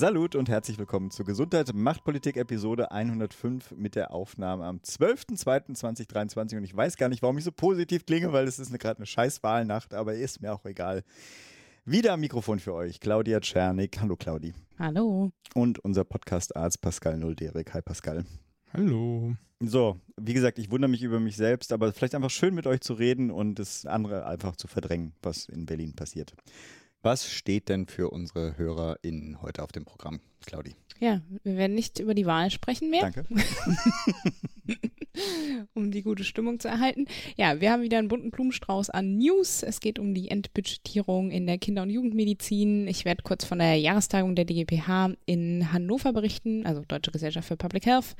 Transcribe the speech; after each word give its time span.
Salut 0.00 0.34
und 0.34 0.48
herzlich 0.48 0.78
willkommen 0.78 1.10
zur 1.10 1.26
Gesundheit 1.26 1.74
Machtpolitik 1.74 2.38
Episode 2.38 2.90
105 2.90 3.72
mit 3.72 3.96
der 3.96 4.14
Aufnahme 4.14 4.64
am 4.64 4.78
12.02.2023 4.78 6.56
und 6.56 6.64
ich 6.64 6.74
weiß 6.74 6.96
gar 6.96 7.10
nicht, 7.10 7.20
warum 7.20 7.36
ich 7.36 7.44
so 7.44 7.52
positiv 7.52 8.06
klinge, 8.06 8.32
weil 8.32 8.48
es 8.48 8.58
ist 8.58 8.72
gerade 8.78 8.96
eine 8.96 9.04
scheiß 9.04 9.42
Wahlnacht, 9.42 9.92
aber 9.92 10.14
ist 10.14 10.40
mir 10.40 10.54
auch 10.54 10.64
egal. 10.64 11.02
Wieder 11.84 12.14
am 12.14 12.20
Mikrofon 12.20 12.60
für 12.60 12.72
euch, 12.72 12.98
Claudia 13.00 13.40
Czernik. 13.40 14.00
Hallo 14.00 14.16
Claudi. 14.16 14.54
Hallo. 14.78 15.32
Und 15.52 15.78
unser 15.80 16.04
Podcast-Arzt 16.04 16.80
Pascal 16.80 17.18
Nulderik. 17.18 17.74
Hi 17.74 17.82
Pascal. 17.82 18.24
Hallo. 18.72 19.34
So, 19.60 20.00
wie 20.16 20.32
gesagt, 20.32 20.58
ich 20.58 20.70
wundere 20.70 20.90
mich 20.90 21.02
über 21.02 21.20
mich 21.20 21.36
selbst, 21.36 21.74
aber 21.74 21.92
vielleicht 21.92 22.14
einfach 22.14 22.30
schön 22.30 22.54
mit 22.54 22.66
euch 22.66 22.80
zu 22.80 22.94
reden 22.94 23.30
und 23.30 23.56
das 23.56 23.84
andere 23.84 24.24
einfach 24.24 24.56
zu 24.56 24.66
verdrängen, 24.66 25.12
was 25.20 25.44
in 25.44 25.66
Berlin 25.66 25.92
passiert. 25.92 26.32
Was 27.02 27.30
steht 27.30 27.70
denn 27.70 27.86
für 27.86 28.10
unsere 28.10 28.58
HörerInnen 28.58 29.40
heute 29.40 29.62
auf 29.62 29.72
dem 29.72 29.86
Programm, 29.86 30.20
Claudi? 30.44 30.76
Ja, 30.98 31.22
wir 31.44 31.56
werden 31.56 31.74
nicht 31.74 31.98
über 31.98 32.12
die 32.12 32.26
Wahl 32.26 32.50
sprechen 32.50 32.90
mehr. 32.90 33.10
Danke. 33.10 33.24
um 35.74 35.90
die 35.90 36.02
gute 36.02 36.24
Stimmung 36.24 36.60
zu 36.60 36.68
erhalten. 36.68 37.06
Ja, 37.36 37.60
wir 37.60 37.72
haben 37.72 37.82
wieder 37.82 37.98
einen 37.98 38.08
bunten 38.08 38.30
Blumenstrauß 38.30 38.90
an 38.90 39.16
News. 39.16 39.62
Es 39.62 39.80
geht 39.80 39.98
um 39.98 40.12
die 40.12 40.30
Entbudgetierung 40.30 41.30
in 41.30 41.46
der 41.46 41.56
Kinder- 41.56 41.82
und 41.82 41.90
Jugendmedizin. 41.90 42.86
Ich 42.86 43.06
werde 43.06 43.22
kurz 43.22 43.46
von 43.46 43.60
der 43.60 43.76
Jahrestagung 43.76 44.34
der 44.34 44.44
DGPH 44.44 45.14
in 45.24 45.72
Hannover 45.72 46.12
berichten, 46.12 46.66
also 46.66 46.82
Deutsche 46.86 47.12
Gesellschaft 47.12 47.48
für 47.48 47.56
Public 47.56 47.86
Health. 47.86 48.14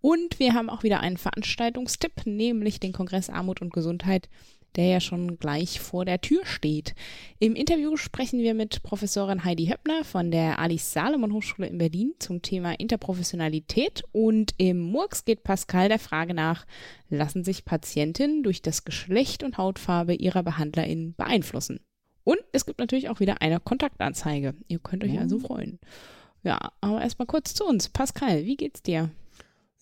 Und 0.00 0.40
wir 0.40 0.54
haben 0.54 0.70
auch 0.70 0.82
wieder 0.82 1.00
einen 1.00 1.18
Veranstaltungstipp, 1.18 2.26
nämlich 2.26 2.80
den 2.80 2.92
Kongress 2.92 3.30
Armut 3.30 3.62
und 3.62 3.72
Gesundheit 3.72 4.28
der 4.76 4.86
ja 4.86 5.00
schon 5.00 5.38
gleich 5.38 5.80
vor 5.80 6.04
der 6.04 6.20
Tür 6.20 6.44
steht. 6.44 6.94
Im 7.38 7.54
Interview 7.54 7.96
sprechen 7.96 8.40
wir 8.40 8.54
mit 8.54 8.82
Professorin 8.82 9.44
Heidi 9.44 9.66
Höppner 9.66 10.04
von 10.04 10.30
der 10.30 10.58
Alice 10.58 10.92
Salomon 10.92 11.32
Hochschule 11.32 11.68
in 11.68 11.78
Berlin 11.78 12.14
zum 12.18 12.42
Thema 12.42 12.72
Interprofessionalität 12.72 14.02
und 14.12 14.54
im 14.58 14.80
Murks 14.80 15.24
geht 15.24 15.44
Pascal 15.44 15.88
der 15.88 15.98
Frage 15.98 16.34
nach, 16.34 16.66
lassen 17.08 17.44
sich 17.44 17.64
Patientinnen 17.64 18.42
durch 18.42 18.62
das 18.62 18.84
Geschlecht 18.84 19.42
und 19.42 19.58
Hautfarbe 19.58 20.14
ihrer 20.14 20.42
BehandlerInnen 20.42 21.14
beeinflussen? 21.14 21.80
Und 22.24 22.38
es 22.52 22.66
gibt 22.66 22.78
natürlich 22.78 23.08
auch 23.10 23.20
wieder 23.20 23.42
eine 23.42 23.60
Kontaktanzeige. 23.60 24.54
Ihr 24.66 24.78
könnt 24.78 25.04
euch 25.04 25.18
also 25.18 25.38
freuen. 25.38 25.78
Ja, 26.42 26.72
aber 26.80 27.02
erstmal 27.02 27.26
kurz 27.26 27.54
zu 27.54 27.64
uns. 27.64 27.88
Pascal, 27.88 28.44
wie 28.44 28.56
geht's 28.56 28.82
dir? 28.82 29.10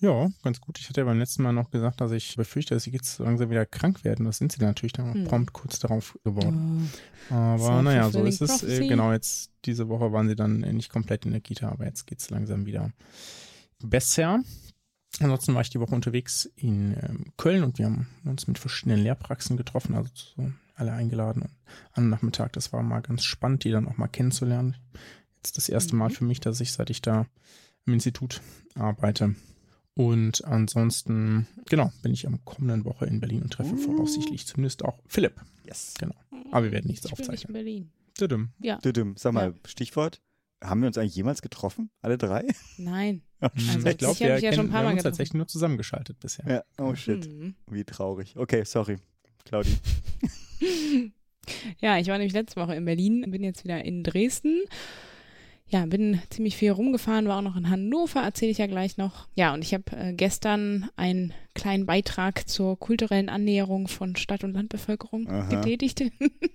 Ja, 0.03 0.29
ganz 0.43 0.61
gut. 0.61 0.81
Ich 0.81 0.89
hatte 0.89 1.01
ja 1.01 1.05
beim 1.05 1.21
letzten 1.21 1.45
Mal 1.45 1.53
noch 1.53 1.71
gesagt, 1.71 2.01
dass 2.01 2.11
ich 2.11 2.35
befürchte, 2.35 2.75
dass 2.75 2.83
sie 2.83 2.91
jetzt 2.91 3.21
langsam 3.21 3.51
wieder 3.51 3.65
krank 3.65 4.03
werden. 4.03 4.27
Das 4.27 4.39
sind 4.39 4.51
sie 4.51 4.61
natürlich 4.61 4.93
dann 4.93 5.15
hm. 5.15 5.25
prompt 5.25 5.53
kurz 5.53 5.79
darauf 5.79 6.19
geworden. 6.25 6.91
Oh, 7.31 7.35
Aber 7.35 7.83
naja, 7.83 8.11
so 8.11 8.25
ist 8.25 8.43
es. 8.43 8.65
Äh, 8.65 8.89
genau, 8.89 9.13
jetzt 9.13 9.53
diese 9.65 9.89
Woche 9.89 10.13
waren 10.13 10.29
sie 10.29 10.35
dann 10.35 10.59
nicht 10.59 10.91
komplett 10.91 11.25
in 11.25 11.31
der 11.31 11.41
Kita, 11.41 11.69
aber 11.69 11.85
jetzt 11.85 12.09
geht's 12.09 12.31
langsam 12.31 12.67
wieder 12.67 12.91
besser. 13.79 14.41
Ansonsten 15.21 15.55
war 15.55 15.61
ich 15.61 15.71
die 15.71 15.79
Woche 15.79 15.95
unterwegs 15.95 16.51
in 16.57 16.97
ähm, 17.01 17.27
Köln 17.37 17.63
und 17.63 17.79
wir 17.79 17.87
haben 17.87 18.09
uns 18.25 18.49
mit 18.49 18.59
verschiedenen 18.59 19.05
Lehrpraxen 19.05 19.57
getroffen, 19.57 19.95
also 19.95 20.11
so 20.15 20.51
alle 20.75 20.93
eingeladen. 20.93 21.43
Und 21.43 21.51
am 21.93 22.09
Nachmittag, 22.09 22.55
das 22.55 22.73
war 22.73 22.83
mal 22.83 23.03
ganz 23.03 23.23
spannend, 23.23 23.63
die 23.63 23.71
dann 23.71 23.87
auch 23.87 23.99
mal 23.99 24.09
kennenzulernen. 24.09 24.77
Jetzt 25.37 25.57
das 25.59 25.69
erste 25.69 25.95
Mal 25.95 26.09
mhm. 26.09 26.15
für 26.15 26.25
mich, 26.25 26.41
dass 26.41 26.61
ich, 26.61 26.73
seit 26.73 26.91
ich 26.91 27.03
da 27.03 27.27
im 27.87 27.93
Institut 27.93 28.41
arbeite, 28.75 29.37
und 29.95 30.45
ansonsten, 30.45 31.47
genau, 31.69 31.93
bin 32.03 32.13
ich 32.13 32.27
am 32.27 32.43
kommenden 32.45 32.85
Woche 32.85 33.07
in 33.07 33.21
Berlin 33.21 33.43
und 33.43 33.53
treffe 33.53 33.75
uh. 33.75 33.79
voraussichtlich 33.79 34.47
zumindest 34.47 34.85
auch 34.85 34.99
Philipp. 35.07 35.41
Yes. 35.67 35.95
Genau. 35.99 36.15
Aber 36.51 36.65
wir 36.65 36.73
werden 36.73 36.87
nichts 36.87 37.07
ich 37.07 37.13
aufzeichnen. 37.13 37.53
Bin 37.53 37.61
in 37.61 37.65
Berlin. 37.65 37.93
Düdüm. 38.21 38.51
Ja. 38.61 38.79
Düdüm. 38.79 39.15
Sag 39.17 39.33
mal, 39.33 39.51
ja. 39.51 39.55
Stichwort. 39.67 40.21
Haben 40.63 40.81
wir 40.83 40.87
uns 40.87 40.97
eigentlich 40.97 41.17
jemals 41.17 41.43
getroffen? 41.43 41.91
Alle 42.01 42.19
drei? 42.19 42.47
Nein. 42.79 43.23
Also, 43.43 43.89
ich 43.89 43.99
glaube, 43.99 44.21
wir, 44.21 44.39
ja 44.39 44.51
kennen, 44.53 44.71
wir 44.71 44.79
haben 44.79 44.93
uns 44.93 45.03
tatsächlich 45.03 45.35
nur 45.35 45.49
zusammengeschaltet 45.49 46.21
bisher. 46.21 46.49
Ja. 46.49 46.65
Oh 46.79 46.95
shit. 46.95 47.27
Mhm. 47.27 47.57
Wie 47.69 47.83
traurig. 47.83 48.37
Okay, 48.37 48.63
sorry. 48.63 48.99
Claudi. 49.45 49.73
ja, 51.81 51.99
ich 51.99 52.07
war 52.07 52.19
nämlich 52.19 52.35
letzte 52.35 52.61
Woche 52.61 52.77
in 52.77 52.85
Berlin, 52.85 53.25
bin 53.33 53.43
jetzt 53.43 53.65
wieder 53.65 53.85
in 53.85 54.05
Dresden 54.05 54.63
ja, 55.73 55.87
bin 55.87 56.21
ziemlich 56.29 56.57
viel 56.57 56.71
rumgefahren, 56.71 57.27
war 57.29 57.39
auch 57.39 57.43
noch 57.43 57.57
in 57.57 57.71
Hannover, 57.71 58.21
erzähle 58.21 58.51
ich 58.51 58.59
ja 58.59 58.67
gleich 58.67 58.99
noch. 58.99 59.27
Ja, 59.35 59.55
und 59.55 59.63
ich 59.63 59.73
habe 59.73 59.85
äh, 59.97 60.13
gestern 60.13 60.91
einen 60.97 61.33
kleinen 61.55 61.87
Beitrag 61.87 62.49
zur 62.49 62.79
kulturellen 62.79 63.29
Annäherung 63.29 63.89
von 63.89 64.17
Stadt- 64.17 64.45
und 64.45 64.53
Landbevölkerung 64.53 65.29
Aha. 65.29 65.49
getätigt. 65.49 66.03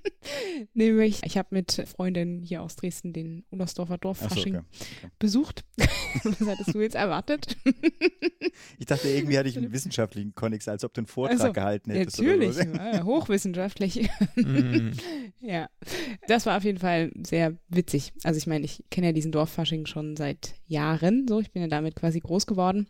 Nämlich, 0.74 1.22
ich 1.24 1.38
habe 1.38 1.50
mit 1.52 1.84
Freundinnen 1.88 2.42
hier 2.42 2.62
aus 2.62 2.76
Dresden 2.76 3.14
den 3.14 3.44
Ullersdorfer 3.50 3.98
Dorffasching 3.98 4.54
so, 4.54 4.60
okay. 4.60 4.68
okay. 5.04 5.12
besucht. 5.20 5.66
Was 6.24 6.48
hattest 6.48 6.74
du 6.74 6.82
jetzt 6.82 6.96
erwartet? 6.96 7.58
ich 8.80 8.86
dachte, 8.86 9.08
irgendwie 9.08 9.38
hatte 9.38 9.50
ich 9.50 9.58
einen 9.58 9.72
wissenschaftlichen 9.72 10.34
Konnex, 10.34 10.68
als 10.68 10.84
ob 10.84 10.94
du 10.94 11.02
einen 11.02 11.08
Vortrag 11.08 11.40
also, 11.40 11.54
gehalten 11.54 11.92
hättest. 11.92 12.20
Natürlich, 12.20 12.56
so. 12.56 12.62
ja, 12.62 13.04
hochwissenschaftlich. 13.04 14.10
mm. 14.36 14.92
Ja, 15.40 15.70
das 16.28 16.46
war 16.46 16.58
auf 16.58 16.64
jeden 16.64 16.80
Fall 16.80 17.12
sehr 17.24 17.56
witzig. 17.70 18.12
Also 18.24 18.38
ich 18.38 18.48
meine, 18.48 18.66
ich 18.66 18.84
kenne 18.90 19.07
ja 19.08 19.14
diesen 19.14 19.32
Dorffasching 19.32 19.86
schon 19.86 20.16
seit 20.16 20.56
Jahren, 20.68 21.28
so 21.28 21.40
ich 21.40 21.52
bin 21.52 21.62
ja 21.62 21.68
damit 21.68 21.96
quasi 21.96 22.20
groß 22.20 22.46
geworden. 22.46 22.88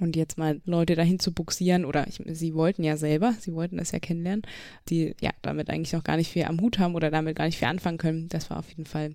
Und 0.00 0.16
jetzt 0.16 0.36
mal 0.36 0.60
Leute 0.66 0.96
dahin 0.96 1.18
zu 1.18 1.32
buxieren, 1.32 1.86
oder 1.86 2.06
ich, 2.06 2.20
sie 2.26 2.54
wollten 2.54 2.84
ja 2.84 2.98
selber, 2.98 3.34
sie 3.40 3.54
wollten 3.54 3.78
das 3.78 3.90
ja 3.90 3.98
kennenlernen, 3.98 4.42
die 4.90 5.14
ja 5.20 5.30
damit 5.40 5.70
eigentlich 5.70 5.94
noch 5.94 6.04
gar 6.04 6.18
nicht 6.18 6.30
viel 6.30 6.44
am 6.44 6.60
Hut 6.60 6.78
haben 6.78 6.94
oder 6.94 7.10
damit 7.10 7.36
gar 7.36 7.46
nicht 7.46 7.58
viel 7.58 7.68
anfangen 7.68 7.96
können. 7.96 8.28
Das 8.28 8.50
war 8.50 8.58
auf 8.58 8.68
jeden 8.68 8.84
Fall 8.84 9.14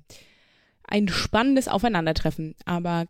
ein 0.88 1.08
spannendes 1.08 1.68
Aufeinandertreffen. 1.68 2.56
Aber 2.66 3.06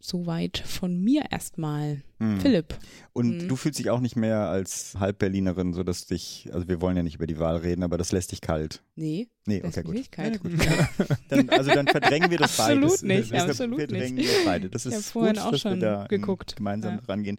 soweit 0.00 0.58
von 0.58 1.02
mir 1.02 1.24
erstmal. 1.30 2.02
Hm. 2.18 2.40
Philipp. 2.40 2.78
Und 3.12 3.42
hm. 3.42 3.48
du 3.48 3.56
fühlst 3.56 3.78
dich 3.78 3.90
auch 3.90 4.00
nicht 4.00 4.16
mehr 4.16 4.48
als 4.48 4.94
Halbberlinerin, 4.98 5.74
so 5.74 5.82
dass 5.82 6.06
dich, 6.06 6.48
also 6.52 6.66
wir 6.66 6.80
wollen 6.80 6.96
ja 6.96 7.02
nicht 7.02 7.16
über 7.16 7.26
die 7.26 7.38
Wahl 7.38 7.56
reden, 7.56 7.82
aber 7.82 7.98
das 7.98 8.12
lässt 8.12 8.32
dich 8.32 8.40
kalt. 8.40 8.82
Nee. 8.94 9.28
Nee, 9.46 9.62
okay, 9.62 9.82
gut. 9.82 9.94
Nicht 9.94 10.12
kalt. 10.12 10.34
Ja, 10.34 10.40
gut. 10.40 10.52
dann, 11.28 11.50
also 11.50 11.72
dann 11.72 11.86
verdrängen 11.86 12.30
wir 12.30 12.38
das 12.38 12.58
absolut 12.58 12.82
beides. 12.82 13.02
Nicht, 13.02 13.32
das, 13.32 13.50
absolut 13.50 13.78
wir 13.78 13.88
verdrängen 13.88 14.14
nicht. 14.14 14.44
beide. 14.44 14.70
Das 14.70 14.86
ist 14.86 15.10
vorhin 15.10 15.34
gut, 15.34 15.42
auch 15.42 15.50
dass 15.50 15.60
schon 15.60 15.74
wir 15.74 15.80
da 15.80 16.06
geguckt. 16.06 16.56
gemeinsam 16.56 16.94
ja. 16.94 17.00
rangehen. 17.06 17.38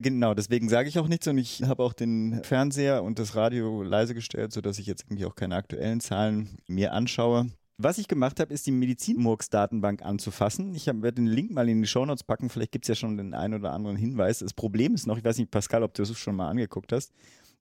Genau, 0.00 0.34
deswegen 0.34 0.68
sage 0.68 0.88
ich 0.88 0.98
auch 0.98 1.08
nichts 1.08 1.28
und 1.28 1.38
ich 1.38 1.62
habe 1.62 1.82
auch 1.82 1.92
den 1.92 2.42
Fernseher 2.42 3.02
und 3.04 3.18
das 3.18 3.36
Radio 3.36 3.82
leise 3.82 4.14
gestellt, 4.14 4.52
sodass 4.52 4.78
ich 4.78 4.86
jetzt 4.86 5.04
irgendwie 5.04 5.24
auch 5.24 5.36
keine 5.36 5.54
aktuellen 5.54 6.00
Zahlen 6.00 6.58
mir 6.66 6.92
anschaue. 6.92 7.46
Was 7.76 7.98
ich 7.98 8.06
gemacht 8.06 8.38
habe, 8.38 8.54
ist 8.54 8.66
die 8.66 8.72
Medizinmurks-Datenbank 8.72 10.02
anzufassen. 10.02 10.74
Ich 10.74 10.86
werde 10.86 11.12
den 11.12 11.26
Link 11.26 11.50
mal 11.50 11.68
in 11.68 11.82
die 11.82 11.88
Shownotes 11.88 12.22
packen. 12.22 12.48
Vielleicht 12.48 12.70
gibt 12.70 12.84
es 12.84 12.88
ja 12.88 12.94
schon 12.94 13.16
den 13.16 13.34
einen 13.34 13.54
oder 13.54 13.72
anderen 13.72 13.96
Hinweis. 13.96 14.38
Das 14.38 14.54
Problem 14.54 14.94
ist 14.94 15.08
noch, 15.08 15.18
ich 15.18 15.24
weiß 15.24 15.38
nicht, 15.38 15.50
Pascal, 15.50 15.82
ob 15.82 15.92
du 15.94 16.02
es 16.02 16.16
schon 16.16 16.36
mal 16.36 16.48
angeguckt 16.48 16.92
hast. 16.92 17.12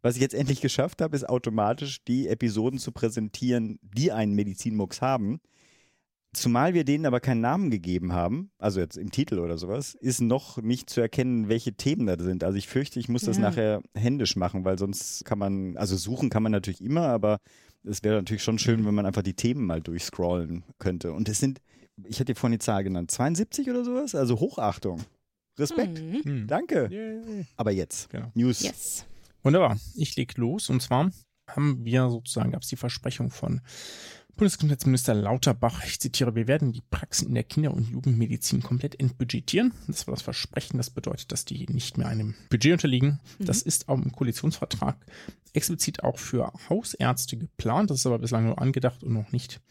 Was 0.03 0.15
ich 0.15 0.21
jetzt 0.21 0.35
endlich 0.35 0.61
geschafft 0.61 1.01
habe, 1.01 1.15
ist 1.15 1.27
automatisch 1.27 2.03
die 2.03 2.27
Episoden 2.27 2.77
zu 2.77 2.91
präsentieren, 2.91 3.79
die 3.81 4.11
einen 4.11 4.35
Medizinmurks 4.35 5.01
haben. 5.01 5.39
Zumal 6.33 6.73
wir 6.73 6.83
denen 6.83 7.05
aber 7.05 7.19
keinen 7.19 7.41
Namen 7.41 7.71
gegeben 7.71 8.11
haben, 8.11 8.51
also 8.57 8.79
jetzt 8.79 8.97
im 8.97 9.11
Titel 9.11 9.37
oder 9.39 9.57
sowas, 9.57 9.93
ist 9.93 10.19
noch 10.19 10.57
nicht 10.57 10.89
zu 10.89 10.99
erkennen, 10.99 11.47
welche 11.47 11.73
Themen 11.73 12.07
da 12.07 12.17
sind. 12.19 12.43
Also 12.43 12.57
ich 12.57 12.67
fürchte, 12.67 12.99
ich 12.99 13.07
muss 13.07 13.21
das 13.21 13.37
ja. 13.37 13.43
nachher 13.43 13.81
händisch 13.95 14.35
machen, 14.35 14.65
weil 14.65 14.79
sonst 14.79 15.25
kann 15.25 15.37
man, 15.37 15.77
also 15.77 15.95
suchen 15.95 16.29
kann 16.29 16.43
man 16.43 16.51
natürlich 16.51 16.81
immer, 16.81 17.07
aber 17.07 17.39
es 17.83 18.03
wäre 18.03 18.15
natürlich 18.15 18.43
schon 18.43 18.59
schön, 18.59 18.85
wenn 18.85 18.95
man 18.95 19.05
einfach 19.05 19.23
die 19.23 19.33
Themen 19.33 19.65
mal 19.65 19.81
durchscrollen 19.81 20.63
könnte. 20.79 21.13
Und 21.13 21.29
es 21.29 21.39
sind, 21.39 21.61
ich 22.05 22.15
hatte 22.15 22.33
dir 22.33 22.35
vorhin 22.35 22.59
die 22.59 22.63
Zahl 22.63 22.83
genannt, 22.83 23.11
72 23.11 23.69
oder 23.69 23.83
sowas? 23.83 24.15
Also 24.15 24.39
Hochachtung. 24.39 25.01
Respekt. 25.59 26.01
Mhm. 26.01 26.47
Danke. 26.47 26.89
Yeah. 26.91 27.45
Aber 27.57 27.71
jetzt, 27.71 28.09
genau. 28.09 28.31
News. 28.33 28.63
Yes. 28.63 29.05
Wunderbar. 29.43 29.77
Ich 29.95 30.15
leg 30.15 30.35
los 30.37 30.69
und 30.69 30.81
zwar 30.81 31.11
haben 31.47 31.83
wir 31.83 32.09
sozusagen, 32.09 32.51
gab 32.51 32.63
es 32.63 32.69
die 32.69 32.77
Versprechung 32.77 33.29
von 33.29 33.61
Bundesgesundheitsminister 34.35 35.13
Lauterbach, 35.13 35.83
ich 35.85 35.99
zitiere, 35.99 36.35
wir 36.35 36.47
werden 36.47 36.71
die 36.71 36.81
Praxen 36.81 37.27
in 37.27 37.35
der 37.35 37.43
Kinder- 37.43 37.73
und 37.73 37.87
Jugendmedizin 37.87 38.63
komplett 38.63 38.99
entbudgetieren. 38.99 39.73
Das 39.87 40.07
war 40.07 40.15
das 40.15 40.23
Versprechen, 40.23 40.77
das 40.77 40.89
bedeutet, 40.89 41.31
dass 41.31 41.45
die 41.45 41.67
nicht 41.67 41.97
mehr 41.97 42.07
einem 42.07 42.33
Budget 42.49 42.73
unterliegen. 42.73 43.19
Mhm. 43.37 43.45
Das 43.45 43.61
ist 43.61 43.89
auch 43.89 43.97
im 43.97 44.11
Koalitionsvertrag 44.11 44.97
explizit 45.53 46.03
auch 46.03 46.17
für 46.17 46.51
Hausärzte 46.67 47.37
geplant. 47.37 47.91
Das 47.91 47.99
ist 47.99 48.05
aber 48.07 48.19
bislang 48.19 48.45
nur 48.45 48.59
angedacht 48.59 49.03
und 49.03 49.13
noch 49.13 49.31
nicht 49.31 49.61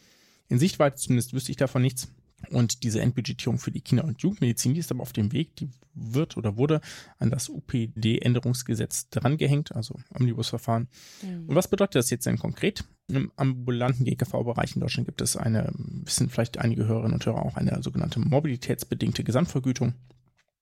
in 0.47 0.59
Sichtweite. 0.59 0.95
Zumindest 0.95 1.33
wüsste 1.33 1.51
ich 1.51 1.57
davon 1.57 1.81
nichts. 1.81 2.07
Und 2.49 2.83
diese 2.83 3.01
Endbudgetierung 3.01 3.57
für 3.57 3.71
die 3.71 3.81
Kinder- 3.81 4.05
und 4.05 4.21
Jugendmedizin, 4.21 4.73
die 4.73 4.79
ist 4.79 4.91
aber 4.91 5.01
auf 5.01 5.13
dem 5.13 5.31
Weg, 5.31 5.55
die 5.55 5.69
wird 5.93 6.37
oder 6.37 6.57
wurde 6.57 6.81
an 7.19 7.29
das 7.29 7.49
UPD-Änderungsgesetz 7.49 9.09
drangehängt, 9.09 9.75
also 9.75 9.95
Omnibusverfahren. 10.13 10.87
Mhm. 11.21 11.49
Und 11.49 11.55
was 11.55 11.67
bedeutet 11.67 11.95
das 11.95 12.09
jetzt 12.09 12.25
denn 12.25 12.37
konkret? 12.37 12.83
Im 13.07 13.31
ambulanten 13.35 14.05
GKV-Bereich 14.05 14.75
in 14.75 14.81
Deutschland 14.81 15.07
gibt 15.07 15.21
es 15.21 15.37
eine, 15.37 15.71
wissen 15.75 16.29
vielleicht 16.29 16.57
einige 16.57 16.85
Hörerinnen 16.85 17.13
und 17.13 17.25
Hörer 17.25 17.45
auch, 17.45 17.57
eine 17.57 17.81
sogenannte 17.83 18.19
mobilitätsbedingte 18.19 19.23
Gesamtvergütung. 19.23 19.93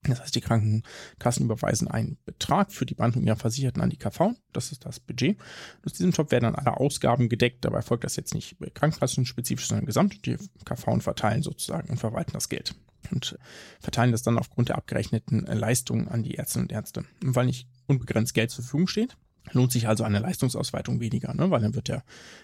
Das 0.03 0.19
heißt, 0.19 0.35
die 0.35 0.41
Krankenkassen 0.41 1.45
überweisen 1.45 1.87
einen 1.87 2.17
Betrag 2.25 2.71
für 2.71 2.87
die 2.87 2.95
Behandlung 2.95 3.23
ihrer 3.23 3.35
Versicherten 3.35 3.81
an 3.83 3.91
die 3.91 3.97
KV. 3.97 4.33
Das 4.51 4.71
ist 4.71 4.85
das 4.85 4.99
Budget. 4.99 5.37
Aus 5.85 5.93
diesem 5.93 6.11
Top 6.11 6.31
werden 6.31 6.45
dann 6.45 6.55
alle 6.55 6.77
Ausgaben 6.77 7.29
gedeckt. 7.29 7.65
Dabei 7.65 7.83
folgt 7.83 8.03
das 8.03 8.15
jetzt 8.15 8.33
nicht 8.33 8.57
krankenkassenspezifisch, 8.73 9.67
sondern 9.67 9.85
gesamt. 9.85 10.25
Die 10.25 10.37
KV 10.65 11.01
verteilen 11.01 11.43
sozusagen 11.43 11.89
und 11.89 11.97
verwalten 11.97 12.33
das 12.33 12.49
Geld 12.49 12.73
und 13.11 13.37
verteilen 13.79 14.11
das 14.11 14.23
dann 14.23 14.37
aufgrund 14.37 14.69
der 14.69 14.77
abgerechneten 14.77 15.45
Leistungen 15.45 16.07
an 16.07 16.23
die 16.23 16.35
Ärztinnen 16.35 16.65
und 16.65 16.71
Ärzte. 16.71 17.03
Und 17.23 17.35
weil 17.35 17.45
nicht 17.45 17.67
unbegrenzt 17.87 18.33
Geld 18.33 18.51
zur 18.51 18.63
Verfügung 18.63 18.87
steht, 18.87 19.17
lohnt 19.51 19.71
sich 19.71 19.87
also 19.87 20.03
eine 20.03 20.19
Leistungsausweitung 20.19 20.99
weniger, 20.99 21.33
ne? 21.33 21.49
weil 21.51 21.61
dann 21.61 21.75
wird 21.75 21.87
der 21.87 22.03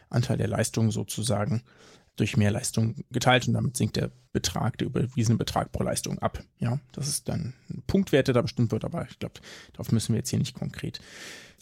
Anteil 0.10 0.38
der 0.38 0.48
Leistung 0.48 0.92
sozusagen 0.92 1.64
durch 2.18 2.36
mehr 2.36 2.52
Leistung 2.52 2.96
geteilt 3.12 3.48
und 3.48 3.54
damit 3.54 3.78
sinkt 3.78 3.96
der 3.96 4.12
Betrag, 4.34 4.78
der 4.78 4.88
überwiesene 4.88 5.38
Betrag 5.38 5.72
pro 5.72 5.84
Leistung 5.84 6.20
ab. 6.20 6.44
Ja, 6.60 6.80
das 6.92 7.08
ist 7.08 7.30
dann 7.30 7.54
ein 7.70 7.84
Punktwert, 7.88 8.28
der 8.28 8.34
da 8.34 8.42
bestimmt 8.42 8.72
wird, 8.72 8.86
aber 8.86 9.08
ich 9.10 9.18
glaube, 9.20 9.40
darauf 9.74 9.92
müssen 9.92 10.14
wir 10.14 10.20
jetzt 10.20 10.30
hier 10.30 10.40
nicht 10.40 10.56
konkret 10.56 11.00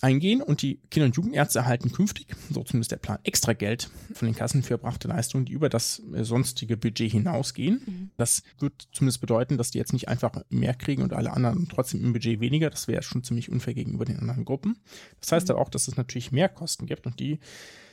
eingehen. 0.02 0.42
Und 0.42 0.62
die 0.62 0.80
Kinder- 0.92 1.06
und 1.06 1.16
Jugendärzte 1.16 1.60
erhalten 1.60 1.92
künftig, 1.92 2.28
so 2.50 2.64
zumindest 2.64 2.92
der 2.92 2.98
Plan, 2.98 3.20
extra 3.24 3.54
Geld 3.54 3.90
von 4.14 4.28
den 4.28 4.36
Kassen 4.36 4.64
für 4.64 4.76
erbrachte 4.76 5.08
Leistungen, 5.08 5.46
die 5.46 5.54
über 5.54 5.70
das 5.70 6.02
sonstige 6.22 6.78
Budget 6.78 7.12
hinausgehen. 7.12 7.82
Mhm. 7.86 8.10
Das 8.18 8.44
wird 8.60 8.88
zumindest 8.92 9.22
bedeuten, 9.22 9.58
dass 9.58 9.72
die 9.72 9.78
jetzt 9.78 9.94
nicht 9.94 10.08
einfach 10.08 10.44
mehr 10.50 10.74
kriegen 10.74 11.02
und 11.02 11.14
alle 11.14 11.32
anderen 11.32 11.68
trotzdem 11.70 12.04
im 12.04 12.14
Budget 12.14 12.40
weniger. 12.40 12.70
Das 12.70 12.88
wäre 12.88 13.04
schon 13.04 13.24
ziemlich 13.24 13.50
unfair 13.50 13.74
gegenüber 13.74 14.06
den 14.06 14.20
anderen 14.20 14.46
Gruppen. 14.46 14.78
Das 15.22 15.32
heißt 15.32 15.48
mhm. 15.48 15.54
aber 15.54 15.62
auch, 15.62 15.70
dass 15.70 15.88
es 15.88 15.98
natürlich 15.98 16.32
mehr 16.32 16.50
Kosten 16.50 16.86
gibt 16.86 17.06
und 17.06 17.20
die 17.20 17.40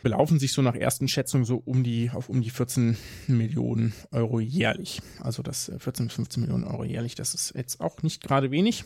belaufen 0.03 0.39
sich 0.39 0.53
so 0.53 0.63
nach 0.63 0.75
ersten 0.75 1.09
Schätzungen 1.09 1.45
so 1.45 1.63
um 1.65 1.85
die, 1.85 2.11
auf 2.11 2.29
um 2.29 2.43
die 2.43 2.51
14 2.51 2.97
Millionen 3.29 3.93
Euro 4.11 4.41
jährlich. 4.41 5.01
Also 5.21 5.43
das 5.43 5.73
14 5.79 6.05
äh, 6.05 6.09
bis 6.09 6.15
15 6.15 6.41
Millionen 6.43 6.65
Euro 6.65 6.85
jährlich, 6.85 7.15
das 7.15 7.35
ist 7.35 7.55
jetzt 7.55 7.81
auch 7.81 8.03
nicht 8.03 8.23
gerade 8.23 8.51
wenig. 8.51 8.85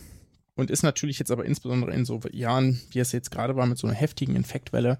Und 0.54 0.70
ist 0.70 0.82
natürlich 0.82 1.18
jetzt 1.18 1.30
aber 1.30 1.44
insbesondere 1.44 1.92
in 1.92 2.06
so 2.06 2.18
Jahren, 2.32 2.80
wie 2.90 2.98
es 2.98 3.12
jetzt 3.12 3.30
gerade 3.30 3.56
war, 3.56 3.66
mit 3.66 3.76
so 3.76 3.86
einer 3.86 3.96
heftigen 3.96 4.34
Infektwelle, 4.36 4.98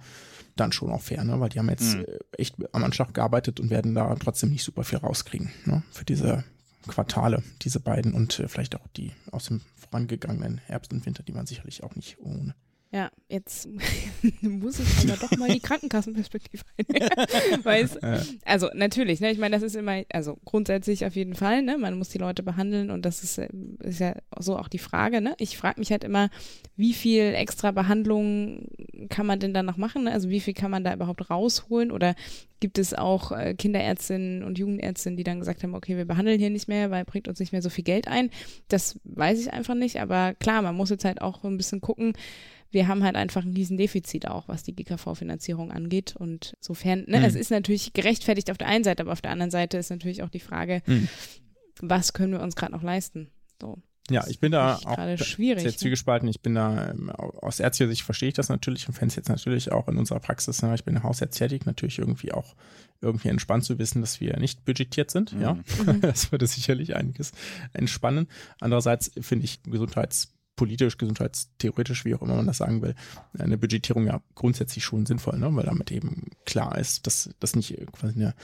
dann 0.55 0.71
schon 0.71 0.91
auch 0.91 1.01
fair, 1.01 1.25
ne? 1.25 1.41
Weil 1.41 1.49
die 1.49 1.59
haben 1.59 1.71
jetzt 1.71 1.97
mhm. 1.97 2.05
Äh, 2.05 2.19
echt 2.37 2.57
am 2.73 2.85
Anschlag 2.85 3.15
gearbeitet 3.15 3.59
und 3.59 3.71
werden 3.71 3.95
da 3.95 4.15
trotzdem 4.17 4.51
nicht 4.51 4.65
super 4.65 4.85
viel 4.85 4.99
rauskriegen, 4.99 5.51
ne? 5.65 5.83
Für 5.91 6.05
diese 6.05 6.45
Quartale, 6.87 7.43
diese 7.63 7.81
beiden 7.81 8.13
und 8.13 8.39
äh, 8.39 8.49
vielleicht 8.49 8.77
auch 8.77 8.87
die 8.97 9.13
aus 9.33 9.47
dem 9.47 9.63
vorangegangenen 9.75 10.59
Herbst 10.59 10.93
und 10.93 11.07
Winter, 11.07 11.23
die 11.23 11.35
waren 11.35 11.47
sicherlich 11.47 11.83
auch 11.83 11.95
nicht 11.95 12.19
ohne. 12.21 12.55
Ja, 12.97 13.11
jetzt 13.29 13.69
muss 14.41 14.81
ich 14.81 14.87
aber 15.05 15.19
doch 15.19 15.37
mal 15.37 15.51
die 15.51 15.61
Krankenkassenperspektive 15.61 16.65
einnehmen. 16.79 18.41
also 18.47 18.71
natürlich, 18.73 19.21
ne, 19.21 19.31
ich 19.31 19.37
meine, 19.37 19.55
das 19.55 19.63
ist 19.63 19.77
immer, 19.77 20.03
also 20.15 20.39
grundsätzlich 20.47 21.05
auf 21.05 21.15
jeden 21.15 21.35
Fall, 21.35 21.61
ne, 21.61 21.77
man 21.77 21.99
muss 21.99 22.09
die 22.09 22.17
Leute 22.17 22.43
behandeln 22.43 22.91
und 22.91 23.05
das 23.05 23.23
ist, 23.23 23.37
ist 23.81 24.01
ja 24.01 24.15
so 24.39 24.57
auch 24.59 24.69
die 24.69 24.79
Frage, 24.79 25.21
ne. 25.21 25.35
Ich 25.39 25.59
frage 25.59 25.79
mich 25.79 25.91
halt 25.91 26.05
immer, 26.05 26.31
wie 26.77 26.95
viel 26.95 27.35
extra 27.35 27.71
Behandlung 27.71 28.67
kann 29.11 29.27
man 29.27 29.41
denn 29.41 29.53
da 29.53 29.63
noch 29.63 29.77
machen? 29.77 30.05
Ne? 30.05 30.13
Also 30.13 30.31
wie 30.31 30.41
viel 30.41 30.55
kann 30.55 30.71
man 30.71 30.83
da 30.83 30.95
überhaupt 30.95 31.29
rausholen? 31.29 31.91
Oder 31.91 32.15
gibt 32.61 32.79
es 32.79 32.95
auch 32.95 33.31
äh, 33.31 33.53
Kinderärztinnen 33.53 34.43
und 34.43 34.59
Jugendärztinnen, 34.59 35.19
die 35.19 35.25
dann 35.25 35.39
gesagt 35.39 35.63
haben, 35.63 35.75
okay, 35.75 35.99
wir 35.99 36.07
behandeln 36.07 36.39
hier 36.39 36.49
nicht 36.49 36.69
mehr, 36.69 36.91
weil 36.91 37.05
bringt 37.05 37.29
uns 37.29 37.41
nicht 37.41 37.53
mehr 37.53 37.61
so 37.61 37.69
viel 37.69 37.85
Geld 37.85 38.09
ein? 38.09 38.31
Das 38.69 38.99
weiß 39.05 39.39
ich 39.41 39.53
einfach 39.53 39.75
nicht, 39.75 40.01
aber 40.01 40.33
klar, 40.35 40.63
man 40.63 40.75
muss 40.75 40.89
jetzt 40.89 41.05
halt 41.05 41.21
auch 41.21 41.45
ein 41.45 41.59
bisschen 41.59 41.83
gucken, 41.83 42.15
wir 42.71 42.89
haben 42.89 43.05
halt 43.05 43.17
einfach 43.17 43.45
ein 43.45 43.55
Riesendefizit 43.55 44.29
auch, 44.29 44.49
was 44.49 44.63
die 44.63 44.75
GKV-Finanzierung 44.75 45.73
angeht. 45.73 46.15
Und 46.17 46.57
sofern, 46.61 47.05
ne, 47.07 47.19
mhm. 47.19 47.25
es 47.25 47.35
ist 47.35 47.51
natürlich 47.51 47.93
gerechtfertigt 47.93 48.51
auf 48.51 48.59
der 48.59 48.69
einen 48.69 48.85
Seite, 48.85 49.03
aber 49.03 49.13
auf 49.13 49.23
der 49.23 49.31
anderen 49.31 49.51
Seite 49.51 49.79
ist 49.79 49.91
natürlich 49.91 50.23
auch 50.23 50.31
die 50.31 50.41
Frage, 50.41 50.83
mhm. 50.87 51.09
was 51.81 52.13
können 52.13 52.33
wir 52.33 52.41
uns 52.41 52.57
gerade 52.57 52.73
noch 52.73 52.83
leisten? 52.83 53.31
So. 53.61 53.79
Ja, 54.11 54.25
ich 54.29 54.39
bin 54.39 54.53
da 54.53 54.77
auch 54.85 55.19
schwierig, 55.19 55.63
sehr 55.63 55.73
ne? 55.73 55.77
zwiegespalten. 55.77 56.29
Ich 56.29 56.41
bin 56.41 56.55
da 56.55 56.91
ähm, 56.91 57.11
aus 57.11 57.59
ärztlicher 57.59 57.91
Sicht 57.91 58.03
verstehe 58.03 58.29
ich 58.29 58.35
das 58.35 58.49
natürlich 58.49 58.87
und 58.87 58.95
fände 58.95 59.11
es 59.11 59.17
jetzt 59.17 59.29
natürlich 59.29 59.73
auch 59.73 59.89
in 59.89 59.97
unserer 59.97 60.21
Praxis, 60.21 60.63
ne, 60.63 60.75
ich 60.75 60.85
bin 60.85 61.03
Hausarzt 61.03 61.39
tätig, 61.39 61.67
natürlich 61.67 61.99
irgendwie 61.99 62.33
auch 62.33 62.55
irgendwie 63.01 63.29
entspannt 63.29 63.65
zu 63.65 63.79
wissen, 63.79 64.01
dass 64.01 64.21
wir 64.21 64.39
nicht 64.39 64.65
budgetiert 64.65 65.11
sind. 65.11 65.33
Mhm. 65.33 65.43
Ja, 65.43 65.59
das 66.01 66.31
würde 66.31 66.47
sicherlich 66.47 66.95
einiges 66.95 67.33
entspannen. 67.73 68.29
Andererseits 68.61 69.11
finde 69.21 69.45
ich 69.45 69.63
Gesundheits 69.65 70.36
politisch, 70.57 70.99
gesundheitstheoretisch, 70.99 72.05
wie 72.05 72.15
auch 72.15 72.23
immer 72.23 72.37
man 72.37 72.47
das 72.47 72.59
sagen 72.59 72.83
will, 72.83 72.95
eine 73.39 73.59
Budgetierung 73.59 74.07
ja 74.07 74.21
grundsätzlich 74.35 74.85
schon 74.85 75.07
sinnvoll, 75.07 75.39
ne? 75.39 75.55
weil 75.55 75.65
damit 75.65 75.93
eben 75.93 76.31
klar 76.45 76.79
ist, 76.79 77.07
dass 77.07 77.31
das 77.39 77.55
nicht 77.55 77.77
quasi 77.93 78.15
eine 78.17 78.35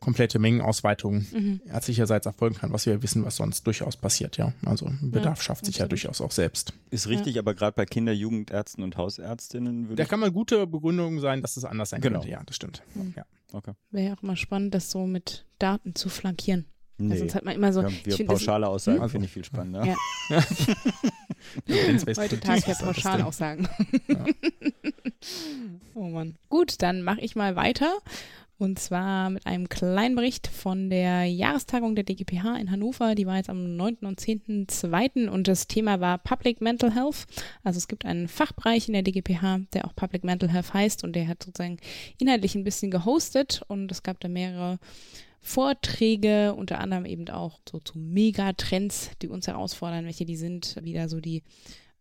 komplette 0.00 0.38
Mengenausweitung 0.38 1.26
mhm. 1.32 1.60
ärztlicherseits 1.66 2.26
erfolgen 2.26 2.56
kann, 2.56 2.72
was 2.72 2.86
wir 2.86 3.02
wissen, 3.02 3.24
was 3.24 3.36
sonst 3.36 3.66
durchaus 3.66 3.96
passiert, 3.96 4.36
ja. 4.36 4.52
Also 4.64 4.90
Bedarf 5.00 5.38
ja, 5.38 5.42
schafft 5.42 5.64
sich 5.64 5.78
ja 5.78 5.88
durchaus 5.88 6.20
auch 6.20 6.30
selbst. 6.30 6.74
Ist 6.90 7.08
richtig, 7.08 7.36
ja. 7.36 7.42
aber 7.42 7.54
gerade 7.54 7.74
bei 7.74 7.86
Kinder-, 7.86 8.12
Jugendärzten 8.12 8.84
und 8.84 8.96
Hausärztinnen 8.96 9.88
würde 9.88 10.02
Da 10.02 10.08
kann 10.08 10.20
man 10.20 10.32
gute 10.32 10.66
Begründungen 10.66 11.20
sein, 11.20 11.40
dass 11.42 11.56
es 11.56 11.62
das 11.62 11.70
anders 11.70 11.90
sein 11.90 12.00
genau. 12.00 12.20
könnte, 12.20 12.30
ja, 12.30 12.42
das 12.44 12.56
stimmt. 12.56 12.82
Mhm. 12.94 13.14
Ja. 13.16 13.24
Okay. 13.52 13.72
Wäre 13.90 14.08
ja 14.08 14.14
auch 14.14 14.22
mal 14.22 14.36
spannend, 14.36 14.74
das 14.74 14.90
so 14.90 15.06
mit 15.06 15.46
Daten 15.58 15.94
zu 15.94 16.08
flankieren. 16.08 16.66
Nee. 16.98 17.12
Also 17.12 17.24
sonst 17.24 17.34
hat 17.34 17.44
man 17.44 17.54
immer 17.54 17.72
so. 17.72 17.82
Ja, 17.82 17.90
wir 18.04 18.26
pauschale 18.26 18.68
Aussagen 18.68 19.02
hm? 19.02 19.08
finde 19.10 19.26
ich 19.26 19.32
viel 19.32 19.44
spannender. 19.44 19.84
Ja. 19.84 19.96
Heutzutage 22.06 22.62
ja 22.66 22.74
pauschal 22.74 23.22
Aussagen. 23.22 23.68
Ja. 24.08 24.24
oh 25.94 26.08
Mann. 26.08 26.36
Gut, 26.48 26.80
dann 26.80 27.02
mache 27.02 27.20
ich 27.20 27.36
mal 27.36 27.54
weiter. 27.56 27.92
Und 28.58 28.78
zwar 28.78 29.28
mit 29.28 29.46
einem 29.46 29.68
kleinen 29.68 30.14
Bericht 30.14 30.46
von 30.46 30.88
der 30.88 31.24
Jahrestagung 31.24 31.94
der 31.94 32.04
DGPH 32.04 32.56
in 32.58 32.70
Hannover. 32.70 33.14
Die 33.14 33.26
war 33.26 33.36
jetzt 33.36 33.50
am 33.50 33.76
9. 33.76 33.98
und 34.00 34.18
10.2. 34.18 35.28
und 35.28 35.46
das 35.46 35.66
Thema 35.66 36.00
war 36.00 36.16
Public 36.16 36.62
Mental 36.62 36.94
Health. 36.94 37.26
Also 37.64 37.76
es 37.76 37.86
gibt 37.86 38.06
einen 38.06 38.28
Fachbereich 38.28 38.88
in 38.88 38.94
der 38.94 39.02
DGPH, 39.02 39.60
der 39.74 39.84
auch 39.84 39.94
Public 39.94 40.24
Mental 40.24 40.50
Health 40.50 40.72
heißt 40.72 41.04
und 41.04 41.14
der 41.14 41.28
hat 41.28 41.42
sozusagen 41.42 41.76
inhaltlich 42.16 42.54
ein 42.54 42.64
bisschen 42.64 42.90
gehostet 42.90 43.60
und 43.68 43.92
es 43.92 44.02
gab 44.02 44.20
da 44.20 44.28
mehrere 44.28 44.78
Vorträge, 45.46 46.54
unter 46.54 46.80
anderem 46.80 47.04
eben 47.04 47.28
auch 47.30 47.60
so 47.70 47.78
zu 47.78 47.96
Megatrends, 47.98 49.10
die 49.22 49.28
uns 49.28 49.46
herausfordern, 49.46 50.04
welche 50.04 50.24
die 50.24 50.36
sind, 50.36 50.76
wieder 50.82 51.08
so 51.08 51.20
die 51.20 51.44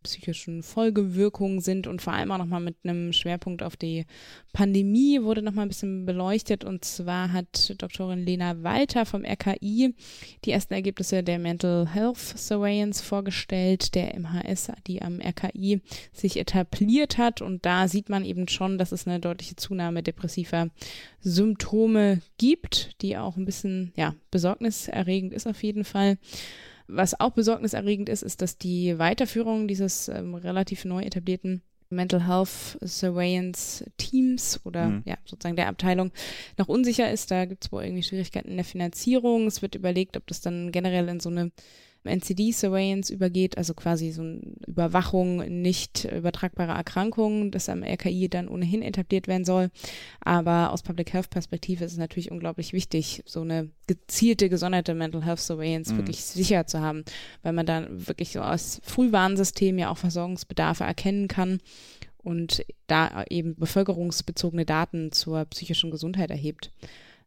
psychischen 0.06 0.64
Folgewirkungen 0.64 1.60
sind 1.60 1.88
und 1.88 2.02
vor 2.02 2.14
allem 2.14 2.32
auch 2.32 2.38
nochmal 2.38 2.62
mit 2.62 2.78
einem 2.84 3.12
Schwerpunkt 3.12 3.62
auf 3.62 3.76
die 3.76 4.06
Pandemie 4.54 5.22
wurde 5.22 5.42
nochmal 5.42 5.66
ein 5.66 5.70
bisschen 5.70 6.06
beleuchtet. 6.06 6.64
Und 6.64 6.86
zwar 6.86 7.34
hat 7.34 7.76
Doktorin 7.82 8.26
Lena 8.26 8.64
Walter 8.64 9.06
vom 9.06 9.26
RKI 9.26 9.94
die 10.46 10.52
ersten 10.52 10.74
Ergebnisse 10.74 11.24
der 11.24 11.40
Mental 11.40 11.88
Health 11.94 12.18
Surveillance 12.18 13.04
vorgestellt, 13.04 13.96
der 13.96 14.18
MHS, 14.18 14.72
die 14.88 15.02
am 15.02 15.20
RKI 15.20 15.82
sich 16.14 16.38
etabliert 16.38 17.18
hat. 17.18 17.42
Und 17.42 17.66
da 17.66 17.88
sieht 17.88 18.10
man 18.10 18.24
eben 18.24 18.48
schon, 18.48 18.78
dass 18.78 18.92
es 18.92 19.08
eine 19.08 19.20
deutliche 19.20 19.56
Zunahme 19.56 20.04
depressiver 20.04 20.70
Symptome 21.20 22.22
gibt, 22.38 23.02
die 23.02 23.18
auch 23.18 23.36
ein 23.36 23.46
bisschen, 23.46 23.92
ja, 23.98 24.16
besorgniserregend 24.32 25.34
ist 25.34 25.48
auf 25.48 25.64
jeden 25.64 25.84
Fall. 25.84 26.18
Was 26.88 27.20
auch 27.20 27.32
besorgniserregend 27.32 28.10
ist, 28.10 28.22
ist, 28.22 28.42
dass 28.42 28.58
die 28.58 29.00
Weiterführung 29.00 29.68
dieses 29.68 30.08
ähm, 30.08 30.36
relativ 30.36 30.86
neu 30.86 31.02
etablierten 31.02 31.62
Mental 31.90 32.28
Health 32.28 32.78
Surveillance 32.84 33.86
Teams 33.98 34.60
oder 34.64 34.88
mhm. 34.88 35.04
ja, 35.06 35.18
sozusagen 35.26 35.56
der 35.56 35.68
Abteilung 35.68 36.12
noch 36.58 36.68
unsicher 36.68 37.12
ist. 37.12 37.32
Da 37.32 37.46
gibt 37.46 37.66
es 37.66 37.72
wohl 37.72 37.84
irgendwie 37.84 38.04
Schwierigkeiten 38.04 38.50
in 38.50 38.58
der 38.58 38.66
Finanzierung. 38.66 39.48
Es 39.48 39.62
wird 39.62 39.76
überlegt, 39.76 40.18
ob 40.18 40.28
das 40.28 40.42
dann 40.42 40.72
generell 40.72 41.08
in 41.10 41.20
so 41.20 41.30
eine 41.30 41.52
NCD-Surveillance 42.08 43.14
übergeht, 43.14 43.58
also 43.58 43.74
quasi 43.74 44.12
so 44.12 44.22
eine 44.22 44.42
Überwachung 44.68 45.62
nicht 45.62 46.06
übertragbare 46.06 46.74
Erkrankungen, 46.74 47.52
das 47.52 47.70
am 47.70 47.84
RKI 47.84 48.30
dann 48.30 48.48
ohnehin 48.48 48.82
etabliert 48.82 49.28
werden 49.28 49.46
soll. 49.46 49.70
Aber 50.22 50.72
aus 50.72 50.84
Public 50.84 51.14
Health 51.14 51.30
Perspektive 51.30 51.86
ist 51.86 51.94
es 51.94 51.98
natürlich 51.98 52.32
unglaublich 52.32 52.74
wichtig, 52.74 53.24
so 53.26 53.42
eine 53.42 53.70
gezielte, 53.88 54.50
gesonderte 54.50 54.94
Mental 54.94 55.24
Health 55.24 55.40
Surveillance 55.40 55.94
mhm. 55.94 55.98
wirklich 55.98 56.24
sicher 56.24 56.68
zu 56.68 56.80
haben, 56.82 57.04
weil 57.44 57.54
man 57.54 57.66
dann 57.66 58.08
wirklich 58.08 58.32
so 58.32 58.42
aus 58.42 58.82
Frühwarnsystem 58.84 59.78
ja 59.78 59.90
auch 59.90 59.98
Versorgungsbedarfe 59.98 60.84
erkennen 60.84 61.28
kann 61.28 61.60
und 62.18 62.66
da 62.88 63.24
eben 63.30 63.56
bevölkerungsbezogene 63.56 64.66
Daten 64.66 65.12
zur 65.12 65.46
psychischen 65.46 65.92
Gesundheit 65.92 66.32
erhebt 66.32 66.72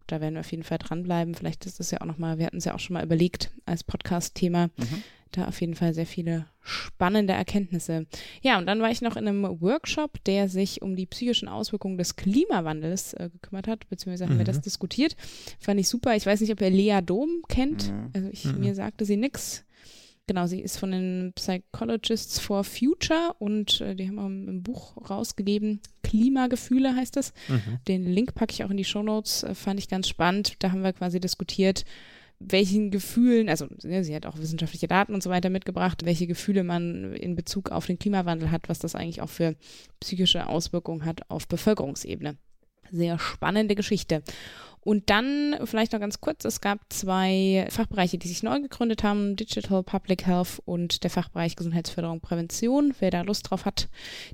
da 0.09 0.21
werden 0.21 0.35
wir 0.35 0.41
auf 0.41 0.51
jeden 0.51 0.65
Fall 0.65 0.79
dranbleiben. 0.79 1.35
Vielleicht 1.35 1.67
ist 1.67 1.79
das 1.79 1.91
ja 1.91 2.01
auch 2.01 2.07
nochmal, 2.07 2.39
wir 2.39 2.47
hatten 2.47 2.57
es 2.57 2.65
ja 2.65 2.75
auch 2.75 2.81
schon 2.81 2.95
mal 2.95 3.05
überlegt 3.05 3.53
als 3.67 3.85
Podcast-Thema, 3.85 4.71
mhm. 4.77 5.03
da 5.33 5.47
auf 5.47 5.61
jeden 5.61 5.75
Fall 5.75 5.95
sehr 5.95 6.07
viele 6.07 6.47
spannende 6.61 7.35
Erkenntnisse. 7.35 8.07
Ja, 8.43 8.59
und 8.59 8.67
dann 8.67 8.81
war 8.81 8.91
ich 8.91 9.03
noch 9.03 9.17
in 9.17 9.29
einem 9.29 9.61
Workshop, 9.61 10.23
der 10.25 10.49
sich 10.49 10.83
um 10.83 10.97
die 10.97 11.07
psychischen 11.07 11.49
Auswirkungen 11.49 11.99
des 11.99 12.17
Klimawandels 12.17 13.15
äh, 13.15 13.31
gekümmert 13.31 13.69
hat, 13.69 13.89
beziehungsweise 13.89 14.27
haben 14.27 14.35
mhm. 14.35 14.39
wir 14.39 14.45
das 14.47 14.61
diskutiert. 14.61 15.17
Fand 15.61 15.79
ich 15.79 15.89
super. 15.89 16.17
Ich 16.17 16.27
weiß 16.27 16.41
nicht, 16.41 16.53
ob 16.53 16.61
ihr 16.61 16.71
Lea 16.71 17.01
Dom 17.05 17.43
kennt. 17.49 17.93
Mhm. 17.93 18.11
Also 18.15 18.29
ich, 18.33 18.45
mhm. 18.47 18.61
mir 18.61 18.75
sagte 18.75 19.05
sie 19.05 19.17
nix. 19.17 19.65
Genau, 20.27 20.47
sie 20.47 20.61
ist 20.61 20.77
von 20.77 20.91
den 20.91 21.33
Psychologists 21.35 22.39
for 22.39 22.63
Future 22.63 23.35
und 23.39 23.81
äh, 23.81 23.95
die 23.95 24.09
haben 24.09 24.19
auch 24.19 24.27
ein 24.27 24.63
Buch 24.63 25.11
rausgegeben, 25.11 25.81
Klimagefühle 26.09 26.97
heißt 26.97 27.17
das. 27.17 27.33
Mhm. 27.49 27.79
Den 27.87 28.05
Link 28.05 28.35
packe 28.35 28.53
ich 28.53 28.65
auch 28.65 28.71
in 28.71 28.77
die 28.77 28.85
Show 28.85 29.03
Notes, 29.03 29.43
äh, 29.43 29.55
fand 29.55 29.79
ich 29.79 29.89
ganz 29.89 30.09
spannend. 30.09 30.55
Da 30.61 30.73
haben 30.73 30.83
wir 30.83 30.93
quasi 30.93 31.21
diskutiert, 31.21 31.85
welchen 32.41 32.91
Gefühlen, 32.91 33.49
also 33.49 33.67
ja, 33.83 34.03
sie 34.03 34.15
hat 34.15 34.25
auch 34.25 34.39
wissenschaftliche 34.39 34.87
Daten 34.87 35.13
und 35.13 35.23
so 35.23 35.31
weiter 35.31 35.51
mitgebracht, 35.51 36.05
welche 36.05 36.27
Gefühle 36.27 36.63
man 36.63 37.13
in 37.15 37.35
Bezug 37.35 37.71
auf 37.71 37.87
den 37.87 37.99
Klimawandel 37.99 38.51
hat, 38.51 38.69
was 38.69 38.79
das 38.79 38.95
eigentlich 38.95 39.23
auch 39.23 39.29
für 39.29 39.57
psychische 40.01 40.47
Auswirkungen 40.47 41.05
hat 41.05 41.29
auf 41.31 41.49
Bevölkerungsebene. 41.49 42.37
Sehr 42.91 43.19
spannende 43.19 43.75
Geschichte. 43.75 44.23
Und 44.81 45.11
dann 45.11 45.57
vielleicht 45.65 45.93
noch 45.93 46.01
ganz 46.01 46.21
kurz, 46.21 46.45
es 46.45 46.61
gab 46.61 46.81
zwei 46.89 47.67
Fachbereiche, 47.71 48.19
die 48.19 48.29
sich 48.29 48.43
neu 48.43 48.61
gegründet 48.61 49.03
haben, 49.03 49.37
Digital 49.37 49.83
Public 49.83 50.27
Health 50.27 50.63
und 50.65 51.03
der 51.05 51.11
Fachbereich 51.11 51.57
Gesundheitsförderung 51.57 52.21
Prävention. 52.21 52.95
Wer 52.99 53.11
da 53.11 53.23
Lust 53.23 53.51
drauf 53.51 53.65
hat, 53.65 53.89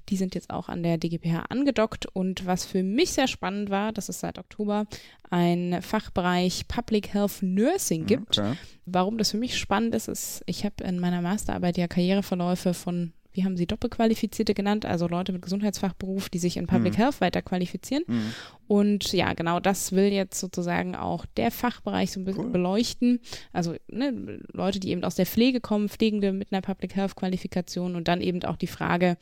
die 0.09 0.17
sind 0.17 0.35
jetzt 0.35 0.51
auch 0.51 0.69
an 0.69 0.83
der 0.83 0.99
DGPH 0.99 1.47
angedockt. 1.49 2.07
Und 2.07 2.47
was 2.47 2.65
für 2.65 2.83
mich 2.83 3.13
sehr 3.13 3.29
spannend 3.29 3.71
war, 3.71 3.93
dass 3.93 4.09
es 4.09 4.21
seit 4.21 4.39
Oktober 4.39 4.87
ein 5.31 5.81
Fachbereich 5.83 6.69
Public 6.69 7.13
Health 7.13 7.43
Nursing 7.43 8.07
gibt. 8.07 8.39
Okay. 8.39 8.55
Warum 8.87 9.19
das 9.19 9.31
für 9.31 9.39
mich 9.39 9.59
spannend 9.59 9.95
ist, 9.95 10.09
ist, 10.09 10.43
ich 10.47 10.65
habe 10.65 10.85
in 10.85 11.01
meiner 11.01 11.23
Masterarbeit 11.23 11.77
ja 11.79 11.89
Karriereverläufe 11.89 12.75
von 12.75 13.13
wie 13.35 13.45
haben 13.45 13.57
sie 13.57 13.67
Doppelqualifizierte 13.67 14.55
genannt, 14.55 14.87
also 14.87 15.07
Leute 15.07 15.33
mit 15.33 15.43
Gesundheitsfachberuf, 15.43 16.29
die 16.29 16.39
sich 16.39 16.57
in 16.57 16.67
Public 16.67 16.95
mhm. 16.95 16.99
Health 16.99 17.21
weiter 17.21 17.43
qualifizieren. 17.43 18.05
Mhm. 18.07 18.35
Und 18.67 19.13
ja, 19.13 19.35
genau 19.35 19.61
das 19.61 19.93
will 19.93 20.13
jetzt 20.13 20.41
sozusagen 20.41 20.95
auch 20.95 21.27
der 21.37 21.51
Fachbereich 21.51 22.13
so 22.13 22.21
ein 22.21 22.25
bisschen 22.25 22.47
cool. 22.47 22.53
beleuchten. 22.53 23.21
Also 23.53 23.75
ne, 23.89 24.41
Leute, 24.53 24.81
die 24.81 24.91
eben 24.91 25.05
aus 25.05 25.17
der 25.17 25.27
Pflege 25.27 25.61
kommen, 25.61 25.89
Pflegende 25.89 26.33
mit 26.33 26.53
einer 26.53 26.63
Public 26.63 26.95
Health 26.97 27.17
Qualifikation 27.17 27.97
und 27.97 28.09
dann 28.09 28.21
eben 28.21 28.43
auch 28.45 28.57
die 28.57 28.67
Frage, 28.67 29.17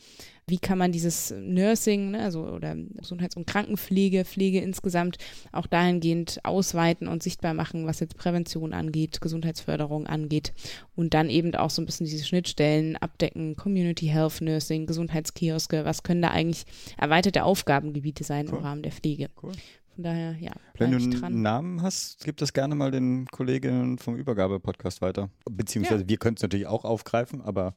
wie 0.53 0.59
kann 0.59 0.77
man 0.77 0.93
dieses 0.93 1.35
Nursing, 1.35 2.11
ne, 2.11 2.25
also 2.25 2.43
oder 2.43 2.77
Gesundheits- 2.77 3.39
und 3.39 3.47
Krankenpflege, 3.47 4.27
Pflege 4.27 4.61
insgesamt 4.61 5.17
auch 5.51 5.67
dahingehend 5.67 6.41
ausweiten 6.45 7.09
und 7.09 7.23
sichtbar 7.23 7.55
machen, 7.55 7.87
was 7.87 8.01
jetzt 8.01 8.19
Prävention 8.19 8.75
angeht, 8.75 9.23
Gesundheitsförderung 9.23 10.07
angeht 10.07 10.53
und 10.95 11.15
dann 11.15 11.31
eben 11.31 11.55
auch 11.55 11.71
so 11.71 11.81
ein 11.81 11.87
bisschen 11.87 12.05
diese 12.05 12.27
Schnittstellen 12.27 12.99
abdecken, 12.99 13.57
Community 13.57 14.09
Health 14.09 14.43
Nursing, 14.43 14.85
Gesundheitskioske, 14.85 15.87
was 15.87 16.03
können 16.03 16.21
da 16.21 16.29
eigentlich 16.29 16.67
erweiterte 16.99 17.45
Aufgabengebiete 17.45 18.23
sein 18.23 18.47
cool. 18.51 18.59
im 18.59 18.65
Rahmen 18.65 18.83
der 18.83 18.93
Pflege. 18.93 19.31
Cool. 19.43 19.53
Von 19.95 20.05
daher, 20.05 20.37
ja. 20.39 20.53
Wenn 20.77 20.91
du 20.91 20.99
einen 20.99 21.11
dran. 21.13 21.41
Namen 21.41 21.81
hast, 21.81 22.25
gib 22.25 22.37
das 22.37 22.53
gerne 22.53 22.75
mal 22.75 22.91
den 22.91 23.27
Kolleginnen 23.29 23.97
vom 23.97 24.17
Übergabe-Podcast 24.17 25.01
weiter. 25.01 25.31
Beziehungsweise 25.51 26.03
ja. 26.03 26.09
wir 26.11 26.19
können 26.19 26.37
es 26.37 26.43
natürlich 26.43 26.67
auch 26.67 26.85
aufgreifen, 26.85 27.41
aber 27.41 27.75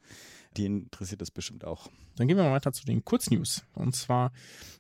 die 0.58 0.66
interessiert 0.66 1.22
das 1.22 1.32
bestimmt 1.32 1.66
auch. 1.66 1.90
Dann 2.16 2.28
gehen 2.28 2.38
wir 2.38 2.44
mal 2.44 2.54
weiter 2.54 2.72
zu 2.72 2.86
den 2.86 3.04
Kurznews. 3.04 3.64
Und 3.74 3.96
zwar 3.96 4.32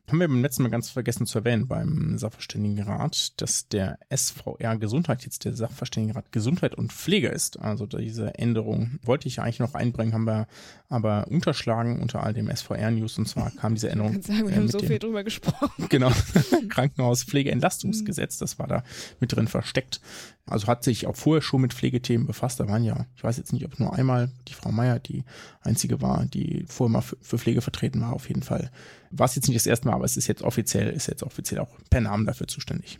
haben 0.07 0.19
wir 0.19 0.27
beim 0.27 0.41
letzten 0.41 0.63
Mal 0.63 0.69
ganz 0.69 0.89
vergessen 0.89 1.25
zu 1.25 1.39
erwähnen 1.39 1.67
beim 1.67 2.17
Sachverständigenrat, 2.17 3.41
dass 3.41 3.67
der 3.67 3.97
SVR 4.15 4.77
Gesundheit 4.77 5.23
jetzt 5.23 5.45
der 5.45 5.55
Sachverständigenrat 5.55 6.31
Gesundheit 6.31 6.75
und 6.75 6.93
Pflege 6.93 7.27
ist. 7.27 7.59
Also 7.59 7.87
diese 7.87 8.35
Änderung 8.35 8.99
wollte 9.03 9.27
ich 9.27 9.41
eigentlich 9.41 9.59
noch 9.59 9.73
einbringen, 9.73 10.13
haben 10.13 10.27
wir 10.27 10.47
aber 10.89 11.27
unterschlagen 11.27 12.01
unter 12.01 12.23
all 12.23 12.33
dem 12.33 12.55
SVR-News. 12.55 13.17
Und 13.17 13.27
zwar 13.27 13.49
kam 13.51 13.73
diese 13.73 13.89
Änderung. 13.89 14.19
Ich 14.19 14.27
kann 14.27 14.35
sagen, 14.35 14.47
wir 14.47 14.53
äh, 14.53 14.57
haben 14.57 14.67
so 14.67 14.77
dem, 14.77 14.87
viel 14.87 14.99
drüber 14.99 15.23
gesprochen. 15.23 15.71
Genau. 15.89 16.11
Krankenhauspflegeentlastungsgesetz, 16.69 18.37
das 18.37 18.59
war 18.59 18.67
da 18.67 18.83
mit 19.19 19.35
drin 19.35 19.47
versteckt. 19.47 20.01
Also 20.45 20.67
hat 20.67 20.83
sich 20.83 21.07
auch 21.07 21.15
vorher 21.15 21.41
schon 21.41 21.61
mit 21.61 21.73
Pflegethemen 21.73 22.27
befasst. 22.27 22.59
Da 22.59 22.67
waren 22.67 22.83
ja, 22.83 23.07
ich 23.15 23.23
weiß 23.23 23.37
jetzt 23.37 23.53
nicht, 23.53 23.65
ob 23.65 23.79
nur 23.79 23.93
einmal 23.93 24.29
die 24.47 24.53
Frau 24.53 24.71
Meier 24.71 24.99
die 24.99 25.23
einzige 25.65 26.01
war, 26.01 26.25
die 26.25 26.65
vorher 26.67 26.91
mal 26.91 27.01
für, 27.01 27.37
Pflege 27.37 27.61
vertreten 27.61 28.01
war, 28.01 28.13
auf 28.13 28.27
jeden 28.27 28.43
Fall. 28.43 28.71
War 29.11 29.25
es 29.25 29.35
jetzt 29.35 29.47
nicht 29.47 29.57
das 29.57 29.67
erste 29.67 29.87
Mal, 29.87 29.95
aber 29.95 30.05
es 30.05 30.17
ist 30.17 30.27
jetzt 30.27 30.41
offiziell, 30.41 30.89
ist 30.89 31.07
jetzt 31.07 31.23
offiziell 31.23 31.59
auch 31.59 31.69
per 31.89 32.01
Namen 32.01 32.25
dafür 32.25 32.47
zuständig. 32.47 32.99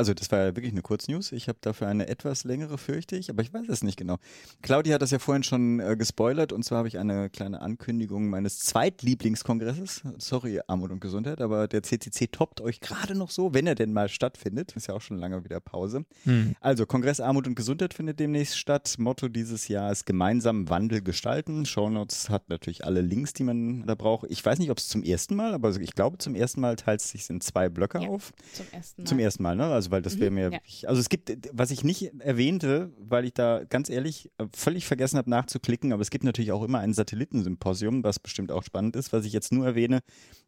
Also 0.00 0.14
das 0.14 0.32
war 0.32 0.38
ja 0.38 0.56
wirklich 0.56 0.72
eine 0.72 0.80
Kurznews. 0.80 1.30
Ich 1.30 1.46
habe 1.46 1.58
dafür 1.60 1.86
eine 1.86 2.08
etwas 2.08 2.44
längere, 2.44 2.78
fürchte 2.78 3.16
ich, 3.16 3.28
aber 3.28 3.42
ich 3.42 3.52
weiß 3.52 3.68
es 3.68 3.82
nicht 3.82 3.98
genau. 3.98 4.16
Claudia 4.62 4.94
hat 4.94 5.02
das 5.02 5.10
ja 5.10 5.18
vorhin 5.18 5.42
schon 5.42 5.78
äh, 5.78 5.94
gespoilert 5.94 6.54
und 6.54 6.64
zwar 6.64 6.78
habe 6.78 6.88
ich 6.88 6.96
eine 6.96 7.28
kleine 7.28 7.60
Ankündigung 7.60 8.30
meines 8.30 8.60
Zweitlieblingskongresses. 8.60 10.00
Sorry, 10.16 10.58
Armut 10.66 10.90
und 10.90 11.02
Gesundheit, 11.02 11.42
aber 11.42 11.68
der 11.68 11.82
CCC 11.82 12.28
toppt 12.28 12.62
euch 12.62 12.80
gerade 12.80 13.14
noch 13.14 13.28
so, 13.28 13.52
wenn 13.52 13.66
er 13.66 13.74
denn 13.74 13.92
mal 13.92 14.08
stattfindet. 14.08 14.72
Ist 14.74 14.86
ja 14.86 14.94
auch 14.94 15.02
schon 15.02 15.18
lange 15.18 15.44
wieder 15.44 15.60
Pause. 15.60 16.06
Hm. 16.24 16.56
Also 16.62 16.86
Kongress 16.86 17.20
Armut 17.20 17.46
und 17.46 17.54
Gesundheit 17.54 17.92
findet 17.92 18.20
demnächst 18.20 18.56
statt. 18.56 18.94
Motto 18.96 19.28
dieses 19.28 19.68
Jahr 19.68 19.92
ist 19.92 20.06
gemeinsam 20.06 20.70
Wandel 20.70 21.02
gestalten. 21.02 21.66
Shownotes 21.66 22.30
hat 22.30 22.48
natürlich 22.48 22.86
alle 22.86 23.02
Links, 23.02 23.34
die 23.34 23.42
man 23.42 23.86
da 23.86 23.96
braucht. 23.96 24.30
Ich 24.30 24.42
weiß 24.42 24.60
nicht, 24.60 24.70
ob 24.70 24.78
es 24.78 24.88
zum 24.88 25.02
ersten 25.02 25.36
Mal, 25.36 25.52
aber 25.52 25.78
ich 25.78 25.92
glaube 25.92 26.16
zum 26.16 26.34
ersten 26.34 26.62
Mal 26.62 26.76
teilt 26.76 27.02
es 27.02 27.10
sich 27.10 27.28
in 27.28 27.42
zwei 27.42 27.68
Blöcke 27.68 28.00
ja, 28.00 28.08
auf. 28.08 28.32
Zum 28.54 28.64
ersten 28.72 29.02
Mal. 29.02 29.06
Zum 29.06 29.18
ersten 29.18 29.42
Mal, 29.42 29.56
ne? 29.56 29.66
Also 29.66 29.89
weil 29.90 30.02
das 30.02 30.18
wäre 30.18 30.30
mhm, 30.30 30.34
mir, 30.34 30.50
ja. 30.52 30.88
also 30.88 31.00
es 31.00 31.08
gibt, 31.08 31.32
was 31.52 31.70
ich 31.70 31.84
nicht 31.84 32.12
erwähnte, 32.20 32.92
weil 32.98 33.24
ich 33.24 33.34
da 33.34 33.64
ganz 33.64 33.90
ehrlich 33.90 34.30
äh, 34.38 34.46
völlig 34.54 34.86
vergessen 34.86 35.18
habe 35.18 35.30
nachzuklicken, 35.30 35.92
aber 35.92 36.02
es 36.02 36.10
gibt 36.10 36.24
natürlich 36.24 36.52
auch 36.52 36.62
immer 36.62 36.78
ein 36.78 36.94
Satellitensymposium, 36.94 38.04
was 38.04 38.18
bestimmt 38.18 38.52
auch 38.52 38.62
spannend 38.62 38.96
ist. 38.96 39.12
Was 39.12 39.24
ich 39.24 39.32
jetzt 39.32 39.52
nur 39.52 39.66
erwähne, 39.66 40.00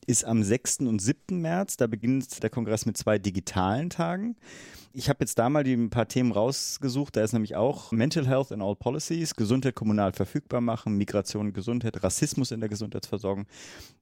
ist 0.06 0.25
am 0.25 0.42
6. 0.42 0.80
und 0.80 1.00
7. 1.00 1.40
März, 1.40 1.76
da 1.76 1.87
beginnt 1.87 2.42
der 2.42 2.50
Kongress 2.50 2.87
mit 2.87 2.96
zwei 2.96 3.18
digitalen 3.18 3.90
Tagen. 3.90 4.37
Ich 4.94 5.08
habe 5.08 5.18
jetzt 5.20 5.38
da 5.38 5.49
mal 5.49 5.64
die, 5.64 5.72
ein 5.72 5.88
paar 5.88 6.06
Themen 6.06 6.32
rausgesucht. 6.32 7.16
Da 7.16 7.22
ist 7.22 7.32
nämlich 7.32 7.56
auch 7.56 7.92
Mental 7.92 8.26
Health 8.26 8.50
in 8.50 8.61
All 8.61 8.76
Policies, 8.76 9.34
Gesundheit 9.34 9.75
kommunal 9.75 10.12
verfügbar 10.12 10.61
machen, 10.61 10.99
Migration 10.99 11.49
und 11.49 11.52
Gesundheit, 11.54 12.02
Rassismus 12.02 12.50
in 12.50 12.61
der 12.61 12.68
Gesundheitsversorgung. 12.68 13.46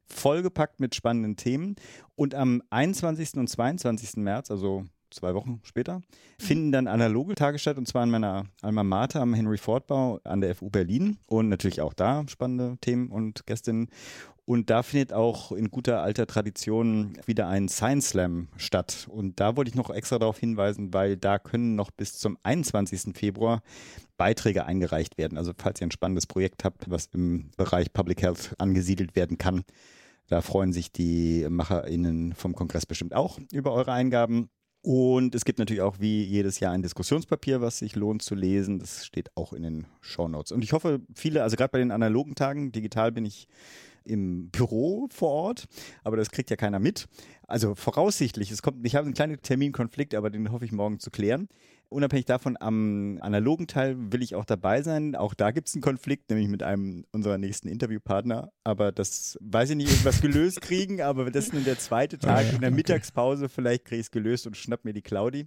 Vollgepackt 0.07 0.81
mit 0.81 0.97
spannenden 0.97 1.37
Themen. 1.37 1.77
Und 2.17 2.35
am 2.35 2.63
21. 2.71 3.35
und 3.35 3.49
22. 3.49 4.17
März, 4.17 4.51
also 4.51 4.85
zwei 5.11 5.35
Wochen 5.35 5.61
später, 5.63 5.99
mhm. 5.99 6.03
finden 6.39 6.73
dann 6.73 6.87
analoge 6.87 7.35
Tage 7.35 7.59
statt 7.59 7.79
und 7.79 7.87
zwar 7.87 8.03
an 8.03 8.11
meiner 8.11 8.45
Alma 8.63 8.83
Mater 8.83 9.21
am 9.21 9.35
Henry 9.35 9.59
Ford 9.59 9.87
Bau 9.87 10.21
an 10.25 10.41
der 10.41 10.55
FU 10.55 10.71
Berlin 10.71 11.19
und 11.27 11.49
natürlich 11.49 11.81
auch 11.81 11.95
da 11.95 12.25
spannende 12.29 12.79
Themen 12.81 13.09
und 13.09 13.47
Gästinnen. 13.47 13.89
Und 14.47 14.69
da 14.69 14.83
findet 14.83 15.13
auch 15.13 15.53
in 15.53 15.71
guter 15.71 16.03
alter 16.03 16.27
Tradition 16.27 17.13
wieder 17.25 17.47
ein 17.47 17.69
Science 17.69 18.09
Slam 18.09 18.49
statt. 18.57 19.07
Und 19.09 19.39
da 19.39 19.57
wollte 19.57 19.69
ich 19.69 19.77
noch 19.77 19.91
extra 19.91 20.19
darauf 20.19 20.41
hinweisen, 20.41 20.93
weil 20.93 21.17
da 21.17 21.39
können 21.39 21.77
noch 21.77 21.93
bis 21.93 22.19
zum 22.19 22.37
21. 22.43 23.17
Februar 23.17 23.63
Beiträge 24.17 24.67
eingereicht 24.67 25.19
werden. 25.19 25.39
Also 25.39 25.53
falls 25.57 25.81
ihr 25.81 25.87
ein 25.87 25.93
spannendes 25.93 26.27
Projekt 26.27 26.65
habt, 26.65 26.91
was 26.91 27.07
im 27.15 27.53
Bereich 27.57 27.93
Public 27.93 28.23
Health 28.23 28.57
angesiedelt 28.59 29.15
werden 29.15 29.39
kann, 29.39 29.63
da 30.27 30.41
freuen 30.43 30.73
sich 30.73 30.93
die 30.93 31.47
MacherInnen 31.49 32.35
vom 32.35 32.55
Kongress 32.55 32.87
bestimmt 32.87 33.15
auch 33.15 33.39
über 33.53 33.73
eure 33.73 33.93
Eingaben. 33.93 34.49
Und 34.83 35.35
es 35.35 35.45
gibt 35.45 35.59
natürlich 35.59 35.83
auch 35.83 36.01
wie 36.01 36.25
jedes 36.25 36.59
Jahr 36.61 36.73
ein 36.73 36.83
Diskussionspapier, 36.83 37.61
was 37.61 37.79
sich 37.79 37.97
lohnt 37.97 38.23
zu 38.23 38.35
lesen. 38.35 38.79
Das 38.79 39.05
steht 39.05 39.37
auch 39.37 39.53
in 39.53 39.63
den 39.63 39.87
Show 40.01 40.27
Notes. 40.27 40.53
Und 40.53 40.65
ich 40.65 40.73
hoffe, 40.73 41.01
viele, 41.15 41.43
also 41.43 41.57
gerade 41.57 41.71
bei 41.71 41.79
den 41.79 41.91
analogen 41.91 42.35
Tagen, 42.35 42.73
digital 42.73 43.13
bin 43.13 43.27
ich 43.27 43.47
im 44.05 44.49
Büro 44.49 45.09
vor 45.11 45.29
Ort, 45.29 45.67
aber 46.03 46.17
das 46.17 46.31
kriegt 46.31 46.49
ja 46.49 46.57
keiner 46.57 46.79
mit. 46.79 47.07
Also 47.47 47.75
voraussichtlich, 47.75 48.51
es 48.51 48.63
kommt, 48.63 48.87
ich 48.87 48.97
habe 48.97 49.05
einen 49.05 49.15
kleinen 49.15 49.43
Terminkonflikt, 49.43 50.15
aber 50.15 50.31
den 50.31 50.51
hoffe 50.51 50.65
ich 50.65 50.73
morgen 50.73 50.99
zu 50.99 51.11
klären 51.11 51.49
unabhängig 51.91 52.25
davon, 52.25 52.57
am 52.59 53.19
analogen 53.21 53.67
Teil 53.67 53.97
will 54.13 54.23
ich 54.23 54.35
auch 54.35 54.45
dabei 54.45 54.83
sein. 54.83 55.15
Auch 55.15 55.35
da 55.35 55.51
gibt 55.51 55.69
es 55.69 55.75
einen 55.75 55.83
Konflikt, 55.83 56.31
nämlich 56.31 56.49
mit 56.49 56.63
einem 56.63 57.05
unserer 57.13 57.39
nächsten 57.39 57.69
Interviewpartner. 57.69 58.53
Aber 58.65 58.93
das 58.93 59.39
weiß 59.43 59.71
ich 59.71 59.77
nicht, 59.77 59.91
irgendwas 59.91 60.21
gelöst 60.23 60.61
kriegen, 60.63 61.03
aber 61.03 61.31
das 61.31 61.47
ist 61.47 61.55
nun 61.55 61.65
der 61.65 61.79
zweite 61.79 62.19
Tag. 62.19 62.53
In 62.53 62.61
der 62.61 62.71
Mittagspause 62.71 63.49
vielleicht 63.49 63.85
kriege 63.85 64.01
ich 64.01 64.07
es 64.07 64.11
gelöst 64.11 64.47
und 64.47 64.57
schnapp 64.57 64.85
mir 64.85 64.93
die 64.93 65.03
Claudi. 65.03 65.47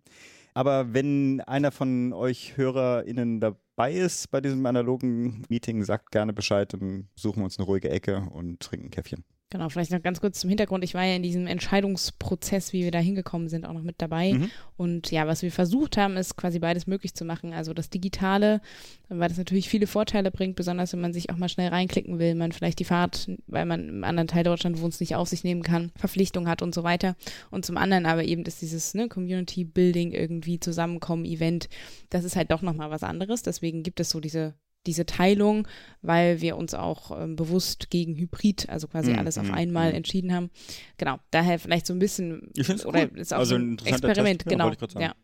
Aber 0.53 0.93
wenn 0.93 1.41
einer 1.41 1.71
von 1.71 2.13
euch 2.13 2.57
HörerInnen 2.57 3.39
dabei 3.39 3.93
ist 3.93 4.29
bei 4.29 4.39
diesem 4.39 4.65
analogen 4.65 5.43
Meeting, 5.49 5.83
sagt 5.83 6.11
gerne 6.11 6.33
Bescheid, 6.33 6.71
dann 6.73 7.09
suchen 7.15 7.39
wir 7.39 7.45
uns 7.45 7.57
eine 7.57 7.65
ruhige 7.65 7.89
Ecke 7.89 8.27
und 8.31 8.59
trinken 8.59 8.87
ein 8.87 8.91
Käffchen. 8.91 9.23
Genau, 9.53 9.69
vielleicht 9.69 9.91
noch 9.91 10.01
ganz 10.01 10.19
kurz 10.19 10.39
zum 10.39 10.49
Hintergrund. 10.49 10.83
Ich 10.83 10.95
war 10.95 11.03
ja 11.03 11.15
in 11.15 11.21
diesem 11.21 11.45
Entscheidungsprozess, 11.45 12.73
wie 12.73 12.85
wir 12.85 12.89
da 12.89 12.97
hingekommen 12.97 13.49
sind, 13.49 13.67
auch 13.67 13.73
noch 13.73 13.83
mit 13.83 14.01
dabei. 14.01 14.33
Mhm. 14.33 14.49
Und 14.77 15.11
ja, 15.11 15.27
was 15.27 15.43
wir 15.43 15.51
versucht 15.51 15.95
haben, 15.95 16.17
ist 16.17 16.37
quasi 16.37 16.57
beides 16.57 16.87
möglich 16.87 17.13
zu 17.13 17.23
machen. 17.23 17.53
Also 17.53 17.75
das 17.75 17.91
Digitale, 17.91 18.61
weil 19.09 19.29
das 19.29 19.37
natürlich 19.37 19.69
viele 19.69 19.85
Vorteile 19.85 20.31
bringt, 20.31 20.55
besonders 20.55 20.91
wenn 20.93 21.01
man 21.01 21.13
sich 21.13 21.29
auch 21.29 21.37
mal 21.37 21.49
schnell 21.49 21.69
reinklicken 21.69 22.17
will, 22.17 22.33
man 22.33 22.51
vielleicht 22.51 22.79
die 22.79 22.83
Fahrt, 22.83 23.29
weil 23.45 23.67
man 23.67 23.89
im 23.89 24.03
anderen 24.03 24.27
Teil 24.27 24.43
Deutschland 24.43 24.81
wohnt, 24.81 24.99
nicht 24.99 25.15
auf 25.15 25.29
sich 25.29 25.43
nehmen 25.43 25.61
kann, 25.61 25.91
Verpflichtung 25.97 26.47
hat 26.47 26.63
und 26.63 26.73
so 26.73 26.81
weiter. 26.81 27.15
Und 27.51 27.63
zum 27.63 27.77
anderen 27.77 28.07
aber 28.07 28.23
eben 28.23 28.41
ist 28.45 28.59
dieses 28.59 28.95
ne, 28.95 29.07
Community 29.07 29.65
Building 29.65 30.13
irgendwie 30.13 30.59
Zusammenkommen, 30.59 31.25
Event, 31.25 31.69
das 32.09 32.23
ist 32.23 32.35
halt 32.35 32.49
doch 32.49 32.63
nochmal 32.63 32.89
was 32.89 33.03
anderes. 33.03 33.43
Deswegen 33.43 33.83
gibt 33.83 33.99
es 33.99 34.09
so 34.09 34.19
diese 34.19 34.55
diese 34.85 35.05
Teilung, 35.05 35.67
weil 36.01 36.41
wir 36.41 36.57
uns 36.57 36.73
auch 36.73 37.17
ähm, 37.17 37.35
bewusst 37.35 37.89
gegen 37.89 38.15
Hybrid, 38.15 38.69
also 38.69 38.87
quasi 38.87 39.11
mhm. 39.11 39.19
alles 39.19 39.37
auf 39.37 39.47
mhm, 39.47 39.53
einmal 39.53 39.89
mhm. 39.89 39.97
entschieden 39.97 40.33
haben. 40.33 40.49
Genau, 40.97 41.19
daher 41.31 41.59
vielleicht 41.59 41.85
so 41.85 41.93
ein 41.93 41.99
bisschen 41.99 42.51
ich 42.55 42.69
oder 42.85 43.03
cool. 43.03 43.19
ist 43.19 43.33
auch 43.33 43.39
also 43.39 43.55
ein 43.55 43.77
Experiment, 43.83 44.43
Test, 44.43 44.49
genau. 44.49 44.71
Ja, 44.99 45.15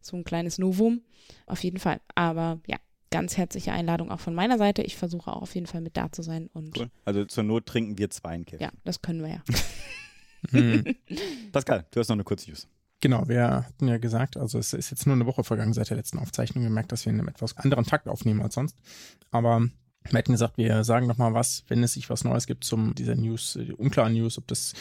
so 0.00 0.16
ein 0.16 0.24
kleines 0.24 0.58
Novum, 0.58 1.02
auf 1.46 1.62
jeden 1.64 1.78
Fall. 1.78 2.00
Aber 2.14 2.60
ja, 2.66 2.76
ganz 3.10 3.36
herzliche 3.36 3.72
Einladung 3.72 4.10
auch 4.10 4.20
von 4.20 4.34
meiner 4.34 4.58
Seite. 4.58 4.82
Ich 4.82 4.96
versuche 4.96 5.32
auch 5.32 5.42
auf 5.42 5.54
jeden 5.54 5.66
Fall 5.66 5.80
mit 5.80 5.96
da 5.96 6.12
zu 6.12 6.22
sein. 6.22 6.48
Und 6.52 6.78
cool. 6.78 6.90
Also 7.04 7.24
zur 7.24 7.44
Not 7.44 7.66
trinken 7.66 7.98
wir 7.98 8.10
zwei 8.10 8.30
einen. 8.30 8.46
Ja, 8.58 8.70
das 8.84 9.02
können 9.02 9.22
wir 9.22 9.28
ja. 9.30 9.42
hm. 10.50 10.84
Pascal, 11.52 11.86
du 11.90 12.00
hast 12.00 12.08
noch 12.08 12.16
eine 12.16 12.24
kurze 12.24 12.50
News. 12.50 12.68
Genau, 13.00 13.28
wir 13.28 13.64
hatten 13.66 13.86
ja 13.86 13.98
gesagt, 13.98 14.36
also 14.36 14.58
es 14.58 14.72
ist 14.72 14.90
jetzt 14.90 15.06
nur 15.06 15.14
eine 15.14 15.26
Woche 15.26 15.44
vergangen 15.44 15.72
seit 15.72 15.90
der 15.90 15.96
letzten 15.96 16.18
Aufzeichnung. 16.18 16.64
Wir 16.64 16.70
merken, 16.70 16.88
dass 16.88 17.06
wir 17.06 17.12
in 17.12 17.18
einem 17.18 17.28
etwas 17.28 17.56
anderen 17.56 17.84
Takt 17.84 18.08
aufnehmen 18.08 18.42
als 18.42 18.54
sonst. 18.54 18.76
Aber 19.30 19.60
wir 19.60 20.18
hätten 20.18 20.32
gesagt, 20.32 20.58
wir 20.58 20.82
sagen 20.82 21.06
nochmal 21.06 21.34
was, 21.34 21.64
wenn 21.68 21.82
es 21.82 21.92
sich 21.92 22.10
was 22.10 22.24
Neues 22.24 22.46
gibt 22.46 22.64
zum 22.64 22.94
dieser 22.94 23.14
News, 23.14 23.56
die 23.60 23.72
unklaren 23.72 24.14
News, 24.14 24.38
ob 24.38 24.48
das 24.48 24.72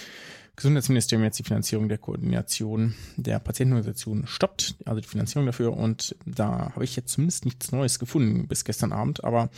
Gesundheitsministerium 0.56 1.24
jetzt 1.24 1.38
die 1.38 1.44
Finanzierung 1.44 1.88
der 1.88 2.00
Koordination 2.00 2.96
der 3.18 3.38
Patientenorganisation 3.38 4.26
stoppt, 4.26 4.76
also 4.86 5.00
die 5.00 5.08
Finanzierung 5.08 5.46
dafür. 5.46 5.78
Und 5.78 6.16
da 6.26 6.72
habe 6.74 6.84
ich 6.84 6.96
jetzt 6.96 7.12
zumindest 7.12 7.46
nichts 7.46 7.72
Neues 7.72 8.00
gefunden 8.00 8.48
bis 8.48 8.66
gestern 8.66 8.94
Abend. 8.94 9.24
Aber 9.24 9.50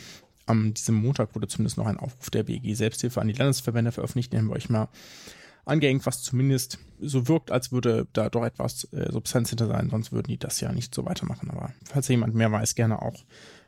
am 0.44 0.74
diesem 0.74 0.96
Montag 0.96 1.34
wurde 1.34 1.48
zumindest 1.48 1.78
noch 1.78 1.86
ein 1.86 1.96
Aufruf 1.96 2.28
der 2.28 2.42
BG 2.42 2.74
Selbsthilfe 2.74 3.20
an 3.20 3.28
die 3.28 3.34
Landesverbände 3.34 3.92
veröffentlicht, 3.92 4.34
den 4.34 4.48
wir 4.48 4.56
euch 4.56 4.68
mal 4.68 4.88
angehängt, 5.64 6.06
was 6.06 6.22
zumindest 6.22 6.78
so 7.00 7.28
wirkt, 7.28 7.50
als 7.50 7.72
würde 7.72 8.06
da 8.12 8.28
doch 8.28 8.44
etwas 8.44 8.84
äh, 8.92 9.10
Substanz 9.10 9.50
hinter 9.50 9.66
sein, 9.66 9.90
sonst 9.90 10.12
würden 10.12 10.28
die 10.28 10.38
das 10.38 10.60
ja 10.60 10.72
nicht 10.72 10.94
so 10.94 11.04
weitermachen. 11.04 11.50
Aber 11.50 11.72
falls 11.84 12.08
jemand 12.08 12.34
mehr 12.34 12.50
weiß, 12.50 12.74
gerne 12.74 13.02
auch 13.02 13.24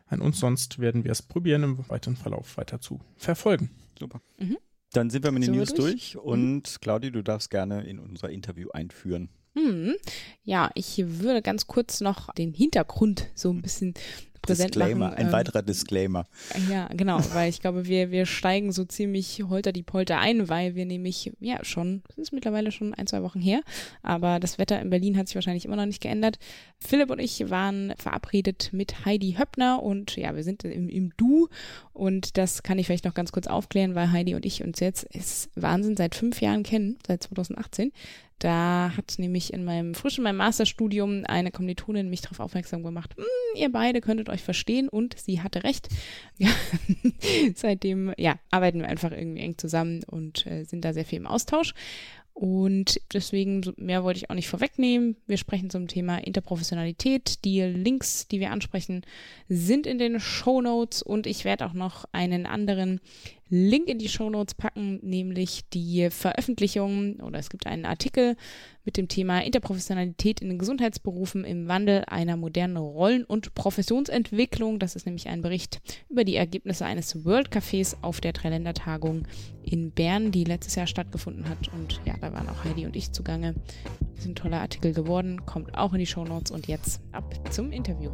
an 0.07 0.21
uns, 0.21 0.39
sonst 0.39 0.79
werden 0.79 1.05
wir 1.05 1.11
es 1.11 1.23
probieren, 1.23 1.63
im 1.63 1.89
weiteren 1.89 2.17
Verlauf 2.17 2.57
weiter 2.57 2.81
zu 2.81 3.01
verfolgen. 3.17 3.71
Super. 3.99 4.21
Mhm. 4.39 4.59
Dann 4.93 5.09
sind 5.09 5.25
wir 5.25 5.33
mit 5.33 5.47
den 5.47 5.55
News 5.55 5.73
durch, 5.73 6.13
durch 6.13 6.17
und 6.19 6.57
mhm. 6.57 6.81
Claudia, 6.81 7.11
du 7.11 7.23
darfst 7.23 7.51
gerne 7.51 7.85
in 7.85 7.99
unser 7.99 8.29
Interview 8.29 8.71
einführen. 8.71 9.31
Hm. 9.55 9.95
Ja, 10.45 10.71
ich 10.75 11.03
würde 11.05 11.43
ganz 11.43 11.67
kurz 11.67 12.01
noch 12.01 12.33
den 12.35 12.55
Hintergrund 12.55 13.29
so 13.35 13.51
ein 13.51 13.61
bisschen 13.61 13.95
präsent 14.43 14.75
Disclaimer, 14.75 15.07
machen. 15.07 15.19
Ein 15.19 15.27
ähm, 15.27 15.33
weiterer 15.33 15.63
Disclaimer. 15.63 16.27
Ja, 16.71 16.89
genau, 16.89 17.21
weil 17.33 17.49
ich 17.49 17.61
glaube, 17.61 17.87
wir, 17.87 18.11
wir 18.11 18.27
steigen 18.27 18.73
so 18.73 18.85
ziemlich 18.85 19.43
holter 19.49 19.73
die 19.73 19.83
Polter 19.83 20.19
ein, 20.19 20.49
weil 20.49 20.75
wir 20.75 20.85
nämlich, 20.85 21.33
ja, 21.41 21.65
schon, 21.65 22.03
es 22.09 22.19
ist 22.19 22.33
mittlerweile 22.33 22.73
schon 22.73 22.93
ein, 22.95 23.07
zwei 23.07 23.23
Wochen 23.23 23.41
her, 23.41 23.61
aber 24.03 24.41
das 24.41 24.59
Wetter 24.59 24.81
in 24.81 24.91
Berlin 24.91 25.17
hat 25.17 25.29
sich 25.29 25.37
wahrscheinlich 25.37 25.65
immer 25.65 25.77
noch 25.77 25.87
nicht 25.87 26.03
geändert. 26.03 26.39
Philipp 26.79 27.11
und 27.11 27.21
ich 27.21 27.49
waren 27.51 27.95
verabredet 27.97 28.71
mit 28.73 29.05
Heidi 29.05 29.37
Höppner 29.39 29.83
und 29.83 30.17
ja, 30.17 30.35
wir 30.35 30.43
sind 30.43 30.65
im, 30.65 30.89
im 30.89 31.13
Du 31.17 31.49
und 31.93 32.37
das 32.37 32.63
kann 32.63 32.79
ich 32.79 32.87
vielleicht 32.87 33.05
noch 33.05 33.15
ganz 33.15 33.33
kurz 33.33 33.47
aufklären, 33.47 33.95
weil 33.95 34.13
Heidi 34.13 34.35
und 34.35 34.45
ich 34.45 34.63
uns 34.63 34.81
jetzt, 34.81 35.05
ist 35.05 35.51
Wahnsinn, 35.55 35.97
seit 35.97 36.15
fünf 36.15 36.41
Jahren 36.41 36.63
kennen, 36.63 36.99
seit 37.07 37.23
2018. 37.23 37.93
Da 38.43 38.91
hat 38.97 39.15
nämlich 39.19 39.53
in 39.53 39.65
meinem 39.65 39.95
frisch 39.95 40.19
in 40.19 40.25
meinem 40.25 40.39
Masterstudium 40.39 41.23
eine 41.27 41.53
Kommilitonin 41.53 42.11
mich 42.11 42.23
darauf 42.23 42.41
aufmerksam 42.41 42.83
gemacht, 42.83 43.15
hm, 43.17 43.25
ihr 43.55 43.71
beide 43.71 44.01
könntet 44.01 44.29
euch 44.29 44.43
verstehen 44.43 44.89
und 44.89 45.17
sie 45.17 45.41
hatte 45.43 45.63
recht. 45.63 45.89
Ja, 46.39 46.49
seitdem 47.55 48.13
ja, 48.19 48.41
arbeiten 48.51 48.81
wir 48.81 48.89
einfach 48.89 49.13
irgendwie 49.13 49.43
eng 49.43 49.59
zusammen 49.59 50.03
und 50.09 50.45
äh, 50.49 50.65
sind 50.65 50.85
da 50.85 50.93
sehr 50.93 51.05
viel 51.05 51.19
im 51.19 51.29
Austausch. 51.29 51.73
Und 52.35 53.01
deswegen, 53.13 53.63
mehr 53.77 54.03
wollte 54.03 54.19
ich 54.19 54.31
auch 54.31 54.35
nicht 54.35 54.49
vorwegnehmen. 54.49 55.17
Wir 55.29 55.37
sprechen 55.37 55.71
zum 55.71 55.87
Thema 55.87 56.19
Interprofessionalität. 56.19 57.45
Die 57.45 57.61
Links, 57.61 58.27
die 58.27 58.41
wir 58.41 58.51
ansprechen, 58.51 59.03
sind 59.49 59.87
in 59.87 59.99
den 59.99 60.19
Show 60.19 60.63
Notes 60.63 61.03
und 61.03 61.29
ich 61.29 61.45
werde 61.45 61.67
auch 61.67 61.75
noch 61.75 62.07
einen 62.11 62.47
anderen 62.47 63.01
Link 63.55 63.87
in 63.87 63.99
die 63.99 64.09
Show 64.09 64.31
Notes 64.31 64.55
packen, 64.55 64.99
nämlich 65.03 65.69
die 65.75 66.09
Veröffentlichung 66.09 67.21
oder 67.21 67.39
es 67.39 67.51
gibt 67.51 67.67
einen 67.67 67.85
Artikel 67.85 68.35
mit 68.87 68.97
dem 68.97 69.09
Thema 69.09 69.45
Interprofessionalität 69.45 70.41
in 70.41 70.49
den 70.49 70.59
Gesundheitsberufen 70.59 71.45
im 71.45 71.69
Wandel 71.69 72.03
einer 72.07 72.39
modernen 72.39 72.79
Rollen- 72.79 73.27
und 73.27 73.53
Professionsentwicklung. 73.55 74.79
Das 74.79 74.97
ist 74.97 75.05
nämlich 75.05 75.29
ein 75.29 75.43
Bericht 75.43 75.83
über 76.09 76.25
die 76.25 76.37
Ergebnisse 76.37 76.87
eines 76.87 77.27
World 77.27 77.51
Cafés 77.51 77.95
auf 78.01 78.23
der 78.23 78.33
Dreiländertagung 78.33 79.29
in 79.63 79.91
Bern, 79.91 80.33
die 80.33 80.45
letztes 80.45 80.77
Jahr 80.77 80.87
stattgefunden 80.87 81.47
hat. 81.47 81.69
Und 81.75 82.01
ja, 82.07 82.15
da 82.23 82.33
waren 82.33 82.49
auch 82.49 82.65
Heidi 82.65 82.87
und 82.87 82.97
ich 82.97 83.13
zugange. 83.13 83.55
Das 84.15 84.25
ist 84.25 84.31
ein 84.31 84.35
toller 84.35 84.63
Artikel 84.63 84.95
geworden, 84.95 85.45
kommt 85.45 85.77
auch 85.77 85.93
in 85.93 85.99
die 85.99 86.07
Show 86.07 86.25
Notes 86.25 86.51
und 86.51 86.69
jetzt 86.69 87.03
ab 87.13 87.35
zum 87.53 87.71
Interview. 87.71 88.13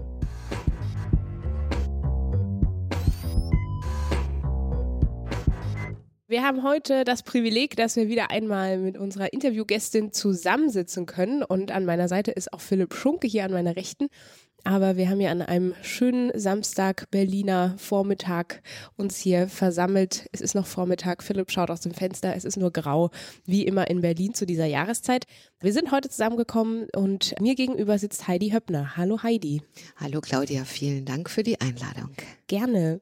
Wir 6.31 6.43
haben 6.43 6.63
heute 6.63 7.05
das 7.05 7.23
Privileg, 7.23 7.75
dass 7.77 7.97
wir 7.97 8.09
wieder 8.09 8.31
einmal 8.31 8.77
mit 8.77 8.99
unserer 8.99 9.33
Interviewgästin 9.33 10.13
zusammensitzen 10.13 11.07
können. 11.07 11.43
Und 11.43 11.71
an 11.73 11.87
meiner 11.87 12.07
Seite 12.07 12.33
ist 12.33 12.53
auch 12.53 12.61
Philipp 12.61 12.93
Schunke 12.93 13.27
hier 13.27 13.47
an 13.47 13.51
meiner 13.51 13.77
Rechten. 13.77 14.09
Aber 14.63 14.99
wir 14.99 15.09
haben 15.09 15.23
ja 15.23 15.31
an 15.31 15.41
einem 15.41 15.73
schönen 15.81 16.31
Samstag 16.39 17.11
Berliner 17.11 17.77
Vormittag 17.79 18.63
uns 18.99 19.17
hier 19.17 19.49
versammelt. 19.49 20.29
Es 20.31 20.43
ist 20.43 20.55
noch 20.55 20.67
Vormittag. 20.67 21.23
Philipp 21.23 21.51
schaut 21.51 21.71
aus 21.71 21.81
dem 21.81 21.95
Fenster. 21.95 22.37
Es 22.37 22.45
ist 22.45 22.59
nur 22.59 22.73
grau, 22.73 23.09
wie 23.47 23.65
immer 23.65 23.89
in 23.89 24.03
Berlin 24.03 24.35
zu 24.35 24.45
dieser 24.45 24.67
Jahreszeit. 24.67 25.25
Wir 25.61 25.73
sind 25.73 25.93
heute 25.93 26.11
zusammengekommen 26.11 26.89
und 26.95 27.41
mir 27.41 27.55
gegenüber 27.55 27.99
sitzt 27.99 28.29
Heidi 28.29 28.51
Höppner. 28.51 28.99
Hallo 28.99 29.23
Heidi. 29.23 29.63
Hallo 29.97 30.21
Claudia, 30.21 30.67
vielen 30.67 31.07
Dank 31.07 31.31
für 31.31 31.43
die 31.43 31.59
Einladung. 31.59 32.11
Gerne. 32.49 33.01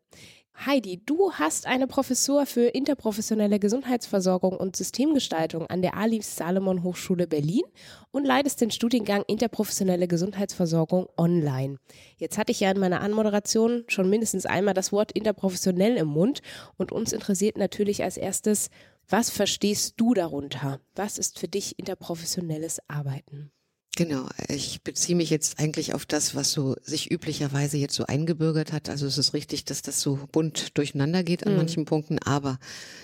Heidi, 0.64 1.02
du 1.04 1.32
hast 1.32 1.66
eine 1.66 1.86
Professur 1.86 2.46
für 2.46 2.68
interprofessionelle 2.68 3.58
Gesundheitsversorgung 3.58 4.56
und 4.56 4.74
Systemgestaltung 4.74 5.66
an 5.66 5.82
der 5.82 5.96
Alif 5.96 6.24
Salomon 6.24 6.82
Hochschule 6.82 7.26
Berlin 7.26 7.62
und 8.10 8.24
leitest 8.24 8.62
den 8.62 8.70
Studiengang 8.70 9.22
Interprofessionelle 9.26 10.08
Gesundheitsversorgung 10.08 11.08
online. 11.18 11.76
Jetzt 12.16 12.38
hatte 12.38 12.52
ich 12.52 12.60
ja 12.60 12.70
in 12.70 12.80
meiner 12.80 13.02
Anmoderation 13.02 13.84
schon 13.88 14.08
mindestens 14.08 14.46
einmal 14.46 14.74
das 14.74 14.92
Wort 14.92 15.12
interprofessionell 15.12 15.98
im 15.98 16.08
Mund 16.08 16.40
und 16.78 16.90
uns 16.90 17.12
interessiert 17.12 17.58
natürlich 17.58 18.02
als 18.02 18.16
erstes, 18.16 18.70
was 19.08 19.28
verstehst 19.28 19.94
du 19.98 20.14
darunter? 20.14 20.80
Was 20.94 21.18
ist 21.18 21.38
für 21.38 21.48
dich 21.48 21.78
interprofessionelles 21.78 22.80
Arbeiten? 22.88 23.52
Genau, 23.98 24.28
ich 24.48 24.82
beziehe 24.82 25.16
mich 25.16 25.30
jetzt 25.30 25.58
eigentlich 25.58 25.94
auf 25.94 26.04
das, 26.04 26.34
was 26.34 26.52
so 26.52 26.76
sich 26.82 27.10
üblicherweise 27.10 27.78
jetzt 27.78 27.94
so 27.94 28.04
eingebürgert 28.04 28.70
hat. 28.70 28.90
Also 28.90 29.06
es 29.06 29.16
ist 29.16 29.32
richtig, 29.32 29.64
dass 29.64 29.80
das 29.80 30.02
so 30.02 30.18
bunt 30.32 30.76
durcheinander 30.76 31.22
geht 31.22 31.46
an 31.46 31.52
mhm. 31.52 31.58
manchen 31.60 31.86
Punkten, 31.86 32.18
aber 32.18 32.58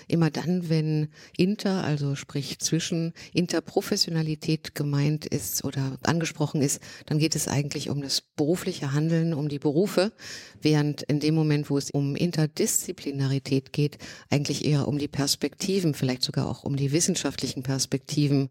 immer 0.07 0.29
dann, 0.29 0.69
wenn 0.69 1.07
inter, 1.35 1.83
also 1.83 2.13
sprich 2.13 2.59
zwischen 2.59 3.13
Interprofessionalität 3.33 4.75
gemeint 4.75 5.25
ist 5.25 5.65
oder 5.65 5.97
angesprochen 6.03 6.61
ist, 6.61 6.79
dann 7.07 7.17
geht 7.17 7.35
es 7.35 7.47
eigentlich 7.47 7.89
um 7.89 7.99
das 8.03 8.21
berufliche 8.21 8.93
Handeln, 8.93 9.33
um 9.33 9.49
die 9.49 9.57
Berufe, 9.57 10.13
während 10.61 11.01
in 11.01 11.19
dem 11.19 11.33
Moment, 11.33 11.71
wo 11.71 11.79
es 11.79 11.89
um 11.89 12.15
Interdisziplinarität 12.15 13.73
geht, 13.73 13.97
eigentlich 14.29 14.63
eher 14.63 14.87
um 14.87 14.99
die 14.99 15.07
Perspektiven, 15.07 15.95
vielleicht 15.95 16.21
sogar 16.21 16.47
auch 16.47 16.63
um 16.63 16.75
die 16.75 16.91
wissenschaftlichen 16.91 17.63
Perspektiven 17.63 18.49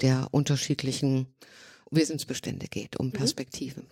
der 0.00 0.28
unterschiedlichen 0.30 1.26
Wissensbestände 1.92 2.66
geht, 2.66 2.98
um 2.98 3.06
mhm. 3.06 3.12
Perspektiven. 3.12 3.86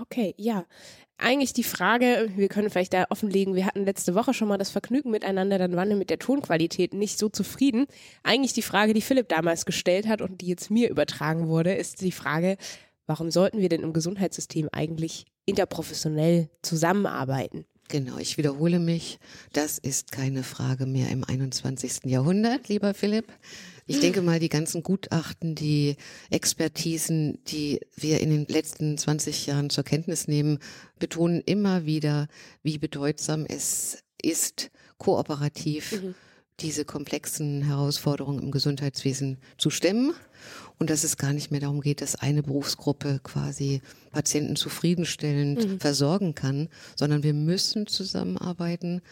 Okay, 0.00 0.34
ja. 0.36 0.64
Eigentlich 1.18 1.52
die 1.52 1.62
Frage, 1.62 2.30
wir 2.34 2.48
können 2.48 2.70
vielleicht 2.70 2.94
da 2.94 3.04
offenlegen, 3.10 3.54
wir 3.54 3.66
hatten 3.66 3.84
letzte 3.84 4.14
Woche 4.14 4.34
schon 4.34 4.48
mal 4.48 4.58
das 4.58 4.70
Vergnügen 4.70 5.10
miteinander, 5.10 5.58
dann 5.58 5.76
waren 5.76 5.88
wir 5.88 5.96
mit 5.96 6.10
der 6.10 6.18
Tonqualität 6.18 6.94
nicht 6.94 7.18
so 7.18 7.28
zufrieden. 7.28 7.86
Eigentlich 8.24 8.54
die 8.54 8.62
Frage, 8.62 8.92
die 8.92 9.02
Philipp 9.02 9.28
damals 9.28 9.64
gestellt 9.64 10.08
hat 10.08 10.20
und 10.20 10.40
die 10.40 10.48
jetzt 10.48 10.70
mir 10.70 10.90
übertragen 10.90 11.46
wurde, 11.46 11.74
ist 11.74 12.00
die 12.00 12.10
Frage, 12.10 12.56
warum 13.06 13.30
sollten 13.30 13.60
wir 13.60 13.68
denn 13.68 13.82
im 13.82 13.92
Gesundheitssystem 13.92 14.68
eigentlich 14.72 15.26
interprofessionell 15.44 16.48
zusammenarbeiten? 16.62 17.66
Genau, 17.88 18.16
ich 18.16 18.38
wiederhole 18.38 18.78
mich. 18.78 19.18
Das 19.52 19.78
ist 19.78 20.12
keine 20.12 20.42
Frage 20.42 20.86
mehr 20.86 21.10
im 21.10 21.24
21. 21.24 22.06
Jahrhundert, 22.06 22.68
lieber 22.68 22.94
Philipp. 22.94 23.26
Ich 23.86 24.00
denke 24.00 24.22
mal, 24.22 24.38
die 24.38 24.48
ganzen 24.48 24.82
Gutachten, 24.82 25.54
die 25.54 25.96
Expertisen, 26.30 27.42
die 27.46 27.80
wir 27.96 28.20
in 28.20 28.30
den 28.30 28.46
letzten 28.46 28.96
20 28.96 29.46
Jahren 29.46 29.70
zur 29.70 29.84
Kenntnis 29.84 30.28
nehmen, 30.28 30.58
betonen 30.98 31.40
immer 31.40 31.84
wieder, 31.84 32.28
wie 32.62 32.78
bedeutsam 32.78 33.44
es 33.46 34.02
ist, 34.22 34.70
kooperativ 34.98 36.00
mhm. 36.00 36.14
diese 36.60 36.84
komplexen 36.84 37.62
Herausforderungen 37.62 38.40
im 38.40 38.50
Gesundheitswesen 38.52 39.38
zu 39.58 39.70
stemmen 39.70 40.14
und 40.78 40.90
dass 40.90 41.04
es 41.04 41.16
gar 41.16 41.32
nicht 41.32 41.50
mehr 41.50 41.60
darum 41.60 41.80
geht, 41.80 42.00
dass 42.00 42.16
eine 42.16 42.42
Berufsgruppe 42.42 43.20
quasi 43.22 43.82
Patienten 44.10 44.56
zufriedenstellend 44.56 45.66
mhm. 45.66 45.80
versorgen 45.80 46.34
kann, 46.34 46.68
sondern 46.96 47.22
wir 47.22 47.34
müssen 47.34 47.86
zusammenarbeiten 47.86 49.02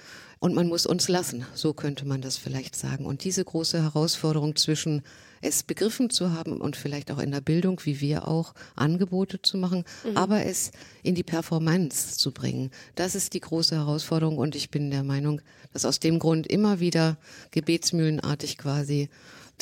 und 0.40 0.54
man 0.54 0.68
muss 0.68 0.86
uns 0.86 1.08
lassen. 1.08 1.46
So 1.54 1.74
könnte 1.74 2.06
man 2.06 2.22
das 2.22 2.36
vielleicht 2.36 2.74
sagen. 2.74 3.06
Und 3.06 3.24
diese 3.24 3.44
große 3.44 3.82
Herausforderung 3.82 4.56
zwischen 4.56 5.02
es 5.42 5.62
begriffen 5.62 6.10
zu 6.10 6.32
haben 6.32 6.60
und 6.60 6.76
vielleicht 6.76 7.10
auch 7.10 7.18
in 7.18 7.30
der 7.30 7.40
Bildung, 7.40 7.80
wie 7.84 8.00
wir 8.00 8.28
auch, 8.28 8.54
Angebote 8.76 9.40
zu 9.40 9.56
machen, 9.56 9.84
mhm. 10.04 10.16
aber 10.16 10.44
es 10.44 10.70
in 11.02 11.14
die 11.14 11.22
Performance 11.22 12.18
zu 12.18 12.32
bringen. 12.32 12.70
Das 12.94 13.14
ist 13.14 13.32
die 13.32 13.40
große 13.40 13.74
Herausforderung 13.74 14.36
und 14.36 14.54
ich 14.54 14.70
bin 14.70 14.90
der 14.90 15.02
Meinung, 15.02 15.40
dass 15.72 15.84
aus 15.84 16.00
dem 16.00 16.18
Grund 16.18 16.46
immer 16.46 16.80
wieder 16.80 17.16
gebetsmühlenartig 17.52 18.58
quasi 18.58 19.08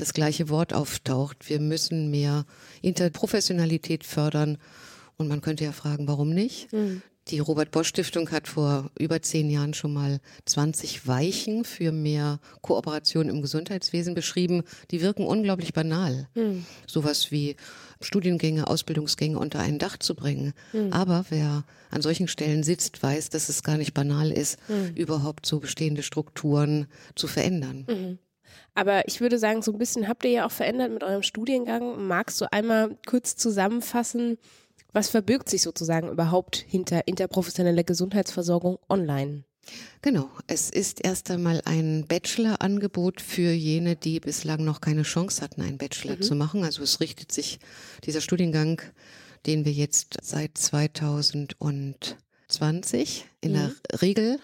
das 0.00 0.12
gleiche 0.12 0.48
Wort 0.48 0.72
auftaucht. 0.72 1.48
Wir 1.48 1.60
müssen 1.60 2.10
mehr 2.10 2.44
Interprofessionalität 2.82 4.04
fördern. 4.04 4.58
Und 5.16 5.28
man 5.28 5.40
könnte 5.40 5.64
ja 5.64 5.72
fragen, 5.72 6.06
warum 6.06 6.30
nicht? 6.30 6.72
Mhm. 6.72 7.02
Die 7.28 7.40
Robert 7.40 7.70
Bosch 7.72 7.88
Stiftung 7.88 8.30
hat 8.30 8.48
vor 8.48 8.90
über 8.98 9.20
zehn 9.20 9.50
Jahren 9.50 9.74
schon 9.74 9.92
mal 9.92 10.20
20 10.46 11.06
Weichen 11.06 11.64
für 11.64 11.92
mehr 11.92 12.40
Kooperation 12.62 13.28
im 13.28 13.42
Gesundheitswesen 13.42 14.14
beschrieben. 14.14 14.62
Die 14.90 15.02
wirken 15.02 15.26
unglaublich 15.26 15.74
banal. 15.74 16.28
Hm. 16.34 16.64
Sowas 16.86 17.30
wie 17.30 17.56
Studiengänge, 18.00 18.66
Ausbildungsgänge 18.66 19.38
unter 19.38 19.58
ein 19.58 19.78
Dach 19.78 19.98
zu 19.98 20.14
bringen. 20.14 20.54
Hm. 20.70 20.90
Aber 20.92 21.26
wer 21.28 21.64
an 21.90 22.00
solchen 22.00 22.28
Stellen 22.28 22.62
sitzt, 22.62 23.02
weiß, 23.02 23.28
dass 23.28 23.50
es 23.50 23.62
gar 23.62 23.76
nicht 23.76 23.92
banal 23.92 24.30
ist, 24.30 24.58
hm. 24.68 24.94
überhaupt 24.94 25.44
so 25.44 25.60
bestehende 25.60 26.02
Strukturen 26.02 26.86
zu 27.14 27.26
verändern. 27.26 28.18
Aber 28.74 29.06
ich 29.08 29.20
würde 29.20 29.38
sagen, 29.38 29.62
so 29.62 29.72
ein 29.72 29.78
bisschen 29.78 30.08
habt 30.08 30.24
ihr 30.24 30.30
ja 30.30 30.46
auch 30.46 30.52
verändert 30.52 30.92
mit 30.92 31.02
eurem 31.02 31.22
Studiengang. 31.22 32.06
Magst 32.06 32.40
du 32.40 32.52
einmal 32.52 32.96
kurz 33.06 33.36
zusammenfassen, 33.36 34.38
was 34.92 35.10
verbirgt 35.10 35.48
sich 35.48 35.62
sozusagen 35.62 36.08
überhaupt 36.08 36.56
hinter 36.56 37.06
interprofessioneller 37.06 37.84
Gesundheitsversorgung 37.84 38.78
online? 38.88 39.44
Genau, 40.00 40.30
es 40.46 40.70
ist 40.70 41.04
erst 41.04 41.30
einmal 41.30 41.60
ein 41.64 42.06
Bachelor-Angebot 42.06 43.20
für 43.20 43.50
jene, 43.50 43.96
die 43.96 44.20
bislang 44.20 44.64
noch 44.64 44.80
keine 44.80 45.02
Chance 45.02 45.42
hatten, 45.42 45.60
einen 45.60 45.76
Bachelor 45.76 46.16
mhm. 46.16 46.22
zu 46.22 46.34
machen. 46.34 46.64
Also 46.64 46.82
es 46.82 47.00
richtet 47.00 47.32
sich 47.32 47.58
dieser 48.04 48.20
Studiengang, 48.20 48.80
den 49.46 49.64
wir 49.64 49.72
jetzt 49.72 50.18
seit 50.22 50.56
2020 50.56 53.26
in 53.40 53.50
mhm. 53.50 53.54
der 53.54 53.72
Regel 54.00 54.38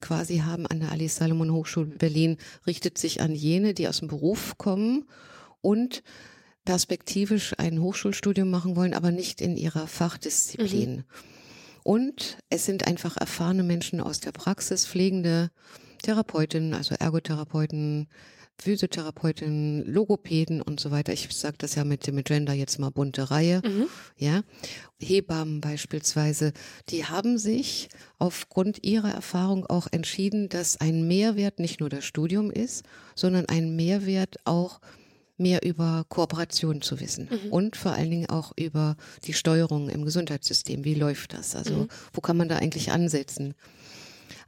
quasi 0.00 0.38
haben 0.38 0.66
an 0.66 0.80
der 0.80 0.92
Alice 0.92 1.16
Salomon 1.16 1.52
Hochschule 1.52 1.86
Berlin, 1.86 2.36
richtet 2.66 2.98
sich 2.98 3.20
an 3.20 3.34
jene, 3.34 3.74
die 3.74 3.88
aus 3.88 3.98
dem 3.98 4.08
Beruf 4.08 4.58
kommen 4.58 5.04
und 5.60 6.02
perspektivisch 6.64 7.54
ein 7.58 7.80
Hochschulstudium 7.80 8.50
machen 8.50 8.76
wollen, 8.76 8.94
aber 8.94 9.10
nicht 9.10 9.40
in 9.40 9.56
ihrer 9.56 9.86
Fachdisziplin. 9.86 10.96
Mhm. 10.96 11.04
Und 11.82 12.38
es 12.50 12.66
sind 12.66 12.86
einfach 12.86 13.16
erfahrene 13.16 13.62
Menschen 13.62 14.00
aus 14.00 14.20
der 14.20 14.32
Praxis, 14.32 14.86
pflegende 14.86 15.50
Therapeutinnen, 16.02 16.74
also 16.74 16.94
Ergotherapeuten, 16.94 18.08
Physiotherapeutinnen, 18.60 19.86
Logopäden 19.86 20.60
und 20.60 20.80
so 20.80 20.90
weiter. 20.90 21.12
Ich 21.12 21.28
sage 21.30 21.56
das 21.58 21.76
ja 21.76 21.84
mit 21.84 22.06
dem 22.06 22.22
Gender 22.24 22.52
jetzt 22.52 22.78
mal 22.78 22.90
bunte 22.90 23.30
Reihe. 23.30 23.62
Mhm. 23.64 23.86
Ja, 24.16 24.42
Hebammen 25.00 25.60
beispielsweise, 25.60 26.52
die 26.88 27.04
haben 27.04 27.38
sich 27.38 27.88
aufgrund 28.18 28.84
ihrer 28.84 29.12
Erfahrung 29.12 29.64
auch 29.66 29.86
entschieden, 29.90 30.48
dass 30.48 30.80
ein 30.80 31.06
Mehrwert 31.06 31.60
nicht 31.60 31.80
nur 31.80 31.88
das 31.88 32.04
Studium 32.04 32.50
ist, 32.50 32.84
sondern 33.14 33.46
ein 33.46 33.76
Mehrwert 33.76 34.36
auch 34.44 34.80
mehr 35.36 35.64
über 35.64 36.04
Kooperation 36.08 36.82
zu 36.82 36.98
wissen 37.00 37.28
mhm. 37.30 37.52
und 37.52 37.76
vor 37.76 37.92
allen 37.92 38.10
Dingen 38.10 38.28
auch 38.28 38.52
über 38.58 38.96
die 39.24 39.34
Steuerung 39.34 39.88
im 39.88 40.04
Gesundheitssystem. 40.04 40.84
Wie 40.84 40.94
läuft 40.94 41.32
das? 41.32 41.54
Also 41.54 41.74
mhm. 41.74 41.88
wo 42.12 42.20
kann 42.20 42.36
man 42.36 42.48
da 42.48 42.56
eigentlich 42.56 42.90
ansetzen? 42.90 43.54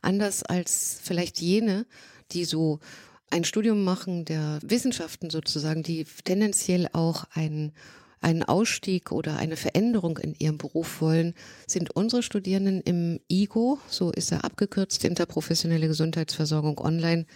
Anders 0.02 0.42
als 0.42 0.98
vielleicht 1.00 1.40
jene, 1.40 1.86
die 2.32 2.44
so 2.44 2.80
ein 3.30 3.44
Studium 3.44 3.84
machen 3.84 4.24
der 4.24 4.58
Wissenschaften 4.62 5.30
sozusagen, 5.30 5.82
die 5.82 6.04
tendenziell 6.24 6.88
auch 6.92 7.24
ein 7.32 7.72
einen 8.20 8.42
Ausstieg 8.42 9.12
oder 9.12 9.38
eine 9.38 9.56
Veränderung 9.56 10.18
in 10.18 10.34
ihrem 10.38 10.58
Beruf 10.58 11.00
wollen, 11.00 11.34
sind 11.66 11.90
unsere 11.90 12.22
Studierenden 12.22 12.80
im 12.82 13.20
IGO, 13.28 13.78
so 13.88 14.12
ist 14.12 14.30
er 14.30 14.44
abgekürzt, 14.44 15.04
interprofessionelle 15.04 15.88
Gesundheitsversorgung 15.88 16.78
online, 16.78 17.26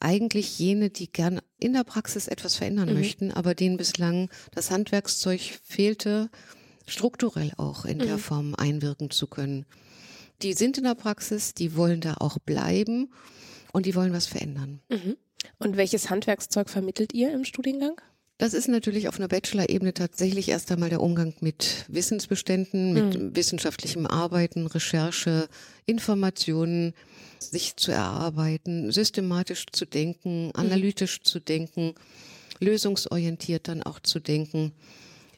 eigentlich 0.00 0.58
jene, 0.58 0.90
die 0.90 1.10
gern 1.10 1.40
in 1.60 1.72
der 1.72 1.84
Praxis 1.84 2.26
etwas 2.26 2.56
verändern 2.56 2.88
mhm. 2.88 2.94
möchten, 2.94 3.32
aber 3.32 3.54
denen 3.54 3.76
bislang 3.76 4.28
das 4.52 4.70
Handwerkszeug 4.70 5.40
fehlte, 5.62 6.30
strukturell 6.86 7.52
auch 7.56 7.84
in 7.84 7.98
mhm. 7.98 8.02
der 8.02 8.18
Form 8.18 8.54
einwirken 8.56 9.10
zu 9.10 9.26
können. 9.26 9.64
Die 10.42 10.52
sind 10.52 10.76
in 10.76 10.84
der 10.84 10.96
Praxis, 10.96 11.54
die 11.54 11.76
wollen 11.76 12.00
da 12.00 12.16
auch 12.18 12.38
bleiben 12.38 13.12
und 13.72 13.86
die 13.86 13.94
wollen 13.94 14.12
was 14.12 14.26
verändern. 14.26 14.80
Mhm. 14.90 15.16
Und 15.58 15.76
welches 15.76 16.10
Handwerkszeug 16.10 16.70
vermittelt 16.70 17.12
ihr 17.12 17.32
im 17.32 17.44
Studiengang? 17.44 18.00
Das 18.38 18.52
ist 18.52 18.66
natürlich 18.66 19.06
auf 19.08 19.18
einer 19.18 19.28
Bachelor-Ebene 19.28 19.94
tatsächlich 19.94 20.48
erst 20.48 20.72
einmal 20.72 20.90
der 20.90 21.00
Umgang 21.00 21.34
mit 21.40 21.84
Wissensbeständen, 21.86 22.92
mit 22.92 23.18
mhm. 23.18 23.36
wissenschaftlichem 23.36 24.06
Arbeiten, 24.06 24.66
Recherche, 24.66 25.48
Informationen, 25.86 26.94
sich 27.38 27.76
zu 27.76 27.92
erarbeiten, 27.92 28.90
systematisch 28.90 29.66
zu 29.70 29.84
denken, 29.84 30.46
mhm. 30.46 30.52
analytisch 30.54 31.20
mhm. 31.20 31.24
zu 31.24 31.40
denken, 31.40 31.94
lösungsorientiert 32.58 33.68
dann 33.68 33.84
auch 33.84 34.00
zu 34.00 34.18
denken. 34.18 34.72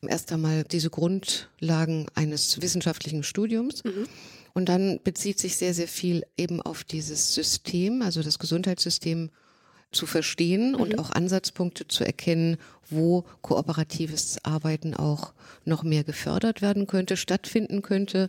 Erst 0.06 0.32
einmal 0.32 0.64
diese 0.64 0.88
Grundlagen 0.88 2.06
eines 2.14 2.62
wissenschaftlichen 2.62 3.22
Studiums. 3.24 3.84
Mhm. 3.84 4.06
Und 4.54 4.70
dann 4.70 5.00
bezieht 5.04 5.38
sich 5.38 5.58
sehr, 5.58 5.74
sehr 5.74 5.88
viel 5.88 6.24
eben 6.38 6.62
auf 6.62 6.82
dieses 6.82 7.34
System, 7.34 8.00
also 8.00 8.22
das 8.22 8.38
Gesundheitssystem 8.38 9.30
zu 9.96 10.06
verstehen 10.06 10.72
mhm. 10.72 10.76
und 10.76 10.98
auch 10.98 11.10
Ansatzpunkte 11.10 11.88
zu 11.88 12.04
erkennen, 12.04 12.58
wo 12.88 13.24
kooperatives 13.42 14.38
Arbeiten 14.44 14.94
auch 14.94 15.32
noch 15.64 15.82
mehr 15.82 16.04
gefördert 16.04 16.62
werden 16.62 16.86
könnte, 16.86 17.16
stattfinden 17.16 17.82
könnte. 17.82 18.28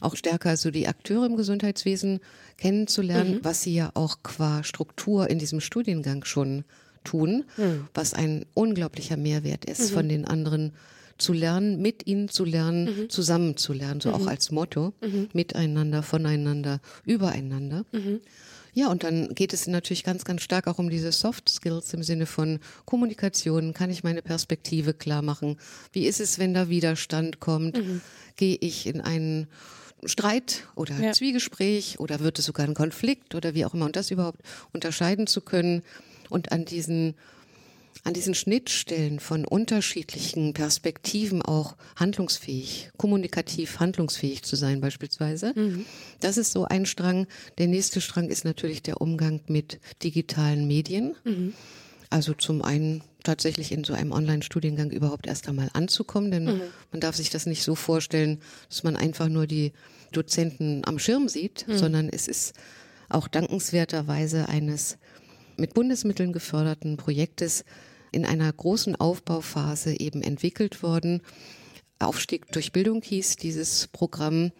Auch 0.00 0.16
stärker 0.16 0.58
so 0.58 0.70
die 0.70 0.88
Akteure 0.88 1.24
im 1.24 1.36
Gesundheitswesen 1.36 2.20
kennenzulernen, 2.58 3.36
mhm. 3.36 3.40
was 3.44 3.62
sie 3.62 3.74
ja 3.74 3.90
auch 3.94 4.18
qua 4.22 4.62
Struktur 4.62 5.30
in 5.30 5.38
diesem 5.38 5.60
Studiengang 5.60 6.24
schon 6.24 6.64
tun, 7.04 7.44
mhm. 7.56 7.88
was 7.94 8.12
ein 8.12 8.44
unglaublicher 8.52 9.16
Mehrwert 9.16 9.64
ist, 9.64 9.90
mhm. 9.90 9.94
von 9.94 10.08
den 10.08 10.26
anderen 10.26 10.72
zu 11.18 11.32
lernen, 11.32 11.80
mit 11.80 12.06
ihnen 12.06 12.28
zu 12.28 12.44
lernen, 12.44 12.84
mhm. 12.84 13.10
zusammen 13.10 13.56
zu 13.56 13.72
lernen, 13.72 14.00
so 14.02 14.12
auch 14.12 14.20
mhm. 14.20 14.28
als 14.28 14.50
Motto, 14.50 14.92
mhm. 15.00 15.28
miteinander, 15.32 16.02
voneinander, 16.02 16.80
übereinander. 17.04 17.84
Ja, 18.76 18.88
und 18.90 19.04
dann 19.04 19.34
geht 19.34 19.54
es 19.54 19.66
natürlich 19.66 20.04
ganz, 20.04 20.26
ganz 20.26 20.42
stark 20.42 20.66
auch 20.66 20.78
um 20.78 20.90
diese 20.90 21.10
Soft 21.10 21.48
Skills 21.48 21.94
im 21.94 22.02
Sinne 22.02 22.26
von 22.26 22.60
Kommunikation. 22.84 23.72
Kann 23.72 23.88
ich 23.88 24.04
meine 24.04 24.20
Perspektive 24.20 24.92
klar 24.92 25.22
machen? 25.22 25.56
Wie 25.92 26.06
ist 26.06 26.20
es, 26.20 26.38
wenn 26.38 26.52
da 26.52 26.68
Widerstand 26.68 27.40
kommt? 27.40 27.78
Mhm. 27.78 28.02
Gehe 28.36 28.58
ich 28.60 28.86
in 28.86 29.00
einen 29.00 29.46
Streit 30.04 30.68
oder 30.74 30.94
ja. 31.00 31.12
Zwiegespräch 31.12 32.00
oder 32.00 32.20
wird 32.20 32.38
es 32.38 32.44
sogar 32.44 32.66
ein 32.66 32.74
Konflikt 32.74 33.34
oder 33.34 33.54
wie 33.54 33.64
auch 33.64 33.72
immer 33.72 33.86
und 33.86 33.96
das 33.96 34.10
überhaupt 34.10 34.42
unterscheiden 34.74 35.26
zu 35.26 35.40
können 35.40 35.82
und 36.28 36.52
an 36.52 36.66
diesen 36.66 37.14
an 38.04 38.14
diesen 38.14 38.34
Schnittstellen 38.34 39.20
von 39.20 39.44
unterschiedlichen 39.44 40.54
Perspektiven 40.54 41.42
auch 41.42 41.76
handlungsfähig, 41.96 42.90
kommunikativ 42.96 43.80
handlungsfähig 43.80 44.42
zu 44.42 44.56
sein 44.56 44.80
beispielsweise. 44.80 45.52
Mhm. 45.56 45.86
Das 46.20 46.36
ist 46.36 46.52
so 46.52 46.64
ein 46.64 46.86
Strang. 46.86 47.26
Der 47.58 47.66
nächste 47.66 48.00
Strang 48.00 48.28
ist 48.28 48.44
natürlich 48.44 48.82
der 48.82 49.00
Umgang 49.00 49.40
mit 49.48 49.80
digitalen 50.02 50.66
Medien. 50.66 51.16
Mhm. 51.24 51.54
Also 52.10 52.34
zum 52.34 52.62
einen 52.62 53.02
tatsächlich 53.24 53.72
in 53.72 53.82
so 53.82 53.92
einem 53.92 54.12
Online-Studiengang 54.12 54.90
überhaupt 54.90 55.26
erst 55.26 55.48
einmal 55.48 55.68
anzukommen, 55.72 56.30
denn 56.30 56.44
mhm. 56.44 56.60
man 56.92 57.00
darf 57.00 57.16
sich 57.16 57.30
das 57.30 57.46
nicht 57.46 57.64
so 57.64 57.74
vorstellen, 57.74 58.40
dass 58.68 58.84
man 58.84 58.96
einfach 58.96 59.28
nur 59.28 59.46
die 59.46 59.72
Dozenten 60.12 60.82
am 60.86 60.98
Schirm 60.98 61.28
sieht, 61.28 61.66
mhm. 61.66 61.76
sondern 61.76 62.08
es 62.08 62.28
ist 62.28 62.54
auch 63.08 63.28
dankenswerterweise 63.28 64.48
eines 64.48 64.98
mit 65.56 65.74
Bundesmitteln 65.74 66.32
geförderten 66.32 66.96
Projektes 66.96 67.64
in 68.12 68.24
einer 68.24 68.52
großen 68.52 68.96
Aufbauphase 68.96 69.98
eben 69.98 70.22
entwickelt 70.22 70.82
worden. 70.82 71.20
Aufstieg 71.98 72.50
durch 72.52 72.72
Bildung 72.72 73.02
hieß 73.02 73.36
dieses 73.36 73.88
Programm. 73.88 74.52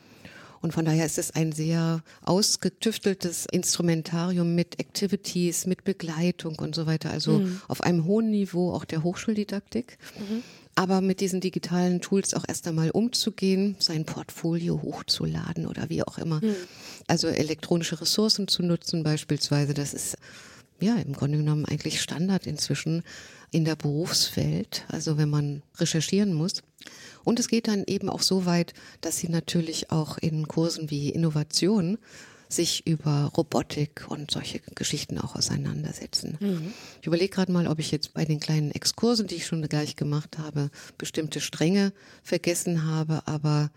Und 0.61 0.73
von 0.73 0.85
daher 0.85 1.07
ist 1.07 1.19
es 1.19 1.31
ein 1.31 1.53
sehr 1.53 2.03
ausgetüfteltes 2.23 3.47
Instrumentarium 3.51 4.55
mit 4.55 4.81
Activities, 4.81 5.67
mit 5.67 5.85
Begleitung 5.85 6.59
und 6.59 6.75
so 6.75 6.87
weiter. 6.87 7.11
Also 7.11 7.39
mhm. 7.39 7.61
auf 7.69 7.83
einem 7.83 8.05
hohen 8.05 8.31
Niveau 8.31 8.73
auch 8.73 8.85
der 8.85 9.03
Hochschuldidaktik. 9.03 9.99
Mhm. 10.19 10.43
Aber 10.75 11.01
mit 11.01 11.21
diesen 11.21 11.41
digitalen 11.41 12.01
Tools 12.01 12.35
auch 12.35 12.45
erst 12.47 12.67
einmal 12.67 12.91
umzugehen, 12.91 13.77
sein 13.79 14.05
Portfolio 14.05 14.83
hochzuladen 14.83 15.67
oder 15.67 15.89
wie 15.89 16.03
auch 16.03 16.19
immer. 16.19 16.41
Mhm. 16.43 16.55
Also 17.07 17.29
elektronische 17.29 18.01
Ressourcen 18.01 18.49
zu 18.49 18.63
nutzen 18.63 19.03
beispielsweise, 19.03 19.73
das 19.73 19.95
ist 19.95 20.17
ja, 20.81 20.97
im 20.97 21.12
Grunde 21.12 21.39
genommen 21.39 21.65
eigentlich 21.65 22.01
Standard 22.01 22.47
inzwischen 22.47 23.03
in 23.51 23.65
der 23.65 23.77
Berufswelt, 23.77 24.85
also 24.89 25.17
wenn 25.17 25.31
man 25.31 25.62
recherchieren 25.77 26.35
muss. 26.35 26.62
Und 27.25 27.41
es 27.41 27.49
geht 27.49 27.69
dann 27.69 27.85
eben 27.87 28.09
auch 28.09 28.23
so 28.23 28.47
weit, 28.47 28.75
dass 29.01 29.19
sie 29.19 29.29
natürlich 29.29 29.91
auch 29.91 30.19
in 30.19 30.47
Kursen 30.49 30.91
wie 30.91 31.11
Innovation 31.11 31.99
sich 32.49 32.87
über 32.87 33.33
Robotik 33.37 34.07
und 34.09 34.31
solche 34.31 34.61
Geschichten 34.75 35.19
auch 35.19 35.35
auseinandersetzen. 35.35 36.37
Mhm. 36.41 36.73
Ich 37.01 37.07
überlege 37.07 37.35
gerade 37.35 37.51
mal, 37.51 37.67
ob 37.67 37.79
ich 37.79 37.91
jetzt 37.91 38.15
bei 38.15 38.25
den 38.25 38.39
kleinen 38.39 38.71
Exkursen, 38.71 39.27
die 39.27 39.37
ich 39.37 39.47
schon 39.47 39.62
gleich 39.62 39.97
gemacht 39.97 40.39
habe, 40.39 40.71
bestimmte 40.97 41.41
Stränge 41.41 41.93
vergessen 42.23 42.85
habe, 42.85 43.27
aber 43.27 43.71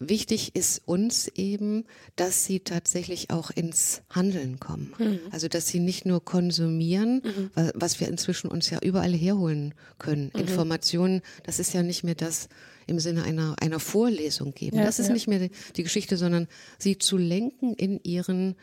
wichtig 0.00 0.56
ist 0.56 0.82
uns 0.86 1.28
eben, 1.28 1.84
dass 2.16 2.44
sie 2.44 2.60
tatsächlich 2.60 3.30
auch 3.30 3.50
ins 3.50 4.02
Handeln 4.10 4.58
kommen. 4.58 4.92
Mhm. 4.98 5.20
Also 5.30 5.46
dass 5.46 5.68
sie 5.68 5.78
nicht 5.78 6.06
nur 6.06 6.24
konsumieren, 6.24 7.22
mhm. 7.24 7.50
was 7.74 8.00
wir 8.00 8.08
inzwischen 8.08 8.48
uns 8.48 8.70
ja 8.70 8.80
überall 8.82 9.12
herholen 9.12 9.74
können. 9.98 10.32
Mhm. 10.34 10.40
Informationen, 10.40 11.22
das 11.44 11.60
ist 11.60 11.72
ja 11.74 11.82
nicht 11.82 12.02
mehr 12.02 12.14
das 12.16 12.48
im 12.86 12.98
Sinne 12.98 13.22
einer, 13.22 13.54
einer 13.60 13.78
Vorlesung 13.78 14.52
geben. 14.52 14.78
Ja, 14.78 14.84
das 14.84 14.98
ist 14.98 15.08
ja. 15.08 15.12
nicht 15.12 15.28
mehr 15.28 15.38
die, 15.38 15.50
die, 15.76 15.82
Geschichte, 15.84 16.16
sondern 16.16 16.48
sie 16.78 16.98
zu 16.98 17.16
lenken 17.16 17.74
in 17.74 18.00
ihren 18.02 18.56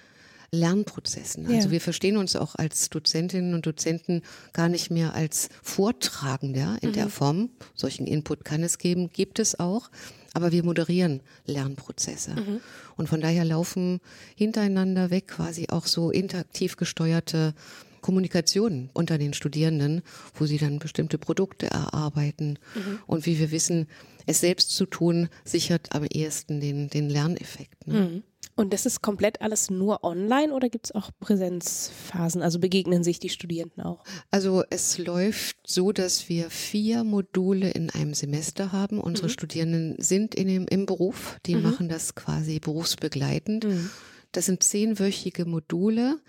Lernprozessen. 0.52 1.46
Also 1.48 1.68
ja. 1.68 1.72
wir 1.72 1.82
verstehen 1.82 2.18
uns 2.18 2.36
auch 2.36 2.56
als 2.56 2.90
Dozentinnen 2.90 3.54
und 3.54 3.66
Dozenten 3.66 4.22
gar 4.54 4.70
nicht 4.70 4.92
mehr 4.92 5.14
als 5.14 5.50
Vortragender 5.62 6.78
in 6.82 6.94
der 6.94 7.06
mhm. 7.06 7.12
Form. 7.12 7.50
Solchen 7.76 8.08
Input 8.08 8.46
kann 8.46 8.64
es 8.64 8.78
geben, 8.78 9.10
gibt 9.12 9.40
es 9.40 9.60
auch 9.60 9.90
aber 10.38 10.52
wir 10.52 10.64
moderieren 10.64 11.22
Lernprozesse. 11.48 12.36
Mhm. 12.36 12.62
Und 12.96 13.10
von 13.10 13.22
daher 13.22 13.44
laufen 13.44 14.00
hintereinander 14.36 15.10
weg 15.10 15.30
quasi 15.30 15.66
auch 15.70 15.88
so 15.88 16.12
interaktiv 16.12 16.78
gesteuerte 16.78 17.56
Kommunikationen 18.02 18.92
unter 18.94 19.18
den 19.18 19.34
Studierenden, 19.34 20.04
wo 20.36 20.46
sie 20.46 20.60
dann 20.60 20.78
bestimmte 20.78 21.18
Produkte 21.18 21.66
erarbeiten. 21.72 22.60
Mhm. 22.76 23.00
Und 23.08 23.26
wie 23.26 23.40
wir 23.40 23.50
wissen, 23.50 23.88
es 24.28 24.42
selbst 24.42 24.76
zu 24.76 24.86
tun, 24.86 25.28
sichert 25.44 25.96
am 25.96 26.06
ehesten 26.06 26.60
den, 26.60 26.90
den 26.92 27.10
Lerneffekt. 27.10 27.88
Ne? 27.88 28.00
Mhm. 28.00 28.24
Und 28.56 28.74
das 28.74 28.86
ist 28.86 29.02
komplett 29.02 29.42
alles 29.42 29.70
nur 29.70 30.04
online 30.04 30.54
oder 30.54 30.70
gibt 30.70 30.88
es 30.88 30.96
auch 30.96 31.12
Präsenzphasen? 31.20 32.42
Also 32.42 32.60
begegnen 32.60 33.04
sich 33.04 33.20
die 33.20 33.30
Studierenden 33.30 33.84
auch? 33.84 34.04
Also 34.32 34.64
es 34.70 34.98
läuft 34.98 35.58
so, 35.66 35.92
dass 35.92 36.30
wir 36.30 36.50
vier 36.50 37.04
Module 37.04 37.70
in 37.70 37.90
einem 37.90 38.14
Semester 38.14 38.72
haben. 38.72 39.00
Unsere 39.00 39.28
mhm. 39.28 39.32
Studierenden 39.32 39.96
sind 40.00 40.36
in 40.36 40.48
dem, 40.48 40.68
im 40.68 40.86
Beruf, 40.86 41.38
die 41.46 41.56
mhm. 41.56 41.64
machen 41.64 41.90
das 41.90 42.16
quasi 42.16 42.60
berufsbegleitend. 42.60 43.66
Mhm. 43.66 43.90
Das 44.32 44.46
sind 44.46 44.64
zehnwöchige 44.64 45.46
Module 45.46 46.20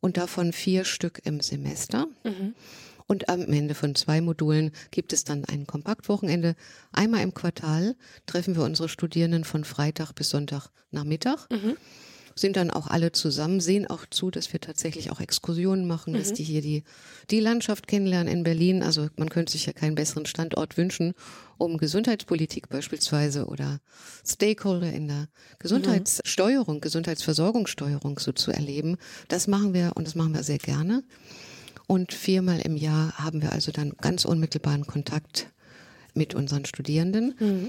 und 0.00 0.16
davon 0.16 0.52
vier 0.52 0.84
Stück 0.84 1.20
im 1.24 1.40
Semester. 1.40 2.06
Mhm. 2.24 2.54
Und 3.06 3.28
am 3.28 3.52
Ende 3.52 3.74
von 3.74 3.94
zwei 3.94 4.20
Modulen 4.20 4.72
gibt 4.90 5.12
es 5.12 5.24
dann 5.24 5.44
ein 5.44 5.66
Kompaktwochenende. 5.66 6.56
Einmal 6.92 7.22
im 7.22 7.34
Quartal 7.34 7.96
treffen 8.26 8.56
wir 8.56 8.64
unsere 8.64 8.88
Studierenden 8.88 9.44
von 9.44 9.64
Freitag 9.64 10.12
bis 10.12 10.30
Sonntag 10.30 10.70
Nachmittag. 10.90 11.46
Mhm. 11.50 11.76
Sind 12.38 12.56
dann 12.56 12.70
auch 12.70 12.88
alle 12.88 13.12
zusammen, 13.12 13.60
sehen 13.60 13.86
auch 13.86 14.04
zu, 14.10 14.30
dass 14.30 14.52
wir 14.52 14.60
tatsächlich 14.60 15.10
auch 15.10 15.20
Exkursionen 15.20 15.86
machen, 15.86 16.12
mhm. 16.12 16.18
dass 16.18 16.34
die 16.34 16.42
hier 16.42 16.60
die, 16.60 16.82
die 17.30 17.40
Landschaft 17.40 17.86
kennenlernen 17.86 18.30
in 18.30 18.42
Berlin. 18.42 18.82
Also 18.82 19.08
man 19.16 19.30
könnte 19.30 19.52
sich 19.52 19.64
ja 19.64 19.72
keinen 19.72 19.94
besseren 19.94 20.26
Standort 20.26 20.76
wünschen, 20.76 21.14
um 21.56 21.78
Gesundheitspolitik 21.78 22.68
beispielsweise 22.68 23.46
oder 23.46 23.80
Stakeholder 24.26 24.92
in 24.92 25.08
der 25.08 25.28
Gesundheitssteuerung, 25.60 26.80
Gesundheitsversorgungssteuerung 26.82 28.18
so 28.18 28.32
zu 28.32 28.50
erleben. 28.50 28.98
Das 29.28 29.46
machen 29.46 29.72
wir 29.72 29.92
und 29.94 30.06
das 30.06 30.14
machen 30.14 30.34
wir 30.34 30.42
sehr 30.42 30.58
gerne. 30.58 31.04
Und 31.86 32.12
viermal 32.12 32.60
im 32.60 32.76
Jahr 32.76 33.16
haben 33.18 33.42
wir 33.42 33.52
also 33.52 33.72
dann 33.72 33.92
ganz 34.00 34.24
unmittelbaren 34.24 34.86
Kontakt 34.86 35.52
mit 36.14 36.34
unseren 36.34 36.64
Studierenden. 36.64 37.34
Mhm. 37.38 37.68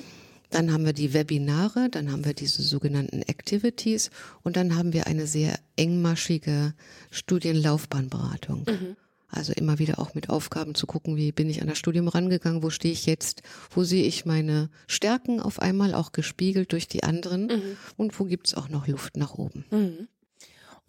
Dann 0.50 0.72
haben 0.72 0.86
wir 0.86 0.94
die 0.94 1.14
Webinare, 1.14 1.90
dann 1.90 2.12
haben 2.12 2.24
wir 2.24 2.34
diese 2.34 2.62
sogenannten 2.64 3.22
Activities 3.22 4.12
und 4.44 4.56
dann 4.56 4.78
haben 4.78 4.94
wir 4.94 5.06
eine 5.06 5.28
sehr 5.28 5.60
engmaschige 5.76 6.74
Studienlaufbahnberatung. 7.12 8.66
Mhm. 8.68 8.96
Also 9.30 9.52
immer 9.52 9.78
wieder 9.78 10.00
auch 10.00 10.16
mit 10.16 10.30
Aufgaben 10.30 10.74
zu 10.74 10.88
gucken, 10.88 11.18
wie 11.18 11.34
bin 11.34 11.50
ich 11.50 11.62
an 11.62 11.68
das 11.68 11.78
Studium 11.78 12.08
rangegangen, 12.08 12.64
wo 12.64 12.70
stehe 12.70 12.94
ich 12.94 13.06
jetzt, 13.06 13.42
wo 13.72 13.84
sehe 13.84 14.06
ich 14.06 14.26
meine 14.26 14.70
Stärken 14.88 15.42
auf 15.42 15.62
einmal 15.62 15.94
auch 15.94 16.14
gespiegelt 16.14 16.72
durch 16.72 16.88
die 16.88 17.04
anderen 17.04 17.48
mhm. 17.48 17.78
und 17.98 18.18
wo 18.18 18.24
gibt 18.24 18.48
es 18.48 18.54
auch 18.54 18.70
noch 18.70 18.88
Luft 18.88 19.18
nach 19.18 19.34
oben. 19.34 19.66
Mhm. 19.70 20.08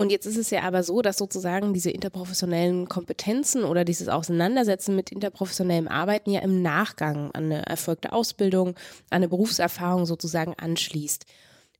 Und 0.00 0.12
jetzt 0.12 0.26
ist 0.26 0.36
es 0.36 0.50
ja 0.50 0.62
aber 0.62 0.84
so, 0.84 1.02
dass 1.02 1.18
sozusagen 1.18 1.74
diese 1.74 1.90
interprofessionellen 1.90 2.88
Kompetenzen 2.88 3.64
oder 3.64 3.84
dieses 3.84 4.08
Auseinandersetzen 4.08 4.94
mit 4.94 5.10
interprofessionellem 5.10 5.88
Arbeiten 5.88 6.30
ja 6.30 6.40
im 6.40 6.62
Nachgang 6.62 7.32
an 7.32 7.46
eine 7.46 7.66
erfolgte 7.66 8.12
Ausbildung, 8.12 8.68
an 8.68 9.16
eine 9.16 9.28
Berufserfahrung 9.28 10.06
sozusagen 10.06 10.54
anschließt. 10.54 11.24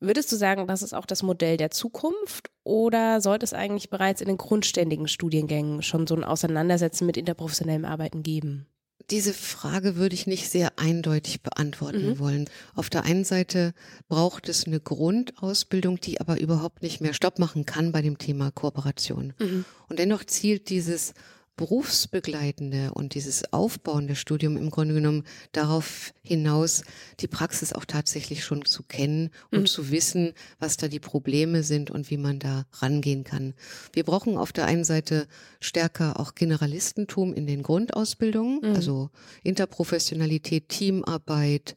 Würdest 0.01 0.33
du 0.33 0.37
sagen, 0.37 0.67
das 0.67 0.83
ist 0.83 0.95
auch 0.95 1.07
das 1.07 1.23
Modell 1.23 1.57
der 1.57 1.71
Zukunft 1.71 2.51
oder 2.65 3.21
sollte 3.21 3.45
es 3.45 3.55
eigentlich 3.55 3.89
bereits 3.89 4.21
in 4.21 4.27
den 4.27 4.37
grundständigen 4.37 5.07
Studiengängen 5.07 5.83
schon 5.83 6.09
so 6.09 6.17
ein 6.17 6.25
Auseinandersetzen 6.25 7.07
mit 7.07 7.17
interprofessionellem 7.17 7.85
Arbeiten 7.85 8.25
geben? 8.25 8.67
Diese 9.11 9.33
Frage 9.33 9.97
würde 9.97 10.15
ich 10.15 10.27
nicht 10.27 10.51
sehr 10.51 10.79
eindeutig 10.79 11.43
beantworten 11.43 12.11
mhm. 12.11 12.19
wollen. 12.19 12.51
Auf 12.75 12.91
der 12.91 13.05
einen 13.05 13.25
Seite 13.25 13.73
braucht 14.09 14.51
es 14.51 14.67
eine 14.67 14.81
Grundausbildung, 14.81 15.99
die 15.99 16.21
aber 16.21 16.39
überhaupt 16.39 16.83
nicht 16.83 17.01
mehr 17.01 17.15
Stopp 17.15 17.39
machen 17.39 17.65
kann 17.65 17.91
bei 17.91 18.03
dem 18.03 18.19
Thema 18.19 18.51
Kooperation. 18.51 19.33
Mhm. 19.39 19.65
Und 19.89 19.99
dennoch 19.99 20.25
zielt 20.25 20.69
dieses 20.69 21.15
berufsbegleitende 21.59 22.93
und 22.95 23.15
dieses 23.15 23.53
aufbauende 23.53 24.15
Studium 24.15 24.57
im 24.57 24.71
Grunde 24.71 24.95
genommen 24.95 25.25
darauf 25.53 26.15
hinaus, 26.23 26.85
die 27.21 27.27
Praxis 27.27 27.73
auch 27.73 27.85
tatsächlich 27.85 28.45
schon 28.45 28.65
zu 28.65 28.85
kennen 28.85 29.31
und 29.51 29.63
mhm. 29.63 29.67
zu 29.67 29.91
wissen, 29.91 30.33
was 30.61 30.77
da 30.79 30.89
die 30.89 31.01
Probleme 31.01 31.65
sind 31.65 31.91
und 31.91 32.11
wie 32.11 32.17
man 32.17 32.39
da 32.39 32.65
rangehen 32.75 33.25
kann. 33.25 33.55
Wir 33.93 34.05
brauchen 34.05 34.39
auf 34.39 34.53
der 34.53 34.67
einen 34.67 34.85
Seite 34.85 35.27
stärker 35.61 36.21
auch 36.21 36.37
Generalistentum 36.37 37.35
in 37.35 37.47
den 37.47 37.63
Grundausbildungen, 37.63 38.61
mhm. 38.61 38.77
also 38.77 39.11
Interprofessionalität, 39.43 40.69
Teamarbeit, 40.69 41.77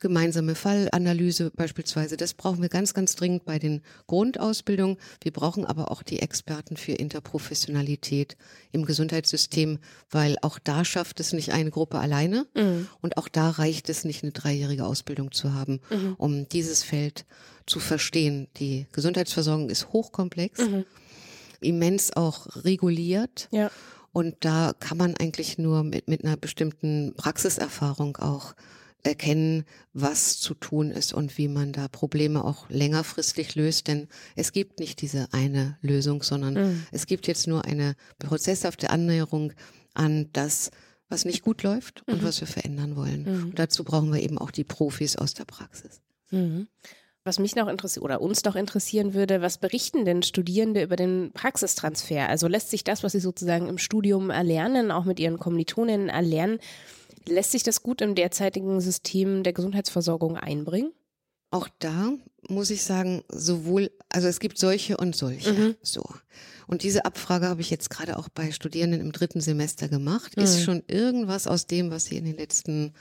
gemeinsame 0.00 0.54
Fallanalyse 0.54 1.50
beispielsweise. 1.54 2.16
Das 2.16 2.34
brauchen 2.34 2.62
wir 2.62 2.68
ganz, 2.68 2.94
ganz 2.94 3.16
dringend 3.16 3.44
bei 3.44 3.58
den 3.58 3.82
Grundausbildungen. 4.06 4.96
Wir 5.22 5.32
brauchen 5.32 5.64
aber 5.64 5.90
auch 5.90 6.02
die 6.02 6.20
Experten 6.20 6.76
für 6.76 6.92
Interprofessionalität 6.92 8.36
im 8.72 8.84
Gesundheitssystem, 8.84 9.78
weil 10.10 10.36
auch 10.42 10.58
da 10.58 10.84
schafft 10.84 11.20
es 11.20 11.32
nicht 11.32 11.52
eine 11.52 11.70
Gruppe 11.70 11.98
alleine 11.98 12.46
mhm. 12.54 12.88
und 13.00 13.16
auch 13.16 13.28
da 13.28 13.50
reicht 13.50 13.88
es 13.88 14.04
nicht, 14.04 14.22
eine 14.22 14.32
dreijährige 14.32 14.84
Ausbildung 14.84 15.32
zu 15.32 15.54
haben, 15.54 15.80
mhm. 15.90 16.14
um 16.18 16.48
dieses 16.48 16.82
Feld 16.82 17.24
zu 17.66 17.80
verstehen. 17.80 18.48
Die 18.58 18.86
Gesundheitsversorgung 18.92 19.70
ist 19.70 19.92
hochkomplex, 19.92 20.60
mhm. 20.60 20.84
immens 21.60 22.16
auch 22.16 22.64
reguliert. 22.64 23.48
Ja. 23.50 23.70
Und 24.12 24.36
da 24.40 24.72
kann 24.80 24.96
man 24.96 25.14
eigentlich 25.16 25.58
nur 25.58 25.84
mit, 25.84 26.08
mit 26.08 26.24
einer 26.24 26.38
bestimmten 26.38 27.12
Praxiserfahrung 27.16 28.16
auch 28.16 28.54
erkennen, 29.06 29.64
was 29.92 30.38
zu 30.38 30.54
tun 30.54 30.90
ist 30.90 31.12
und 31.12 31.38
wie 31.38 31.48
man 31.48 31.72
da 31.72 31.88
Probleme 31.88 32.44
auch 32.44 32.68
längerfristig 32.68 33.54
löst. 33.54 33.88
Denn 33.88 34.08
es 34.34 34.52
gibt 34.52 34.80
nicht 34.80 35.00
diese 35.00 35.28
eine 35.32 35.78
Lösung, 35.80 36.22
sondern 36.22 36.54
mhm. 36.54 36.86
es 36.92 37.06
gibt 37.06 37.26
jetzt 37.26 37.46
nur 37.46 37.64
eine 37.64 37.94
prozesshafte 38.18 38.90
Annäherung 38.90 39.52
an 39.94 40.28
das, 40.32 40.70
was 41.08 41.24
nicht 41.24 41.42
gut 41.42 41.62
läuft 41.62 42.02
und 42.06 42.22
mhm. 42.22 42.26
was 42.26 42.40
wir 42.40 42.48
verändern 42.48 42.96
wollen. 42.96 43.22
Mhm. 43.22 43.44
Und 43.44 43.58
dazu 43.58 43.84
brauchen 43.84 44.12
wir 44.12 44.20
eben 44.20 44.38
auch 44.38 44.50
die 44.50 44.64
Profis 44.64 45.16
aus 45.16 45.34
der 45.34 45.44
Praxis. 45.44 46.00
Mhm. 46.30 46.66
Was 47.26 47.40
mich 47.40 47.56
noch 47.56 47.66
interessiert 47.66 48.04
oder 48.04 48.20
uns 48.20 48.44
noch 48.44 48.54
interessieren 48.54 49.12
würde, 49.12 49.42
was 49.42 49.58
berichten 49.58 50.04
denn 50.04 50.22
Studierende 50.22 50.84
über 50.84 50.94
den 50.94 51.32
Praxistransfer? 51.32 52.28
Also 52.28 52.46
lässt 52.46 52.70
sich 52.70 52.84
das, 52.84 53.02
was 53.02 53.12
sie 53.12 53.20
sozusagen 53.20 53.68
im 53.68 53.78
Studium 53.78 54.30
erlernen, 54.30 54.92
auch 54.92 55.04
mit 55.04 55.18
ihren 55.18 55.40
Kommilitoninnen 55.40 56.08
erlernen, 56.08 56.60
Lässt 57.28 57.52
sich 57.52 57.62
das 57.62 57.82
gut 57.82 58.00
im 58.00 58.14
derzeitigen 58.14 58.80
System 58.80 59.42
der 59.42 59.52
Gesundheitsversorgung 59.52 60.36
einbringen? 60.36 60.92
Auch 61.50 61.68
da 61.78 62.12
muss 62.48 62.70
ich 62.70 62.82
sagen, 62.82 63.24
sowohl, 63.28 63.90
also 64.08 64.28
es 64.28 64.40
gibt 64.40 64.58
solche 64.58 64.96
und 64.96 65.16
solche. 65.16 65.52
Mhm. 65.52 65.74
So. 65.82 66.04
Und 66.66 66.82
diese 66.82 67.04
Abfrage 67.04 67.48
habe 67.48 67.60
ich 67.60 67.70
jetzt 67.70 67.90
gerade 67.90 68.18
auch 68.18 68.28
bei 68.28 68.50
Studierenden 68.50 69.00
im 69.00 69.12
dritten 69.12 69.40
Semester 69.40 69.88
gemacht. 69.88 70.36
Mhm. 70.36 70.42
Ist 70.42 70.62
schon 70.62 70.82
irgendwas 70.88 71.46
aus 71.46 71.66
dem, 71.66 71.90
was 71.90 72.06
sie 72.06 72.16
in 72.16 72.24
den 72.24 72.36
letzten 72.36 72.94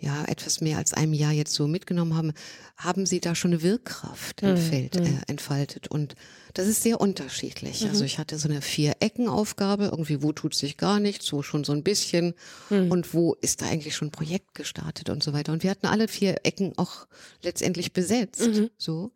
ja, 0.00 0.24
etwas 0.26 0.60
mehr 0.60 0.78
als 0.78 0.92
einem 0.92 1.12
Jahr 1.12 1.32
jetzt 1.32 1.52
so 1.54 1.66
mitgenommen 1.66 2.16
haben, 2.16 2.32
haben 2.76 3.04
sie 3.04 3.20
da 3.20 3.34
schon 3.34 3.52
eine 3.52 3.62
Wirkkraft 3.62 4.42
mhm. 4.42 4.50
entfällt, 4.50 4.96
äh, 4.96 5.10
entfaltet. 5.26 5.88
Und 5.88 6.14
das 6.54 6.68
ist 6.68 6.82
sehr 6.82 7.00
unterschiedlich. 7.00 7.82
Mhm. 7.82 7.90
Also 7.90 8.04
ich 8.04 8.18
hatte 8.18 8.38
so 8.38 8.48
eine 8.48 8.62
Vier-Ecken-Aufgabe, 8.62 9.86
irgendwie 9.86 10.22
wo 10.22 10.32
tut 10.32 10.54
sich 10.54 10.76
gar 10.76 11.00
nichts, 11.00 11.32
wo 11.32 11.42
schon 11.42 11.64
so 11.64 11.72
ein 11.72 11.82
bisschen 11.82 12.34
mhm. 12.70 12.92
und 12.92 13.12
wo 13.12 13.34
ist 13.40 13.60
da 13.60 13.66
eigentlich 13.66 13.96
schon 13.96 14.08
ein 14.08 14.12
Projekt 14.12 14.54
gestartet 14.54 15.10
und 15.10 15.22
so 15.22 15.32
weiter. 15.32 15.52
Und 15.52 15.64
wir 15.64 15.70
hatten 15.70 15.86
alle 15.86 16.06
vier 16.06 16.36
Ecken 16.44 16.74
auch 16.76 17.08
letztendlich 17.42 17.92
besetzt. 17.92 18.46
Mhm. 18.46 18.70
So. 18.78 19.10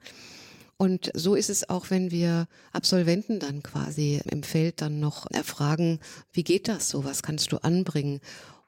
Und 0.78 1.12
so 1.14 1.36
ist 1.36 1.48
es 1.48 1.68
auch, 1.68 1.90
wenn 1.90 2.10
wir 2.10 2.48
Absolventen 2.72 3.38
dann 3.38 3.62
quasi 3.62 4.20
im 4.28 4.42
Feld 4.42 4.80
dann 4.80 4.98
noch 4.98 5.30
erfragen, 5.30 6.00
wie 6.32 6.42
geht 6.42 6.66
das 6.66 6.88
so, 6.88 7.04
was 7.04 7.22
kannst 7.22 7.52
du 7.52 7.58
anbringen? 7.58 8.20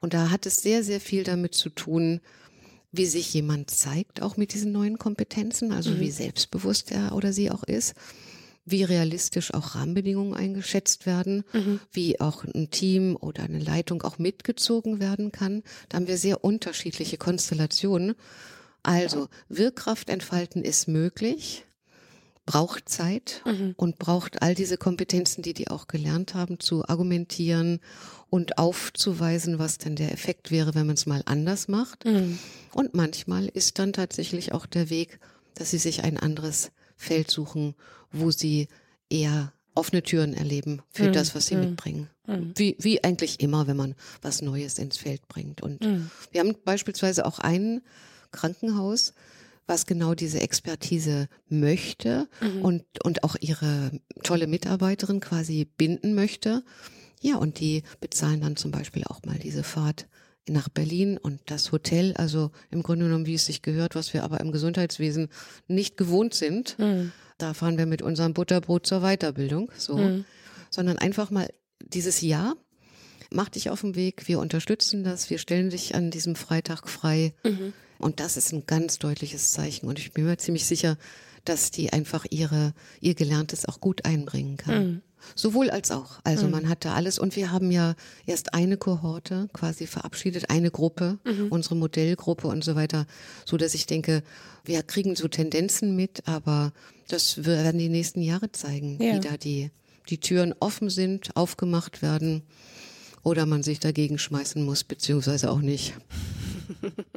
Und 0.05 0.13
da 0.13 0.29
hat 0.29 0.45
es 0.45 0.57
sehr, 0.57 0.83
sehr 0.83 1.01
viel 1.01 1.23
damit 1.23 1.55
zu 1.55 1.71
tun, 1.71 2.21
wie 2.91 3.07
sich 3.07 3.33
jemand 3.33 3.71
zeigt, 3.71 4.21
auch 4.21 4.37
mit 4.37 4.53
diesen 4.53 4.71
neuen 4.71 4.99
Kompetenzen, 4.99 5.71
also 5.71 5.89
mhm. 5.89 5.99
wie 5.99 6.11
selbstbewusst 6.11 6.91
er 6.91 7.15
oder 7.15 7.33
sie 7.33 7.49
auch 7.49 7.63
ist 7.63 7.95
wie 8.67 8.83
realistisch 8.83 9.53
auch 9.53 9.73
Rahmenbedingungen 9.75 10.35
eingeschätzt 10.35 11.07
werden, 11.07 11.43
mhm. 11.53 11.79
wie 11.91 12.19
auch 12.19 12.43
ein 12.43 12.69
Team 12.71 13.15
oder 13.15 13.43
eine 13.43 13.59
Leitung 13.59 14.01
auch 14.03 14.17
mitgezogen 14.17 14.99
werden 14.99 15.31
kann. 15.31 15.63
Da 15.89 15.97
haben 15.97 16.07
wir 16.07 16.17
sehr 16.17 16.43
unterschiedliche 16.43 17.17
Konstellationen. 17.17 18.15
Also 18.83 19.27
Wirkkraft 19.49 20.09
entfalten 20.09 20.63
ist 20.63 20.87
möglich, 20.87 21.65
braucht 22.45 22.89
Zeit 22.89 23.41
mhm. 23.45 23.73
und 23.75 23.97
braucht 23.97 24.41
all 24.41 24.53
diese 24.53 24.77
Kompetenzen, 24.77 25.41
die 25.41 25.53
die 25.53 25.69
auch 25.69 25.87
gelernt 25.87 26.35
haben, 26.35 26.59
zu 26.59 26.87
argumentieren 26.87 27.79
und 28.29 28.57
aufzuweisen, 28.57 29.59
was 29.59 29.77
denn 29.77 29.95
der 29.95 30.11
Effekt 30.11 30.51
wäre, 30.51 30.75
wenn 30.75 30.85
man 30.85 30.95
es 30.95 31.05
mal 31.05 31.23
anders 31.25 31.67
macht. 31.67 32.05
Mhm. 32.05 32.37
Und 32.73 32.93
manchmal 32.93 33.47
ist 33.47 33.79
dann 33.79 33.93
tatsächlich 33.93 34.51
auch 34.53 34.65
der 34.65 34.89
Weg, 34.89 35.19
dass 35.55 35.71
sie 35.71 35.77
sich 35.77 36.03
ein 36.03 36.17
anderes 36.17 36.71
Feld 36.97 37.31
suchen, 37.31 37.75
wo 38.11 38.31
sie 38.31 38.67
eher 39.09 39.51
offene 39.73 40.03
Türen 40.03 40.33
erleben 40.33 40.81
für 40.89 41.09
mhm. 41.09 41.13
das, 41.13 41.35
was 41.35 41.47
sie 41.47 41.55
mhm. 41.55 41.61
mitbringen. 41.61 42.09
Mhm. 42.27 42.53
Wie, 42.55 42.75
wie 42.79 43.03
eigentlich 43.03 43.39
immer, 43.39 43.67
wenn 43.67 43.77
man 43.77 43.95
was 44.21 44.41
Neues 44.41 44.77
ins 44.79 44.97
Feld 44.97 45.27
bringt. 45.27 45.61
Und 45.61 45.83
hm. 45.83 46.09
wir 46.31 46.41
haben 46.41 46.55
beispielsweise 46.63 47.25
auch 47.25 47.37
ein 47.39 47.81
Krankenhaus, 48.31 49.13
was 49.67 49.85
genau 49.85 50.13
diese 50.13 50.39
Expertise 50.41 51.27
möchte 51.49 52.27
mhm. 52.41 52.61
und, 52.61 52.83
und 53.03 53.23
auch 53.23 53.35
ihre 53.39 53.91
tolle 54.23 54.47
Mitarbeiterin 54.47 55.19
quasi 55.19 55.65
binden 55.77 56.13
möchte. 56.13 56.63
Ja, 57.21 57.37
und 57.37 57.59
die 57.59 57.83
bezahlen 57.99 58.41
dann 58.41 58.55
zum 58.55 58.71
Beispiel 58.71 59.03
auch 59.05 59.21
mal 59.25 59.37
diese 59.39 59.63
Fahrt 59.63 60.07
nach 60.47 60.69
Berlin 60.69 61.17
und 61.17 61.39
das 61.47 61.71
Hotel, 61.71 62.13
also 62.17 62.51
im 62.69 62.83
Grunde 62.83 63.05
genommen, 63.05 63.25
wie 63.25 63.33
es 63.33 63.47
sich 63.47 63.63
gehört, 63.63 63.95
was 63.95 64.13
wir 64.13 64.23
aber 64.23 64.39
im 64.41 64.51
Gesundheitswesen 64.51 65.29
nicht 65.67 65.97
gewohnt 65.97 66.35
sind. 66.35 66.77
Mhm. 66.77 67.11
Da 67.39 67.53
fahren 67.53 67.77
wir 67.77 67.87
mit 67.87 68.03
unserem 68.03 68.33
Butterbrot 68.33 68.85
zur 68.85 69.01
Weiterbildung, 69.01 69.71
so, 69.77 69.97
mhm. 69.97 70.25
sondern 70.69 70.99
einfach 70.99 71.31
mal 71.31 71.49
dieses 71.81 72.21
Jahr 72.21 72.55
mach 73.31 73.49
dich 73.49 73.69
auf 73.69 73.81
den 73.81 73.95
Weg, 73.95 74.27
wir 74.27 74.39
unterstützen 74.39 75.03
das, 75.03 75.29
wir 75.29 75.37
stellen 75.37 75.69
dich 75.69 75.95
an 75.95 76.11
diesem 76.11 76.35
Freitag 76.35 76.87
frei. 76.87 77.33
Mhm. 77.43 77.73
Und 77.97 78.19
das 78.19 78.37
ist 78.37 78.51
ein 78.51 78.65
ganz 78.65 78.99
deutliches 78.99 79.51
Zeichen. 79.51 79.87
Und 79.87 79.99
ich 79.99 80.11
bin 80.11 80.25
mir 80.25 80.37
ziemlich 80.37 80.65
sicher, 80.65 80.97
dass 81.45 81.71
die 81.71 81.93
einfach 81.93 82.25
ihre, 82.29 82.73
ihr 82.99 83.15
Gelerntes 83.15 83.65
auch 83.65 83.79
gut 83.79 84.05
einbringen 84.05 84.57
kann. 84.57 84.87
Mhm. 84.87 85.01
Sowohl 85.33 85.69
als 85.71 85.89
auch. 85.91 86.19
Also 86.23 86.45
mhm. 86.45 86.51
man 86.51 86.69
hatte 86.69 86.91
alles 86.91 87.17
und 87.17 87.35
wir 87.35 87.51
haben 87.51 87.71
ja 87.71 87.95
erst 88.25 88.53
eine 88.53 88.77
Kohorte 88.77 89.49
quasi 89.53 89.87
verabschiedet, 89.87 90.49
eine 90.49 90.69
Gruppe, 90.69 91.17
mhm. 91.23 91.47
unsere 91.49 91.75
Modellgruppe 91.75 92.47
und 92.47 92.63
so 92.63 92.75
weiter, 92.75 93.07
so 93.45 93.57
dass 93.57 93.73
ich 93.73 93.87
denke, 93.87 94.21
wir 94.63 94.83
kriegen 94.83 95.15
so 95.15 95.27
Tendenzen 95.27 95.95
mit, 95.95 96.27
aber 96.27 96.73
das 97.07 97.45
werden 97.45 97.79
die 97.79 97.89
nächsten 97.89 98.21
Jahre 98.21 98.51
zeigen, 98.51 99.01
ja. 99.01 99.15
wie 99.15 99.19
da 99.19 99.37
die, 99.37 99.71
die 100.09 100.19
Türen 100.19 100.53
offen 100.59 100.89
sind, 100.89 101.35
aufgemacht 101.35 102.01
werden 102.01 102.43
oder 103.23 103.47
man 103.47 103.63
sich 103.63 103.79
dagegen 103.79 104.19
schmeißen 104.19 104.63
muss, 104.63 104.83
beziehungsweise 104.83 105.49
auch 105.49 105.61
nicht. 105.61 105.95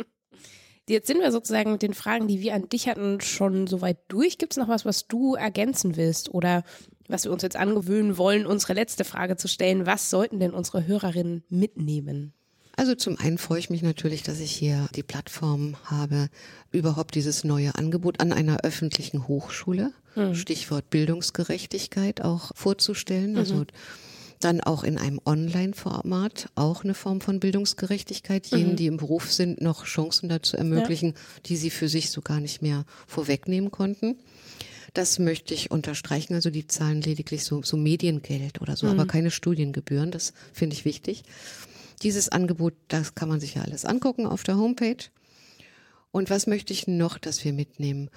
Jetzt 0.88 1.06
sind 1.06 1.20
wir 1.20 1.30
sozusagen 1.32 1.72
mit 1.72 1.82
den 1.82 1.94
Fragen, 1.94 2.28
die 2.28 2.40
wir 2.40 2.54
an 2.54 2.68
dich 2.68 2.88
hatten, 2.88 3.20
schon 3.20 3.66
soweit 3.66 3.98
durch. 4.08 4.38
Gibt 4.38 4.54
es 4.54 4.56
noch 4.56 4.68
was, 4.68 4.84
was 4.84 5.06
du 5.06 5.34
ergänzen 5.34 5.96
willst 5.96 6.32
oder 6.32 6.64
was 7.08 7.24
wir 7.24 7.32
uns 7.32 7.42
jetzt 7.42 7.56
angewöhnen 7.56 8.16
wollen, 8.16 8.46
unsere 8.46 8.72
letzte 8.72 9.04
Frage 9.04 9.36
zu 9.36 9.48
stellen? 9.48 9.86
Was 9.86 10.08
sollten 10.08 10.40
denn 10.40 10.52
unsere 10.52 10.86
Hörerinnen 10.86 11.44
mitnehmen? 11.50 12.32
Also 12.76 12.94
zum 12.94 13.18
einen 13.18 13.38
freue 13.38 13.58
ich 13.58 13.70
mich 13.70 13.82
natürlich, 13.82 14.22
dass 14.22 14.38
ich 14.38 14.52
hier 14.52 14.88
die 14.94 15.02
Plattform 15.02 15.76
habe, 15.84 16.28
überhaupt 16.70 17.16
dieses 17.16 17.42
neue 17.42 17.74
Angebot 17.74 18.20
an 18.20 18.32
einer 18.32 18.60
öffentlichen 18.62 19.26
Hochschule, 19.26 19.92
mhm. 20.14 20.36
Stichwort 20.36 20.88
Bildungsgerechtigkeit 20.88 22.20
auch 22.20 22.52
vorzustellen. 22.54 23.36
Also 23.36 23.56
mhm. 23.56 23.66
Dann 24.40 24.60
auch 24.60 24.84
in 24.84 24.98
einem 24.98 25.20
Online-Format, 25.24 26.50
auch 26.54 26.84
eine 26.84 26.94
Form 26.94 27.20
von 27.20 27.40
Bildungsgerechtigkeit, 27.40 28.46
jenen, 28.46 28.72
mhm. 28.72 28.76
die 28.76 28.86
im 28.86 28.96
Beruf 28.96 29.32
sind, 29.32 29.60
noch 29.60 29.84
Chancen 29.84 30.28
dazu 30.28 30.56
ermöglichen, 30.56 31.08
ja. 31.08 31.14
die 31.46 31.56
sie 31.56 31.70
für 31.70 31.88
sich 31.88 32.10
so 32.10 32.20
gar 32.20 32.40
nicht 32.40 32.62
mehr 32.62 32.84
vorwegnehmen 33.06 33.70
konnten. 33.70 34.16
Das 34.94 35.18
möchte 35.18 35.54
ich 35.54 35.70
unterstreichen. 35.70 36.34
Also 36.34 36.50
die 36.50 36.66
zahlen 36.66 37.02
lediglich 37.02 37.44
so, 37.44 37.62
so 37.62 37.76
Mediengeld 37.76 38.60
oder 38.60 38.76
so, 38.76 38.86
mhm. 38.86 38.92
aber 38.92 39.06
keine 39.06 39.30
Studiengebühren. 39.30 40.10
Das 40.10 40.32
finde 40.52 40.74
ich 40.74 40.84
wichtig. 40.84 41.24
Dieses 42.02 42.28
Angebot, 42.28 42.74
das 42.88 43.14
kann 43.14 43.28
man 43.28 43.40
sich 43.40 43.54
ja 43.54 43.62
alles 43.62 43.84
angucken 43.84 44.26
auf 44.26 44.44
der 44.44 44.56
Homepage. 44.56 45.04
Und 46.10 46.30
was 46.30 46.46
möchte 46.46 46.72
ich 46.72 46.86
noch, 46.86 47.18
dass 47.18 47.44
wir 47.44 47.52
mitnehmen? 47.52 48.08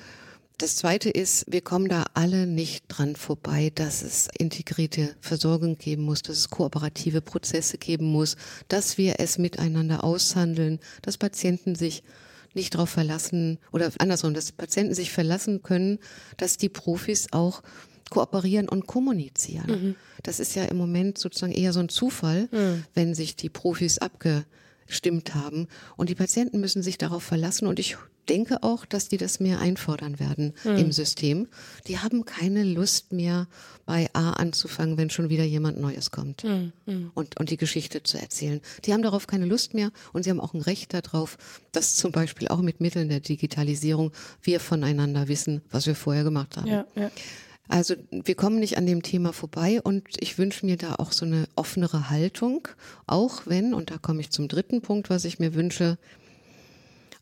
Das 0.61 0.75
Zweite 0.75 1.09
ist, 1.09 1.45
wir 1.47 1.61
kommen 1.61 1.89
da 1.89 2.05
alle 2.13 2.45
nicht 2.45 2.83
dran 2.87 3.15
vorbei, 3.15 3.71
dass 3.73 4.03
es 4.03 4.27
integrierte 4.37 5.15
Versorgung 5.19 5.79
geben 5.79 6.03
muss, 6.03 6.21
dass 6.21 6.37
es 6.37 6.49
kooperative 6.51 7.21
Prozesse 7.21 7.79
geben 7.79 8.05
muss, 8.11 8.35
dass 8.67 8.99
wir 8.99 9.15
es 9.17 9.39
miteinander 9.39 10.03
aushandeln, 10.03 10.79
dass 11.01 11.17
Patienten 11.17 11.73
sich 11.73 12.03
nicht 12.53 12.75
darauf 12.75 12.91
verlassen 12.91 13.57
oder 13.71 13.91
andersrum, 13.97 14.35
dass 14.35 14.51
Patienten 14.51 14.93
sich 14.93 15.11
verlassen 15.11 15.63
können, 15.63 15.97
dass 16.37 16.57
die 16.57 16.69
Profis 16.69 17.29
auch 17.31 17.63
kooperieren 18.11 18.69
und 18.69 18.85
kommunizieren. 18.85 19.67
Mhm. 19.67 19.95
Das 20.21 20.39
ist 20.39 20.55
ja 20.55 20.65
im 20.65 20.77
Moment 20.77 21.17
sozusagen 21.17 21.53
eher 21.53 21.73
so 21.73 21.79
ein 21.79 21.89
Zufall, 21.89 22.49
mhm. 22.51 22.83
wenn 22.93 23.15
sich 23.15 23.35
die 23.35 23.49
Profis 23.49 23.97
abgestimmt 23.97 25.33
haben. 25.33 25.65
Und 25.97 26.09
die 26.09 26.15
Patienten 26.15 26.59
müssen 26.59 26.83
sich 26.83 26.99
darauf 26.99 27.23
verlassen. 27.23 27.65
Und 27.65 27.79
ich 27.79 27.97
denke 28.29 28.63
auch, 28.63 28.85
dass 28.85 29.07
die 29.07 29.17
das 29.17 29.39
mehr 29.39 29.59
einfordern 29.59 30.19
werden 30.19 30.53
mhm. 30.63 30.77
im 30.77 30.91
System. 30.91 31.47
Die 31.87 31.99
haben 31.99 32.25
keine 32.25 32.63
Lust 32.63 33.13
mehr, 33.13 33.47
bei 33.85 34.09
A 34.13 34.31
anzufangen, 34.31 34.97
wenn 34.97 35.09
schon 35.09 35.29
wieder 35.29 35.43
jemand 35.43 35.79
Neues 35.79 36.11
kommt 36.11 36.45
mhm. 36.45 37.11
und, 37.13 37.37
und 37.39 37.49
die 37.49 37.57
Geschichte 37.57 38.03
zu 38.03 38.17
erzählen. 38.17 38.61
Die 38.85 38.93
haben 38.93 39.01
darauf 39.01 39.27
keine 39.27 39.45
Lust 39.45 39.73
mehr 39.73 39.91
und 40.13 40.23
sie 40.23 40.29
haben 40.29 40.39
auch 40.39 40.53
ein 40.53 40.61
Recht 40.61 40.93
darauf, 40.93 41.37
dass 41.73 41.95
zum 41.95 42.13
Beispiel 42.13 42.47
auch 42.47 42.61
mit 42.61 42.79
Mitteln 42.79 43.09
der 43.09 43.19
Digitalisierung 43.19 44.11
wir 44.41 44.61
voneinander 44.61 45.27
wissen, 45.27 45.61
was 45.71 45.87
wir 45.87 45.95
vorher 45.95 46.23
gemacht 46.23 46.55
haben. 46.55 46.67
Ja, 46.67 46.85
ja. 46.95 47.11
Also 47.67 47.95
wir 48.11 48.35
kommen 48.35 48.59
nicht 48.59 48.77
an 48.77 48.85
dem 48.85 49.01
Thema 49.01 49.31
vorbei 49.31 49.81
und 49.81 50.03
ich 50.19 50.37
wünsche 50.37 50.65
mir 50.65 50.75
da 50.77 50.95
auch 50.95 51.13
so 51.13 51.25
eine 51.25 51.47
offenere 51.55 52.09
Haltung, 52.09 52.67
auch 53.07 53.43
wenn, 53.45 53.73
und 53.73 53.91
da 53.91 53.97
komme 53.97 54.19
ich 54.21 54.29
zum 54.29 54.47
dritten 54.47 54.81
Punkt, 54.81 55.09
was 55.09 55.23
ich 55.25 55.39
mir 55.39 55.53
wünsche, 55.53 55.97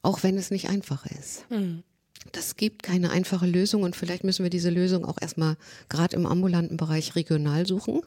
auch 0.01 0.23
wenn 0.23 0.37
es 0.37 0.51
nicht 0.51 0.69
einfach 0.69 1.05
ist. 1.05 1.49
Mhm. 1.49 1.83
Das 2.31 2.57
gibt 2.57 2.83
keine 2.83 3.11
einfache 3.11 3.45
Lösung 3.45 3.83
und 3.83 3.95
vielleicht 3.95 4.23
müssen 4.23 4.43
wir 4.43 4.49
diese 4.49 4.69
Lösung 4.69 5.05
auch 5.05 5.17
erstmal 5.21 5.55
gerade 5.87 6.15
im 6.15 6.25
ambulanten 6.25 6.77
Bereich 6.77 7.15
regional 7.15 7.65
suchen. 7.65 8.01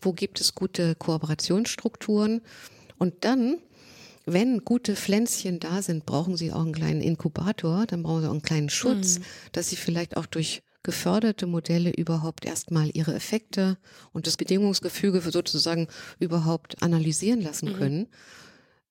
Wo 0.00 0.12
gibt 0.12 0.40
es 0.40 0.54
gute 0.54 0.94
Kooperationsstrukturen? 0.94 2.40
Und 2.98 3.24
dann, 3.24 3.58
wenn 4.24 4.64
gute 4.64 4.96
Pflänzchen 4.96 5.60
da 5.60 5.82
sind, 5.82 6.06
brauchen 6.06 6.36
sie 6.36 6.52
auch 6.52 6.62
einen 6.62 6.72
kleinen 6.72 7.00
Inkubator, 7.00 7.86
dann 7.86 8.02
brauchen 8.02 8.22
sie 8.22 8.28
auch 8.28 8.32
einen 8.32 8.42
kleinen 8.42 8.70
Schutz, 8.70 9.18
mhm. 9.18 9.24
dass 9.52 9.68
sie 9.68 9.76
vielleicht 9.76 10.16
auch 10.16 10.26
durch 10.26 10.62
geförderte 10.82 11.46
Modelle 11.46 11.90
überhaupt 11.90 12.46
erstmal 12.46 12.90
ihre 12.94 13.14
Effekte 13.14 13.76
und 14.12 14.26
das 14.26 14.36
Bedingungsgefüge 14.36 15.20
sozusagen 15.20 15.88
überhaupt 16.18 16.82
analysieren 16.82 17.42
lassen 17.42 17.72
mhm. 17.72 17.74
können. 17.74 17.98
Mhm 17.98 18.08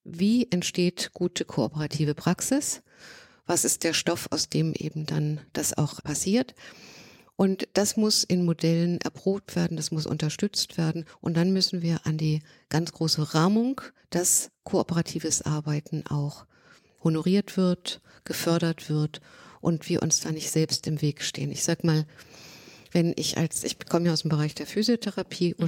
wie 0.10 0.48
entsteht 0.50 1.12
gute 1.14 1.44
kooperative 1.44 2.16
Praxis? 2.16 2.82
Was 3.46 3.66
ist 3.66 3.84
der 3.84 3.94
Stoff, 3.94 4.28
aus 4.32 4.48
dem 4.48 4.74
eben 4.74 5.06
dann 5.06 5.42
das 5.52 5.78
auch 5.78 6.02
passiert? 6.02 6.56
Und 7.36 7.68
das 7.74 7.98
muss 7.98 8.24
in 8.24 8.46
Modellen 8.46 9.00
erprobt 9.02 9.56
werden, 9.56 9.78
das 9.78 9.92
muss 9.92 10.08
unterstützt 10.08 10.78
werden. 10.78 11.06
Und 11.22 11.36
dann 11.36 11.52
müssen 11.52 11.82
wir 11.82 12.00
an 12.06 12.18
die 12.18 12.42
ganz 12.70 12.94
große 12.94 13.36
Rahmung, 13.36 13.82
dass 14.10 14.50
kooperatives 14.64 15.44
Arbeiten 15.44 16.06
auch 16.08 16.46
honoriert 17.04 17.58
wird, 17.58 18.02
gefördert 18.24 18.90
wird 18.90 19.22
und 19.60 19.90
wir 19.90 20.02
uns 20.02 20.22
da 20.22 20.32
nicht 20.32 20.50
selbst 20.50 20.88
im 20.88 21.02
Weg 21.02 21.22
stehen. 21.22 21.52
Ich 21.52 21.64
sag 21.64 21.84
mal, 21.84 22.06
wenn 22.92 23.14
ich 23.18 23.38
als, 23.38 23.64
ich 23.66 23.78
komme 23.88 24.08
ja 24.08 24.14
aus 24.14 24.22
dem 24.22 24.30
Bereich 24.30 24.56
der 24.56 24.66
Physiotherapie 24.66 25.54
mhm. 25.58 25.64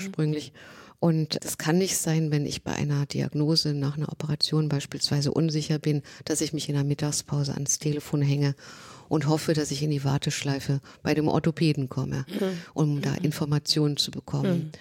Und 1.00 1.44
es 1.46 1.58
kann 1.58 1.78
nicht 1.78 1.98
sein, 1.98 2.30
wenn 2.30 2.46
ich 2.46 2.64
bei 2.64 2.74
einer 2.74 3.06
Diagnose 3.06 3.74
nach 3.74 3.96
einer 3.96 4.12
Operation 4.12 4.68
beispielsweise 4.68 5.32
unsicher 5.32 5.80
bin, 5.80 6.02
dass 6.26 6.42
ich 6.42 6.52
mich 6.52 6.68
in 6.68 6.76
der 6.76 6.84
Mittagspause 6.84 7.54
ans 7.54 7.80
Telefon 7.80 8.22
hänge 8.22 8.54
und 9.08 9.28
hoffe, 9.28 9.54
dass 9.54 9.72
ich 9.72 9.82
in 9.82 9.92
die 9.92 10.04
Warteschleife 10.04 10.82
bei 11.02 11.14
dem 11.14 11.28
Orthopäden 11.30 11.88
komme, 11.88 12.26
mhm. 12.28 12.58
um 12.74 13.02
da 13.02 13.16
Informationen 13.16 13.96
zu 13.96 14.12
bekommen. 14.12 14.58
Mhm. 14.58 14.72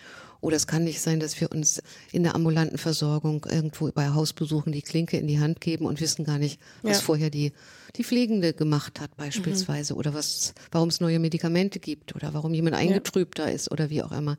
Oder 0.40 0.56
es 0.56 0.68
kann 0.68 0.84
nicht 0.84 1.00
sein, 1.00 1.18
dass 1.18 1.40
wir 1.40 1.50
uns 1.50 1.82
in 2.12 2.22
der 2.22 2.36
ambulanten 2.36 2.78
Versorgung 2.78 3.44
irgendwo 3.50 3.90
bei 3.90 4.10
Hausbesuchen 4.10 4.72
die 4.72 4.82
Klinke 4.82 5.16
in 5.16 5.26
die 5.26 5.40
Hand 5.40 5.60
geben 5.60 5.84
und 5.84 6.00
wissen 6.00 6.24
gar 6.24 6.38
nicht, 6.38 6.60
was 6.82 6.98
ja. 6.98 7.02
vorher 7.02 7.30
die, 7.30 7.52
die 7.96 8.04
Pflegende 8.04 8.52
gemacht 8.52 9.00
hat 9.00 9.16
beispielsweise 9.16 9.94
mhm. 9.94 9.98
oder 9.98 10.14
was, 10.14 10.54
warum 10.70 10.90
es 10.90 11.00
neue 11.00 11.18
Medikamente 11.18 11.80
gibt 11.80 12.14
oder 12.14 12.34
warum 12.34 12.54
jemand 12.54 12.76
eingetrübter 12.76 13.48
ja. 13.48 13.54
ist 13.54 13.72
oder 13.72 13.90
wie 13.90 14.02
auch 14.02 14.12
immer. 14.12 14.36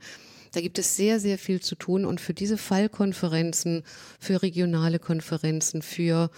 Da 0.52 0.62
gibt 0.62 0.80
es 0.80 0.96
sehr, 0.96 1.20
sehr 1.20 1.38
viel 1.38 1.62
zu 1.62 1.76
tun 1.76 2.06
und 2.06 2.22
für 2.22 2.34
diese 2.34 2.58
Fallkonferenzen, 2.58 3.84
für 4.20 4.42
regionale 4.42 5.00
Konferenzen, 5.00 5.82
für 5.82 6.32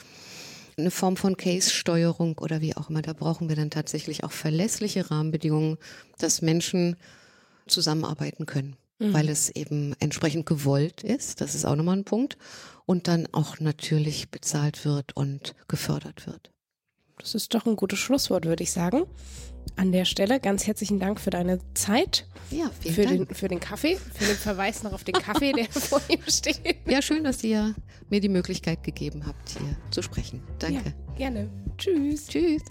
eine 0.78 0.92
Form 0.92 1.18
von 1.18 1.38
Case-Steuerung 1.38 2.38
oder 2.38 2.62
wie 2.62 2.76
auch 2.76 2.90
immer, 2.90 3.02
da 3.02 3.14
brauchen 3.14 3.50
wir 3.50 3.56
dann 3.56 3.70
tatsächlich 3.70 4.24
auch 4.24 4.32
verlässliche 4.32 5.12
Rahmenbedingungen, 5.12 5.78
dass 6.18 6.42
Menschen 6.42 6.96
zusammenarbeiten 7.68 8.46
können 8.46 8.78
mhm. 9.02 9.14
weil 9.14 9.30
es 9.30 9.50
eben 9.50 9.94
entsprechend 10.00 10.46
gewollt 10.46 11.04
ist. 11.04 11.42
Das 11.42 11.56
ist 11.56 11.66
auch 11.66 11.76
nochmal 11.76 11.98
ein 11.98 12.06
Punkt. 12.06 12.38
Und 12.86 13.08
dann 13.08 13.28
auch 13.32 13.60
natürlich 13.60 14.30
bezahlt 14.32 14.86
wird 14.86 15.16
und 15.16 15.56
gefördert 15.68 16.28
wird. 16.28 16.52
Das 17.22 17.36
ist 17.36 17.54
doch 17.54 17.66
ein 17.68 17.76
gutes 17.76 18.00
Schlusswort, 18.00 18.46
würde 18.46 18.64
ich 18.64 18.72
sagen. 18.72 19.04
An 19.76 19.92
der 19.92 20.06
Stelle 20.06 20.40
ganz 20.40 20.66
herzlichen 20.66 21.00
Dank 21.00 21.22
für 21.22 21.30
deine 21.30 21.60
Zeit. 21.76 22.26
Ja, 22.50 22.72
vielen 22.80 22.96
für 22.96 23.04
Dank. 23.04 23.28
Den, 23.28 23.36
für 23.36 23.48
den 23.48 23.60
Kaffee, 23.60 23.96
für 23.96 24.26
den 24.26 24.36
Verweis 24.36 24.82
noch 24.82 24.92
auf 24.92 25.04
den 25.04 25.14
Kaffee, 25.14 25.54
der 25.54 25.66
vor 25.70 26.02
ihm 26.10 26.20
steht. 26.28 26.78
Ja, 26.88 27.02
schön, 27.02 27.24
dass 27.24 27.44
ihr 27.44 27.76
mir 28.10 28.20
die 28.20 28.30
Möglichkeit 28.30 28.84
gegeben 28.84 29.26
habt, 29.28 29.50
hier 29.52 29.78
zu 29.92 30.02
sprechen. 30.02 30.42
Danke. 30.58 30.94
Ja, 31.12 31.16
gerne. 31.18 31.50
Tschüss. 31.78 32.28
Tschüss. 32.28 32.64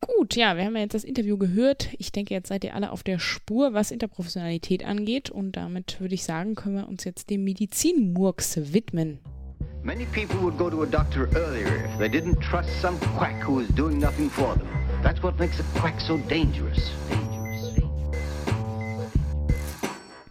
Gut, 0.00 0.36
ja, 0.36 0.56
wir 0.56 0.64
haben 0.64 0.76
ja 0.76 0.82
jetzt 0.82 0.94
das 0.94 1.04
Interview 1.04 1.38
gehört. 1.38 1.88
Ich 1.98 2.12
denke, 2.12 2.34
jetzt 2.34 2.48
seid 2.48 2.62
ihr 2.64 2.74
alle 2.74 2.92
auf 2.92 3.02
der 3.02 3.18
Spur, 3.18 3.72
was 3.72 3.90
Interprofessionalität 3.90 4.84
angeht. 4.84 5.30
Und 5.30 5.52
damit 5.52 6.00
würde 6.00 6.14
ich 6.14 6.24
sagen, 6.24 6.54
können 6.54 6.76
wir 6.76 6.88
uns 6.88 7.04
jetzt 7.04 7.30
dem 7.30 7.44
Medizinmurks 7.44 8.72
widmen. 8.72 9.18
Many 9.86 10.04
people 10.06 10.40
would 10.40 10.58
go 10.58 10.68
to 10.68 10.82
a 10.82 10.86
doctor 10.86 11.28
earlier 11.36 11.88
if 11.88 11.96
they 12.00 12.08
didn't 12.08 12.40
trust 12.40 12.68
some 12.80 12.98
quack 13.16 13.40
who 13.40 13.60
is 13.60 13.68
doing 13.68 14.00
nothing 14.00 14.28
for 14.28 14.56
them. 14.56 14.66
That's 15.00 15.22
what 15.22 15.38
makes 15.38 15.60
a 15.60 15.62
quack 15.78 16.00
so 16.00 16.18
dangerous. 16.28 16.90
dangerous. 17.08 17.70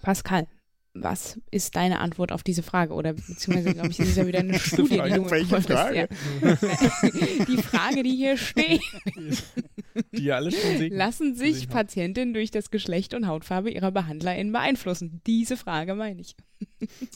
Pascal, 0.02 0.48
was 0.94 1.40
ist 1.52 1.74
deine 1.78 2.02
Antwort 2.02 2.34
auf 2.34 2.44
diese 2.44 2.64
Frage? 2.64 2.94
Oder 2.94 3.14
beziehungsweise, 3.14 3.74
glaube 3.74 3.92
ich, 3.92 4.00
ist 4.02 4.10
es 4.10 4.16
ja 4.18 4.28
wieder 4.28 4.40
eine 4.40 4.60
Studie, 4.60 4.98
Frage, 4.98 5.14
die 5.14 5.20
du 5.22 5.32
welche 5.32 5.62
Frage? 5.62 6.10
Ja. 6.42 6.56
Die 7.48 7.62
Frage, 7.62 8.04
die 8.04 8.16
hier 8.16 8.36
steht. 8.36 8.82
Die 10.12 10.34
alle 10.34 10.52
schon 10.52 10.78
sehen. 10.78 10.94
Lassen 10.94 11.34
sich 11.34 11.70
Patientinnen 11.70 12.34
durch 12.34 12.52
das 12.52 12.72
Geschlecht 12.72 13.14
und 13.14 13.26
Hautfarbe 13.26 13.72
ihrer 13.72 13.92
BehandlerInnen 13.92 14.52
beeinflussen? 14.52 15.22
Diese 15.26 15.56
Frage 15.56 15.96
meine 15.96 16.20
ich. 16.20 16.36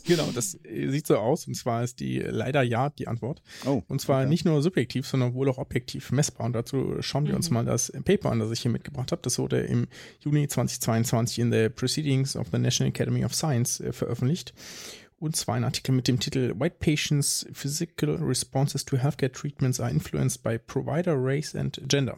Genau, 0.05 0.29
das 0.33 0.57
äh, 0.63 0.89
sieht 0.89 1.07
so 1.07 1.17
aus. 1.17 1.47
Und 1.47 1.55
zwar 1.55 1.83
ist 1.83 1.99
die 1.99 2.19
leider 2.19 2.61
ja 2.63 2.89
die 2.89 3.07
Antwort. 3.07 3.41
Oh, 3.65 3.83
und 3.87 4.01
zwar 4.01 4.21
okay. 4.21 4.29
nicht 4.29 4.45
nur 4.45 4.61
subjektiv, 4.61 5.07
sondern 5.07 5.33
wohl 5.33 5.49
auch 5.49 5.57
objektiv 5.57 6.11
messbar. 6.11 6.47
Und 6.47 6.53
dazu 6.53 6.95
schauen 7.01 7.25
wir 7.25 7.31
mhm. 7.31 7.37
uns 7.37 7.49
mal 7.49 7.65
das 7.65 7.91
Paper 8.05 8.31
an, 8.31 8.39
das 8.39 8.51
ich 8.51 8.61
hier 8.61 8.71
mitgebracht 8.71 9.11
habe. 9.11 9.21
Das 9.21 9.39
wurde 9.39 9.61
im 9.61 9.87
Juni 10.21 10.47
2022 10.47 11.39
in 11.39 11.51
the 11.51 11.69
Proceedings 11.69 12.35
of 12.35 12.47
the 12.51 12.57
National 12.57 12.89
Academy 12.89 13.23
of 13.25 13.33
Science 13.33 13.79
äh, 13.79 13.93
veröffentlicht. 13.93 14.53
Und 15.19 15.35
zwar 15.35 15.55
ein 15.55 15.65
Artikel 15.65 15.91
mit 15.91 16.07
dem 16.07 16.19
Titel 16.19 16.53
White 16.57 16.77
Patients' 16.79 17.45
Physical 17.51 18.15
Responses 18.15 18.85
to 18.85 18.97
Healthcare 18.97 19.31
Treatments 19.31 19.79
are 19.79 19.91
influenced 19.91 20.43
by 20.43 20.57
Provider, 20.57 21.13
Race 21.17 21.55
and 21.55 21.81
Gender. 21.87 22.17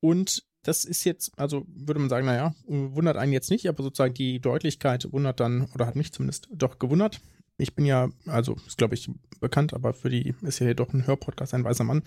Und 0.00 0.42
das 0.62 0.84
ist 0.84 1.04
jetzt, 1.04 1.32
also 1.38 1.64
würde 1.68 2.00
man 2.00 2.08
sagen, 2.08 2.26
naja, 2.26 2.54
wundert 2.66 3.16
einen 3.16 3.32
jetzt 3.32 3.50
nicht, 3.50 3.68
aber 3.68 3.82
sozusagen 3.82 4.14
die 4.14 4.40
Deutlichkeit 4.40 5.10
wundert 5.12 5.40
dann, 5.40 5.68
oder 5.74 5.86
hat 5.86 5.96
mich 5.96 6.12
zumindest 6.12 6.48
doch 6.52 6.78
gewundert. 6.78 7.20
Ich 7.56 7.74
bin 7.74 7.84
ja, 7.84 8.08
also 8.26 8.56
ist 8.66 8.78
glaube 8.78 8.94
ich 8.94 9.10
bekannt, 9.38 9.74
aber 9.74 9.92
für 9.92 10.08
die 10.08 10.34
ist 10.42 10.60
ja 10.60 10.66
hier 10.66 10.74
doch 10.74 10.92
ein 10.92 11.06
Hörpodcast, 11.06 11.54
ein 11.54 11.64
weißer 11.64 11.84
Mann. 11.84 12.02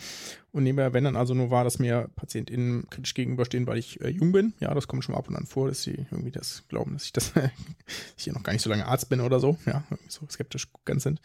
Und 0.52 0.64
nebenher, 0.64 0.94
wenn 0.94 1.04
dann 1.04 1.16
also 1.16 1.34
nur 1.34 1.52
war, 1.52 1.64
dass 1.64 1.80
mir 1.80 2.10
PatientInnen 2.16 2.90
kritisch 2.90 3.14
gegenüberstehen, 3.14 3.68
weil 3.68 3.78
ich 3.78 4.02
äh, 4.02 4.10
jung 4.10 4.32
bin. 4.32 4.54
Ja, 4.60 4.74
das 4.74 4.88
kommt 4.88 5.04
schon 5.04 5.14
mal 5.14 5.20
ab 5.20 5.30
und 5.30 5.36
an 5.36 5.46
vor, 5.46 5.68
dass 5.68 5.84
sie 5.84 6.06
irgendwie 6.12 6.32
das 6.32 6.64
glauben, 6.70 6.94
dass 6.94 7.06
ich 7.06 7.14
das, 7.14 7.34
hier 8.16 8.34
noch 8.34 8.44
gar 8.44 8.54
nicht 8.54 8.64
so 8.64 8.70
lange 8.70 8.88
Arzt 8.88 9.10
bin 9.10 9.22
oder 9.22 9.40
so. 9.40 9.58
Ja, 9.66 9.84
so 10.08 10.28
skeptisch 10.30 10.68
ganz 10.86 11.04
sind. 11.04 11.22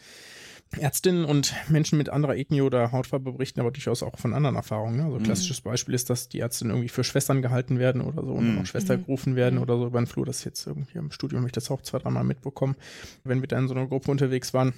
Ärztinnen 0.77 1.25
und 1.25 1.55
Menschen 1.67 1.97
mit 1.97 2.09
anderer 2.09 2.35
Ethnie 2.35 2.61
oder 2.61 2.91
Hautfarbe 2.91 3.31
berichten 3.31 3.59
aber 3.59 3.71
durchaus 3.71 4.03
auch 4.03 4.19
von 4.19 4.33
anderen 4.33 4.55
Erfahrungen. 4.55 4.97
Ne? 4.97 5.03
Also 5.03 5.15
ein 5.15 5.21
mhm. 5.21 5.25
klassisches 5.25 5.61
Beispiel 5.61 5.95
ist, 5.95 6.09
dass 6.09 6.29
die 6.29 6.39
Ärztinnen 6.39 6.71
irgendwie 6.71 6.89
für 6.89 7.03
Schwestern 7.03 7.41
gehalten 7.41 7.79
werden 7.79 8.01
oder 8.01 8.23
so 8.23 8.33
und 8.33 8.45
dann 8.45 8.57
auch 8.57 8.61
mhm. 8.61 8.65
Schwester 8.65 8.97
mhm. 8.97 9.05
gerufen 9.05 9.35
werden 9.35 9.55
mhm. 9.55 9.61
oder 9.63 9.77
so 9.77 9.87
über 9.87 9.99
den 9.99 10.07
Flur. 10.07 10.25
Das 10.25 10.43
jetzt 10.43 10.67
irgendwie 10.67 10.99
im 10.99 11.11
Studium 11.11 11.41
habe 11.41 11.47
ich 11.47 11.53
das 11.53 11.71
auch 11.71 11.81
zwei, 11.81 11.97
dreimal 11.97 12.23
mitbekommen, 12.23 12.75
wenn 13.23 13.41
wir 13.41 13.47
da 13.47 13.57
in 13.57 13.67
so 13.67 13.73
einer 13.73 13.87
Gruppe 13.87 14.11
unterwegs 14.11 14.53
waren. 14.53 14.73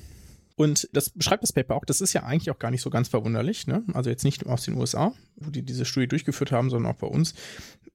Und 0.55 0.89
das 0.93 1.09
beschreibt 1.09 1.43
das 1.43 1.53
Paper 1.53 1.75
auch, 1.75 1.85
das 1.85 2.01
ist 2.01 2.13
ja 2.13 2.23
eigentlich 2.23 2.51
auch 2.51 2.59
gar 2.59 2.71
nicht 2.71 2.81
so 2.81 2.89
ganz 2.89 3.07
verwunderlich, 3.07 3.67
ne? 3.67 3.83
also 3.93 4.09
jetzt 4.09 4.23
nicht 4.23 4.45
nur 4.45 4.53
aus 4.53 4.63
den 4.63 4.75
USA, 4.77 5.13
wo 5.37 5.49
die 5.49 5.63
diese 5.63 5.85
Studie 5.85 6.07
durchgeführt 6.07 6.51
haben, 6.51 6.69
sondern 6.69 6.93
auch 6.93 6.97
bei 6.97 7.07
uns, 7.07 7.33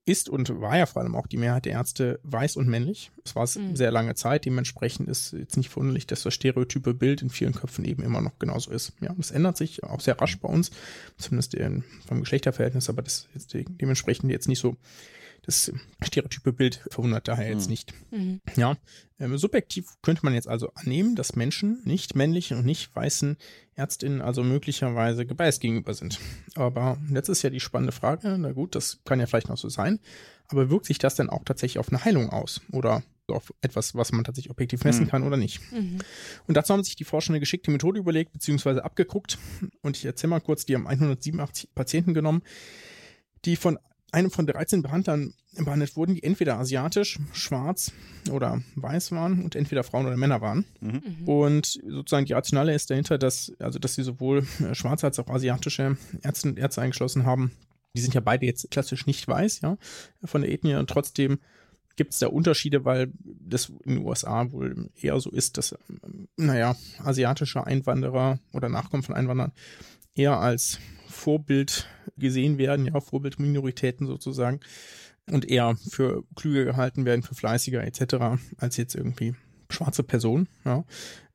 ist 0.07 0.29
und 0.29 0.61
war 0.61 0.79
ja 0.79 0.87
vor 0.87 1.03
allem 1.03 1.17
auch 1.17 1.27
die 1.27 1.37
Mehrheit 1.37 1.65
der 1.65 1.73
Ärzte 1.73 2.21
weiß 2.23 2.57
und 2.57 2.69
männlich. 2.69 3.11
Das 3.25 3.35
war 3.35 3.43
es 3.43 3.57
mhm. 3.57 3.75
sehr 3.75 3.91
lange 3.91 4.15
Zeit. 4.15 4.45
Dementsprechend 4.45 5.09
ist 5.09 5.33
jetzt 5.33 5.57
nicht 5.57 5.69
verwunderlich, 5.69 6.07
dass 6.07 6.23
das 6.23 6.33
stereotype 6.33 6.95
Bild 6.95 7.23
in 7.23 7.31
vielen 7.31 7.53
Köpfen 7.53 7.85
eben 7.85 8.05
immer 8.05 8.21
noch 8.21 8.39
genauso 8.39 8.71
ist. 8.71 8.93
Ja, 9.01 9.13
das 9.17 9.33
ändert 9.33 9.57
sich 9.57 9.83
auch 9.83 10.01
sehr 10.01 10.19
rasch 10.19 10.39
bei 10.39 10.49
uns, 10.49 10.71
zumindest 11.19 11.55
in, 11.55 11.83
vom 12.07 12.21
Geschlechterverhältnis, 12.21 12.89
aber 12.89 13.03
das 13.03 13.29
ist 13.35 13.53
dementsprechend 13.53 14.31
jetzt 14.31 14.49
nicht 14.49 14.61
so 14.61 14.77
das 15.47 15.73
stereotype 16.03 16.53
Bild 16.53 16.85
verwundert 16.91 17.29
daher 17.29 17.49
jetzt 17.49 17.67
mhm. 17.67 17.71
nicht. 17.71 17.95
Mhm. 18.11 18.41
Ja, 18.57 18.77
ähm, 19.19 19.39
subjektiv 19.39 19.95
könnte 20.03 20.23
man 20.25 20.35
jetzt 20.35 20.49
also 20.49 20.71
annehmen, 20.75 21.15
dass 21.15 21.37
Menschen 21.37 21.81
nicht 21.85 22.15
männlichen 22.15 22.59
und 22.59 22.67
nicht 22.67 22.95
weißen 22.95 23.37
Ärztinnen 23.75 24.21
also 24.21 24.43
möglicherweise 24.43 25.25
gebeißt 25.25 25.61
gegenüber 25.61 25.95
sind. 25.95 26.19
Aber 26.55 26.99
jetzt 27.13 27.29
ist 27.29 27.43
ja 27.43 27.51
die 27.51 27.61
spannende 27.61 27.93
Frage, 27.93 28.37
na 28.39 28.53
gut, 28.53 28.75
das 28.75 29.01
kann 29.05 29.21
ja 29.21 29.27
vielleicht 29.27 29.49
noch 29.49 29.57
so 29.57 29.69
sein, 29.69 30.01
aber 30.49 30.69
wirkt 30.71 30.87
sich 30.87 30.99
das 30.99 31.15
denn 31.15 31.31
auch 31.31 31.45
tatsächlich 31.45 31.79
auf 31.79 31.89
eine 31.89 32.05
Heilung 32.05 32.31
aus? 32.31 32.61
Oder 32.73 33.03
auf 33.29 33.53
etwas, 33.61 33.95
was 33.95 34.13
man 34.13 34.25
tatsächlich 34.25 34.51
objektiv 34.51 34.85
messen 34.85 35.05
mhm. 35.05 35.09
kann 35.09 35.23
oder 35.23 35.37
nicht. 35.37 35.61
Mhm. 35.73 35.99
Und 36.47 36.57
dazu 36.57 36.73
haben 36.73 36.85
sich 36.85 36.97
die 36.97 37.05
Forscher 37.05 37.31
eine 37.31 37.41
geschickte 37.41 37.71
Methode 37.71 37.99
überlegt, 37.99 38.33
beziehungsweise 38.33 38.85
abgeguckt. 38.85 39.39
Und 39.83 39.97
ich 39.97 40.05
erzähle 40.05 40.31
mal 40.31 40.41
kurz, 40.41 40.65
die 40.65 40.75
haben 40.75 40.87
187 40.87 41.75
Patienten 41.75 42.15
genommen, 42.15 42.43
die 43.45 43.57
von 43.57 43.79
einem 44.13 44.31
von 44.31 44.47
13 44.47 44.83
Behandlern 44.83 45.35
behandelt 45.65 45.97
wurden, 45.97 46.15
die 46.15 46.23
entweder 46.23 46.59
asiatisch, 46.59 47.19
schwarz 47.33 47.93
oder 48.31 48.63
weiß 48.75 49.13
waren 49.13 49.43
und 49.43 49.57
entweder 49.57 49.85
Frauen 49.85 50.07
oder 50.07 50.17
Männer 50.17 50.41
waren. 50.41 50.65
Mhm. 50.81 51.03
mhm. 51.21 51.29
Und 51.29 51.67
sozusagen 51.87 52.27
die 52.27 52.33
Rationale 52.33 52.75
ist 52.75 52.91
dahinter, 52.91 53.19
dass, 53.19 53.53
also 53.59 53.79
dass 53.79 53.95
sie 53.95 54.03
sowohl 54.03 54.47
äh, 54.61 54.75
schwarze 54.75 55.07
als 55.07 55.19
auch 55.19 55.29
asiatische 55.29 55.97
Ärzte 56.23 56.49
und 56.49 56.59
Ärzte 56.59 56.83
eingeschlossen 56.83 57.25
haben. 57.25 57.53
Die 57.95 58.01
sind 58.03 58.15
ja 58.15 58.21
beide 58.21 58.45
jetzt 58.45 58.71
klassisch 58.71 59.07
nicht 59.07 59.27
weiß, 59.27 59.63
ja, 59.63 59.79
von 60.25 60.43
der 60.43 60.51
Ethnie 60.53 60.75
und 60.75 60.91
trotzdem 60.91 61.39
gibt 61.97 62.13
es 62.13 62.19
da 62.19 62.27
Unterschiede, 62.27 62.85
weil 62.85 63.11
das 63.25 63.71
in 63.85 63.97
den 63.97 64.05
USA 64.05 64.53
wohl 64.53 64.91
eher 65.01 65.19
so 65.19 65.31
ist, 65.31 65.57
dass, 65.57 65.75
naja, 66.37 66.77
asiatische 67.03 67.67
Einwanderer 67.67 68.39
oder 68.53 68.69
Nachkommen 68.69 69.03
von 69.03 69.15
Einwanderern 69.15 69.53
eher 70.15 70.39
als 70.39 70.79
Vorbild 71.17 71.89
gesehen 72.17 72.59
werden, 72.59 72.87
ja, 72.87 73.01
Vorbildminoritäten 73.01 74.07
sozusagen 74.07 74.61
und 75.31 75.49
eher 75.49 75.77
für 75.89 76.25
klüger 76.37 76.65
gehalten 76.65 77.05
werden, 77.05 77.23
für 77.23 77.35
fleißiger 77.35 77.83
etc., 77.85 78.41
als 78.59 78.77
jetzt 78.77 78.95
irgendwie 78.95 79.35
schwarze 79.71 80.03
Personen, 80.03 80.49
ja. 80.65 80.85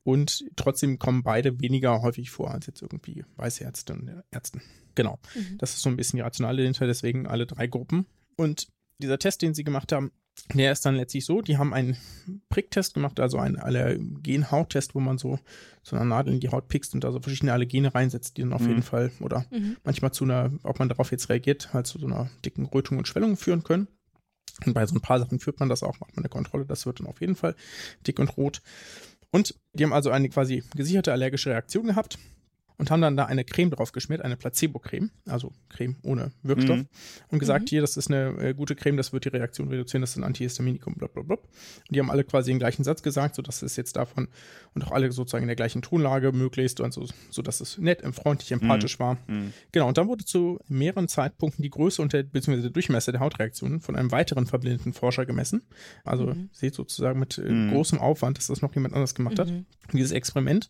Und 0.03 0.45
trotzdem 0.55 0.97
kommen 0.97 1.21
beide 1.21 1.59
weniger 1.61 2.01
häufig 2.01 2.31
vor 2.31 2.49
als 2.49 2.65
jetzt 2.65 2.81
irgendwie 2.81 3.23
weiße 3.35 3.63
Ärzte 3.63 3.93
und 3.93 4.09
Ärzte. 4.31 4.59
Genau. 4.95 5.19
Mhm. 5.35 5.57
Das 5.59 5.75
ist 5.75 5.81
so 5.81 5.89
ein 5.89 5.97
bisschen 5.97 6.17
die 6.17 6.23
Rationale 6.23 6.57
dahinter, 6.57 6.87
deswegen 6.87 7.27
alle 7.27 7.45
drei 7.45 7.67
Gruppen. 7.67 8.07
Und 8.35 8.67
dieser 8.97 9.19
Test, 9.19 9.43
den 9.43 9.53
sie 9.53 9.63
gemacht 9.63 9.91
haben, 9.91 10.11
der 10.53 10.71
ist 10.71 10.85
dann 10.85 10.95
letztlich 10.95 11.25
so, 11.25 11.41
die 11.41 11.57
haben 11.57 11.73
einen 11.73 11.97
Pricktest 12.49 12.93
gemacht, 12.93 13.19
also 13.19 13.37
einen 13.37 13.57
Allergen-Hauttest, 13.57 14.95
wo 14.95 14.99
man 14.99 15.17
so 15.17 15.39
so 15.83 15.95
einer 15.95 16.05
Nadel 16.05 16.33
in 16.33 16.39
die 16.39 16.49
Haut 16.49 16.67
pickst 16.67 16.93
und 16.93 17.03
da 17.03 17.11
so 17.11 17.19
verschiedene 17.19 17.53
Allergene 17.53 17.93
reinsetzt, 17.93 18.37
die 18.37 18.41
dann 18.41 18.53
auf 18.53 18.61
mhm. 18.61 18.69
jeden 18.69 18.83
Fall 18.83 19.11
oder 19.19 19.45
mhm. 19.49 19.77
manchmal 19.83 20.11
zu 20.11 20.25
einer, 20.25 20.51
ob 20.63 20.79
man 20.79 20.89
darauf 20.89 21.11
jetzt 21.11 21.29
reagiert, 21.29 21.73
halt 21.73 21.87
zu 21.87 21.97
so 21.99 22.05
einer 22.05 22.29
dicken 22.45 22.65
Rötung 22.65 22.97
und 22.97 23.07
Schwellung 23.07 23.37
führen 23.37 23.63
können. 23.63 23.87
Und 24.65 24.73
bei 24.73 24.85
so 24.85 24.95
ein 24.95 25.01
paar 25.01 25.19
Sachen 25.19 25.39
führt 25.39 25.59
man 25.59 25.69
das 25.69 25.81
auch, 25.81 25.99
macht 25.99 26.15
man 26.15 26.23
eine 26.23 26.29
Kontrolle, 26.29 26.65
das 26.65 26.85
wird 26.85 26.99
dann 26.99 27.07
auf 27.07 27.21
jeden 27.21 27.35
Fall 27.35 27.55
dick 28.05 28.19
und 28.19 28.37
rot. 28.37 28.61
Und 29.31 29.55
die 29.73 29.83
haben 29.83 29.93
also 29.93 30.11
eine 30.11 30.29
quasi 30.29 30.63
gesicherte 30.75 31.11
allergische 31.11 31.49
Reaktion 31.49 31.87
gehabt 31.87 32.19
und 32.81 32.89
haben 32.89 33.01
dann 33.01 33.15
da 33.15 33.25
eine 33.25 33.45
Creme 33.45 33.69
drauf 33.69 33.91
geschmiert, 33.91 34.23
eine 34.23 34.37
Placebo-Creme, 34.37 35.11
also 35.27 35.53
Creme 35.69 35.97
ohne 36.01 36.31
Wirkstoff, 36.41 36.77
mhm. 36.77 36.87
und 37.29 37.37
gesagt, 37.37 37.65
mhm. 37.65 37.67
hier, 37.67 37.81
das 37.81 37.95
ist 37.95 38.09
eine 38.09 38.29
äh, 38.39 38.53
gute 38.55 38.75
Creme, 38.75 38.97
das 38.97 39.13
wird 39.13 39.25
die 39.25 39.29
Reaktion 39.29 39.67
reduzieren, 39.67 40.01
das 40.01 40.09
ist 40.09 40.17
ein 40.17 40.23
Antihistaminikum, 40.23 40.95
blablabla. 40.95 41.35
Und 41.35 41.45
die 41.91 41.99
haben 41.99 42.09
alle 42.09 42.23
quasi 42.23 42.49
den 42.49 42.57
gleichen 42.57 42.83
Satz 42.83 43.03
gesagt, 43.03 43.35
sodass 43.35 43.61
es 43.61 43.75
jetzt 43.75 43.97
davon 43.97 44.29
und 44.73 44.83
auch 44.83 44.91
alle 44.93 45.11
sozusagen 45.11 45.43
in 45.43 45.47
der 45.47 45.55
gleichen 45.55 45.83
Tonlage 45.83 46.31
möglichst 46.31 46.79
und 46.79 46.91
so, 46.91 47.05
sodass 47.29 47.61
es 47.61 47.77
nett, 47.77 48.01
freundlich, 48.15 48.51
empathisch 48.51 48.97
mhm. 48.97 49.03
war. 49.03 49.17
Mhm. 49.27 49.53
Genau, 49.71 49.87
und 49.87 49.99
dann 49.99 50.07
wurde 50.07 50.25
zu 50.25 50.57
mehreren 50.67 51.07
Zeitpunkten 51.07 51.61
die 51.61 51.69
Größe 51.69 52.01
und 52.01 52.13
der, 52.13 52.23
beziehungsweise 52.23 52.63
der 52.63 52.71
Durchmesser 52.71 53.11
der 53.11 53.21
Hautreaktionen 53.21 53.81
von 53.81 53.95
einem 53.95 54.11
weiteren 54.11 54.47
verblindeten 54.47 54.93
Forscher 54.93 55.27
gemessen. 55.27 55.61
Also 56.03 56.33
mhm. 56.33 56.49
seht 56.51 56.73
sozusagen 56.73 57.19
mit 57.19 57.37
äh, 57.37 57.43
mhm. 57.43 57.69
großem 57.73 57.99
Aufwand, 57.99 58.39
dass 58.39 58.47
das 58.47 58.63
noch 58.63 58.73
jemand 58.73 58.95
anders 58.95 59.13
gemacht 59.13 59.37
hat. 59.37 59.49
Und 59.49 59.67
dieses 59.93 60.13
Experiment 60.13 60.67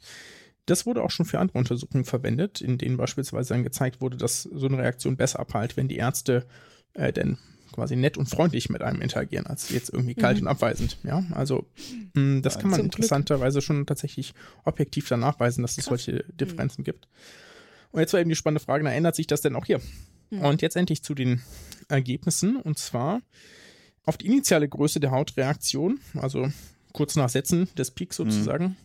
das 0.66 0.86
wurde 0.86 1.04
auch 1.04 1.12
schon 1.12 1.26
für 1.26 1.40
andere 1.40 1.58
Untersuchungen 1.58 2.06
verwendet, 2.06 2.62
in 2.62 2.78
denen 2.78 2.98
beispielsweise 2.98 3.54
dann 3.54 3.64
gezeigt 3.64 4.02
wurde, 4.02 4.18
dass 4.18 4.44
so 4.44 4.68
eine 4.68 4.78
Reaktion 4.78 5.18
besser 5.18 5.40
abhält, 5.40 5.78
wenn 5.78 5.88
die 5.88 5.98
Ärzte 5.98 6.46
äh, 6.94 7.12
denn 7.12 7.38
quasi 7.72 7.96
nett 7.96 8.18
und 8.18 8.28
freundlich 8.28 8.70
mit 8.70 8.82
einem 8.82 9.02
interagieren, 9.02 9.48
als 9.48 9.70
jetzt 9.70 9.90
irgendwie 9.90 10.16
kalt 10.16 10.38
mhm. 10.38 10.44
und 10.44 10.48
abweisend. 10.50 10.98
Ja, 11.04 11.24
also 11.32 11.66
mh, 12.14 12.22
mm, 12.22 12.42
das 12.42 12.60
kann 12.60 12.70
man 12.70 12.82
interessanterweise 12.82 13.60
Glück. 13.60 13.64
schon 13.64 13.86
tatsächlich 13.86 14.34
objektiv 14.66 15.08
dann 15.08 15.22
nachweisen, 15.22 15.62
dass 15.62 15.78
es 15.78 15.86
solche 15.86 16.26
mhm. 16.28 16.38
Differenzen 16.38 16.82
mhm. 16.82 16.86
gibt. 16.86 17.08
Und 17.92 18.02
jetzt 18.02 18.14
war 18.14 18.20
eben 18.20 18.30
die 18.30 18.36
spannende 18.36 18.64
Frage, 18.64 18.84
na, 18.84 18.92
ändert 18.92 19.16
sich 19.16 19.28
das 19.28 19.42
denn 19.42 19.56
auch 19.56 19.66
hier? 19.66 19.80
Mhm. 20.30 20.42
Und 20.42 20.62
jetzt 20.62 20.76
endlich 20.76 21.04
zu 21.04 21.14
den 21.16 21.42
Ergebnissen, 21.88 22.58
und 22.58 22.78
zwar 22.78 23.22
auf 24.04 24.18
die 24.18 24.28
initiale 24.28 24.68
Größe 24.68 25.00
der 25.00 25.12
Hautreaktion, 25.12 26.00
also 26.16 26.50
kurz 26.94 27.16
nach 27.16 27.30
Setzen 27.30 27.70
des 27.78 27.92
Peaks 27.92 28.20
mhm. 28.20 28.32
sozusagen, 28.32 28.78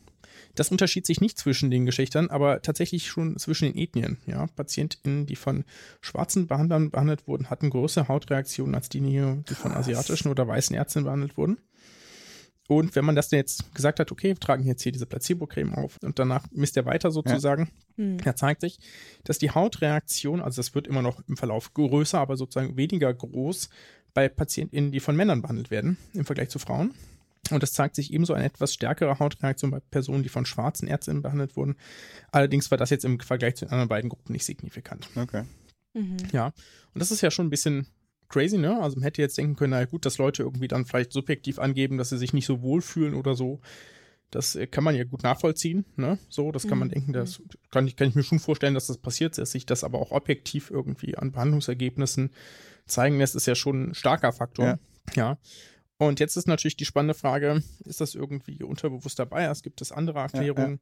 das 0.59 0.71
unterschied 0.71 1.07
sich 1.07 1.21
nicht 1.21 1.39
zwischen 1.39 1.71
den 1.71 1.87
Geschlechtern, 1.87 2.31
aber 2.31 2.63
tatsächlich 2.63 3.07
schon 3.07 3.39
zwischen 3.39 3.73
den 3.73 3.77
Ethnien. 3.77 4.19
Ja, 4.27 4.47
PatientInnen, 4.47 5.27
die 5.27 5.37
von 5.37 5.65
schwarzen 6.01 6.47
Behandlern 6.47 6.91
behandelt 6.91 7.27
wurden, 7.29 7.51
hatten 7.51 7.71
größere 7.71 8.09
Hautreaktionen 8.09 8.75
als 8.75 8.89
die, 8.89 9.01
die 9.01 9.55
von 9.55 9.73
asiatischen 9.73 10.29
oder 10.29 10.49
weißen 10.49 10.75
Ärzten 10.75 11.05
behandelt 11.05 11.37
wurden. 11.37 11.59
Und 12.69 12.97
wenn 12.97 13.05
man 13.05 13.15
das 13.15 13.29
denn 13.29 13.39
jetzt 13.39 13.75
gesagt 13.75 14.01
hat, 14.01 14.11
okay, 14.11 14.29
wir 14.29 14.41
tragen 14.41 14.65
jetzt 14.65 14.83
hier 14.83 14.93
diese 14.93 15.07
Placebo-Creme 15.07 15.75
auf 15.75 15.99
und 16.03 16.19
danach 16.19 16.47
misst 16.51 16.77
er 16.77 16.85
weiter 16.85 17.11
sozusagen, 17.11 17.71
ja. 17.97 18.05
Hm. 18.05 18.19
da 18.19 18.35
zeigt 18.35 18.63
sich, 18.63 18.79
dass 19.25 19.39
die 19.39 19.51
Hautreaktion, 19.51 20.41
also 20.41 20.61
das 20.61 20.75
wird 20.75 20.89
immer 20.89 21.03
noch 21.03 21.23
im 21.29 21.37
Verlauf 21.37 21.73
größer, 21.75 22.19
aber 22.19 22.37
sozusagen 22.37 22.77
weniger 22.77 23.13
groß 23.15 23.71
bei 24.15 24.29
PatientInnen, 24.29 24.91
die 24.91 25.01
von 25.01 25.15
Männern 25.15 25.43
behandelt 25.43 25.71
werden, 25.71 25.97
im 26.15 26.25
Vergleich 26.25 26.49
zu 26.49 26.59
Frauen. 26.59 26.95
Und 27.51 27.63
es 27.63 27.73
zeigt 27.73 27.95
sich 27.95 28.13
ebenso 28.13 28.35
eine 28.35 28.45
etwas 28.45 28.75
stärkere 28.75 29.19
Hautreaktion 29.19 29.71
bei 29.71 29.81
Personen, 29.81 30.23
die 30.23 30.29
von 30.29 30.47
schwarzen 30.47 30.89
Ärztinnen 30.89 31.23
behandelt 31.23 31.57
wurden. 31.57 31.77
Allerdings 32.33 32.71
war 32.71 32.79
das 32.79 32.91
jetzt 32.91 33.05
im 33.05 33.21
Vergleich 33.21 33.57
zu 33.57 33.65
den 33.65 33.73
anderen 33.73 33.89
beiden 33.89 34.11
Gruppen 34.11 34.33
nicht 34.33 34.45
signifikant. 34.45 35.09
Okay. 35.17 35.45
Mhm. 35.95 36.17
Ja, 36.33 36.47
und 36.47 37.01
das 37.01 37.11
ist 37.11 37.21
ja 37.21 37.31
schon 37.31 37.47
ein 37.47 37.51
bisschen 37.51 37.87
crazy, 38.29 38.59
ne? 38.59 38.81
Also 38.81 38.97
man 38.97 39.05
hätte 39.05 39.23
jetzt 39.23 39.39
denken 39.39 39.57
können, 39.57 39.71
na 39.71 39.85
gut, 39.85 40.05
dass 40.05 40.19
Leute 40.19 40.43
irgendwie 40.43 40.69
dann 40.69 40.85
vielleicht 40.85 41.13
subjektiv 41.13 41.59
angeben, 41.59 41.99
dass 41.99 42.11
sie 42.11 42.19
sich 42.19 42.33
nicht 42.33 42.47
so 42.47 42.63
wohlfühlen 42.63 43.15
oder 43.15 43.35
so. 43.35 43.61
Das 44.31 44.57
äh, 44.57 44.67
kann 44.67 44.85
man 44.85 44.97
ja 44.97 45.05
gut 45.05 45.23
nachvollziehen, 45.23 45.85
ne? 45.97 46.19
So, 46.29 46.51
das 46.51 46.67
kann 46.67 46.79
man 46.79 46.89
mhm. 46.89 46.93
denken, 46.93 47.13
das 47.13 47.43
kann 47.71 47.87
ich, 47.87 47.97
kann 47.97 48.09
ich 48.09 48.15
mir 48.15 48.25
schon 48.25 48.41
vorstellen, 48.41 48.75
dass 48.75 48.89
das 48.89 48.99
passiert, 48.99 49.39
dass 49.39 49.53
sich 49.53 49.67
das 49.67 49.85
aber 49.85 50.01
auch 50.01 50.11
objektiv 50.11 50.71
irgendwie 50.71 51.17
an 51.17 51.33
Behandlungsergebnissen 51.33 52.31
zeigen 52.87 53.19
lässt, 53.19 53.37
ist 53.37 53.47
ja 53.47 53.55
schon 53.55 53.91
ein 53.91 53.95
starker 53.95 54.33
Faktor. 54.33 54.67
Ja. 54.67 54.79
ja. 55.15 55.39
Und 55.99 56.21
jetzt 56.21 56.37
ist 56.37 56.47
natürlich 56.47 56.77
die 56.77 56.85
spannende 56.85 57.15
Frage, 57.15 57.63
ist 57.85 58.01
das 58.01 58.15
irgendwie 58.15 58.63
unterbewusst 58.63 59.19
dabei? 59.19 59.45
Es 59.45 59.63
gibt 59.63 59.81
es 59.81 59.93
andere 59.93 60.19
Erklärungen. 60.19 60.81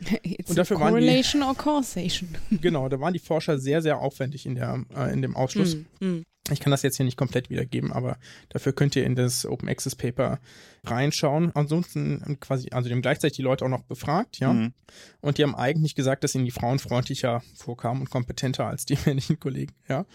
Ja, 0.00 0.10
ja. 0.12 0.18
It's 0.22 0.50
und 0.50 0.58
dafür 0.58 0.76
correlation 0.78 1.42
waren 1.42 1.54
die, 1.54 1.58
or 1.58 1.64
causation. 1.64 2.28
Genau, 2.50 2.88
da 2.88 3.00
waren 3.00 3.12
die 3.12 3.18
Forscher 3.18 3.58
sehr, 3.58 3.80
sehr 3.82 3.98
aufwendig 3.98 4.44
in, 4.46 4.54
der, 4.54 4.84
äh, 4.94 5.12
in 5.12 5.22
dem 5.22 5.36
Ausschluss. 5.36 5.76
Mm, 6.00 6.06
mm. 6.06 6.24
Ich 6.50 6.60
kann 6.60 6.70
das 6.70 6.82
jetzt 6.82 6.96
hier 6.96 7.04
nicht 7.04 7.16
komplett 7.16 7.50
wiedergeben, 7.50 7.92
aber 7.92 8.18
dafür 8.50 8.72
könnt 8.72 8.96
ihr 8.96 9.04
in 9.04 9.14
das 9.14 9.46
Open 9.46 9.68
Access 9.68 9.96
Paper 9.96 10.38
reinschauen. 10.84 11.50
Ansonsten 11.54 12.38
quasi, 12.40 12.68
also 12.70 12.88
die 12.88 12.94
haben 12.94 13.02
gleichzeitig 13.02 13.36
die 13.36 13.42
Leute 13.42 13.64
auch 13.64 13.68
noch 13.68 13.82
befragt, 13.82 14.38
ja. 14.38 14.52
Mhm. 14.52 14.72
Und 15.20 15.38
die 15.38 15.42
haben 15.42 15.56
eigentlich 15.56 15.94
gesagt, 15.94 16.22
dass 16.22 16.34
ihnen 16.34 16.44
die 16.44 16.50
Frauen 16.52 16.78
freundlicher 16.78 17.42
vorkamen 17.54 18.02
und 18.02 18.10
kompetenter 18.10 18.66
als 18.66 18.86
die 18.86 18.96
männlichen 19.06 19.40
Kollegen, 19.40 19.74
ja. 19.88 20.06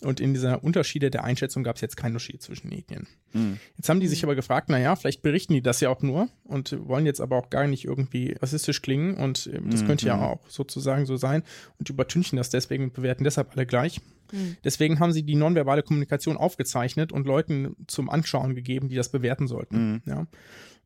Und 0.00 0.20
in 0.20 0.34
dieser 0.34 0.64
Unterschiede 0.64 1.10
der 1.10 1.24
Einschätzung 1.24 1.62
gab 1.64 1.76
es 1.76 1.82
jetzt 1.82 1.96
keinen 1.96 2.12
Unterschied 2.12 2.42
zwischen 2.42 2.72
Ethnien. 2.72 3.06
Mhm. 3.32 3.58
Jetzt 3.76 3.88
haben 3.88 4.00
die 4.00 4.08
sich 4.08 4.24
aber 4.24 4.34
gefragt, 4.34 4.68
naja, 4.68 4.96
vielleicht 4.96 5.22
berichten 5.22 5.54
die 5.54 5.62
das 5.62 5.80
ja 5.80 5.90
auch 5.90 6.02
nur 6.02 6.28
und 6.44 6.76
wollen 6.88 7.06
jetzt 7.06 7.20
aber 7.20 7.36
auch 7.36 7.50
gar 7.50 7.66
nicht 7.66 7.84
irgendwie 7.84 8.36
rassistisch 8.40 8.82
klingen 8.82 9.16
und 9.16 9.46
äh, 9.46 9.60
das 9.68 9.82
mhm. 9.82 9.86
könnte 9.86 10.06
ja 10.06 10.20
auch 10.20 10.40
sozusagen 10.48 11.06
so 11.06 11.16
sein 11.16 11.42
und 11.78 11.90
übertünchen 11.90 12.36
das 12.36 12.50
deswegen 12.50 12.84
und 12.84 12.92
bewerten 12.94 13.24
deshalb 13.24 13.52
alle 13.52 13.66
gleich. 13.66 14.00
Mhm. 14.32 14.56
Deswegen 14.64 15.00
haben 15.00 15.12
sie 15.12 15.22
die 15.22 15.34
nonverbale 15.34 15.82
Kommunikation 15.82 16.36
aufgezeichnet 16.36 17.12
und 17.12 17.26
Leuten 17.26 17.76
zum 17.86 18.10
Anschauen 18.10 18.54
gegeben, 18.54 18.88
die 18.88 18.96
das 18.96 19.10
bewerten 19.10 19.46
sollten. 19.46 19.92
Mhm. 19.92 20.02
Ja. 20.06 20.26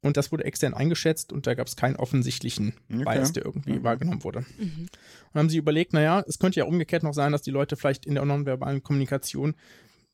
Und 0.00 0.16
das 0.16 0.30
wurde 0.30 0.44
extern 0.44 0.74
eingeschätzt 0.74 1.32
und 1.32 1.46
da 1.46 1.54
gab 1.54 1.66
es 1.66 1.76
keinen 1.76 1.96
offensichtlichen 1.96 2.74
okay. 2.92 3.04
Bias, 3.04 3.32
der 3.32 3.44
irgendwie 3.44 3.74
mhm. 3.74 3.82
wahrgenommen 3.82 4.22
wurde. 4.22 4.40
Mhm. 4.58 4.88
Und 5.32 5.38
haben 5.38 5.50
sie 5.50 5.58
überlegt, 5.58 5.92
naja, 5.92 6.24
es 6.26 6.38
könnte 6.38 6.60
ja 6.60 6.66
umgekehrt 6.66 7.02
noch 7.02 7.14
sein, 7.14 7.32
dass 7.32 7.42
die 7.42 7.50
Leute 7.50 7.76
vielleicht 7.76 8.06
in 8.06 8.14
der 8.14 8.24
nonverbalen 8.24 8.82
Kommunikation 8.82 9.54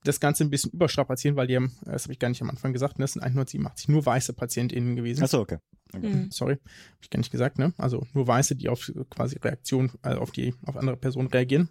das 0.05 0.21
Ganze 0.21 0.45
ein 0.45 0.51
bisschen 0.51 0.71
überstrapazieren, 0.71 1.37
weil 1.37 1.47
die 1.47 1.57
haben, 1.57 1.73
das 1.85 2.05
habe 2.05 2.13
ich 2.13 2.19
gar 2.19 2.29
nicht 2.29 2.43
am 2.43 2.51
Anfang 2.51 2.73
gesagt, 2.73 2.99
ne, 2.99 3.05
das 3.05 3.13
sind 3.13 3.23
187 3.23 3.89
nur 3.89 4.05
weiße 4.05 4.35
PatientInnen 4.35 4.97
gewesen. 4.97 5.25
Achso, 5.25 5.41
okay. 5.41 5.59
okay. 5.95 6.09
Mhm. 6.09 6.31
Sorry, 6.31 6.55
habe 6.55 7.01
ich 7.03 7.11
gar 7.11 7.19
nicht 7.19 7.33
gesagt, 7.33 7.59
ne? 7.59 7.73
Also 7.79 8.07
nur 8.13 8.27
Weiße, 8.27 8.55
die 8.55 8.69
auf 8.69 8.93
quasi 9.11 9.39
Reaktion, 9.39 9.91
also 10.03 10.21
auf 10.21 10.31
die, 10.31 10.55
auf 10.67 10.77
andere 10.77 10.97
Personen 10.97 11.29
reagieren. 11.29 11.71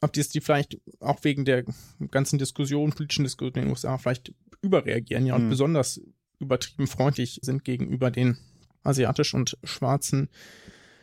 Ob 0.00 0.12
die, 0.12 0.22
die 0.22 0.40
vielleicht 0.40 0.78
auch 1.00 1.18
wegen 1.22 1.44
der 1.44 1.64
ganzen 2.10 2.38
Diskussion, 2.38 2.92
politischen 2.92 3.24
Diskussion 3.24 3.54
in 3.54 3.62
den 3.62 3.70
USA 3.70 3.98
vielleicht 3.98 4.32
überreagieren, 4.62 5.26
ja, 5.26 5.34
und 5.34 5.46
mhm. 5.46 5.50
besonders 5.50 6.00
übertrieben 6.38 6.86
freundlich 6.86 7.40
sind 7.42 7.64
gegenüber 7.64 8.10
den 8.10 8.38
asiatisch 8.82 9.34
und 9.34 9.56
schwarzen 9.64 10.28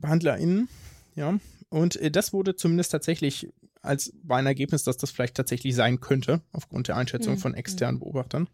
BehandlerInnen, 0.01 0.69
ja. 1.15 1.39
Und 1.69 1.95
äh, 1.97 2.11
das 2.11 2.33
wurde 2.33 2.55
zumindest 2.55 2.91
tatsächlich 2.91 3.47
als 3.81 4.13
war 4.23 4.37
ein 4.37 4.45
Ergebnis, 4.45 4.83
dass 4.83 4.97
das 4.97 5.11
vielleicht 5.11 5.35
tatsächlich 5.35 5.75
sein 5.75 5.99
könnte, 5.99 6.41
aufgrund 6.51 6.87
der 6.87 6.97
Einschätzung 6.97 7.35
mhm. 7.35 7.39
von 7.39 7.53
externen 7.53 7.99
Beobachtern. 7.99 8.47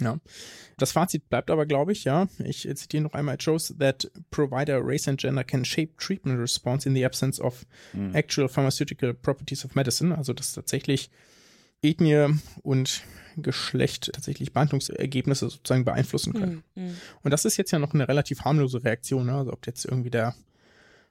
Ja. 0.00 0.18
Das 0.76 0.92
Fazit 0.92 1.28
bleibt 1.28 1.50
aber, 1.50 1.66
glaube 1.66 1.92
ich, 1.92 2.04
ja, 2.04 2.28
ich 2.44 2.68
zitiere 2.74 3.02
noch 3.02 3.14
einmal, 3.14 3.36
it 3.36 3.42
shows 3.42 3.74
that 3.78 4.10
provider 4.30 4.80
race 4.82 5.06
and 5.08 5.20
gender 5.20 5.44
can 5.44 5.64
shape 5.64 5.92
treatment 5.98 6.40
response 6.40 6.88
in 6.88 6.94
the 6.94 7.04
absence 7.04 7.40
of 7.40 7.64
mhm. 7.92 8.14
actual 8.14 8.48
pharmaceutical 8.48 9.14
properties 9.14 9.64
of 9.64 9.74
medicine. 9.74 10.16
Also, 10.16 10.32
dass 10.32 10.52
tatsächlich 10.52 11.10
Ethnie 11.82 12.28
und 12.62 13.02
Geschlecht 13.36 14.12
tatsächlich 14.12 14.52
Behandlungsergebnisse 14.52 15.50
sozusagen 15.50 15.84
beeinflussen 15.84 16.32
können. 16.32 16.62
Mhm. 16.74 16.96
Und 17.22 17.30
das 17.30 17.44
ist 17.44 17.56
jetzt 17.56 17.70
ja 17.70 17.78
noch 17.78 17.94
eine 17.94 18.08
relativ 18.08 18.42
harmlose 18.42 18.84
Reaktion. 18.84 19.26
Ne? 19.26 19.34
Also, 19.34 19.52
ob 19.52 19.66
jetzt 19.66 19.84
irgendwie 19.84 20.10
der 20.10 20.34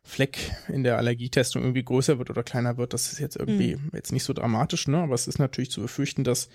Fleck 0.04 0.52
in 0.68 0.84
der 0.84 0.98
Allergietestung 0.98 1.62
irgendwie 1.62 1.84
größer 1.84 2.18
wird 2.18 2.30
oder 2.30 2.44
kleiner 2.44 2.78
wird, 2.78 2.94
das 2.94 3.14
ist 3.14 3.20
jetzt 3.20 3.38
irgendwie 3.38 3.78
mhm. 3.78 3.90
jetzt 3.94 4.12
nicht 4.12 4.24
so 4.26 4.34
dramatisch, 4.34 4.88
ne? 4.88 4.98
Aber 4.98 5.16
es 5.16 5.28
ist 5.28 5.40
natürlich 5.40 5.72
zu 5.72 5.82
befürchten, 5.82 6.26
dass 6.26 6.50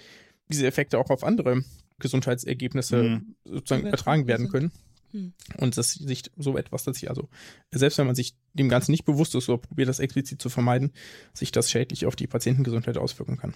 diese 0.49 0.67
Effekte 0.67 0.99
auch 0.99 1.09
auf 1.11 1.25
andere 1.25 1.65
Gesundheitsergebnisse 1.99 3.03
mhm. 3.03 3.35
sozusagen 3.45 3.87
übertragen 3.87 4.27
werden 4.27 4.49
können. 4.49 4.73
Mhm. 5.13 5.33
Und 5.57 5.77
dass 5.77 5.95
sich 5.95 6.25
so 6.37 6.57
etwas, 6.57 6.85
dass 6.85 6.99
sich 6.99 7.09
also, 7.09 7.29
selbst 7.71 7.99
wenn 7.99 8.07
man 8.07 8.15
sich 8.15 8.37
dem 8.53 8.69
Ganzen 8.69 8.93
nicht 8.93 9.05
bewusst 9.05 9.35
ist 9.35 9.49
oder 9.49 9.59
probiert, 9.59 9.89
das 9.89 10.01
explizit 10.01 10.41
zu 10.41 10.49
vermeiden, 10.49 10.93
sich 11.33 11.51
das 11.51 11.71
schädlich 11.71 12.07
auf 12.07 12.17
die 12.17 12.27
Patientengesundheit 12.27 12.99
auswirken 12.99 13.37
kann. 13.37 13.55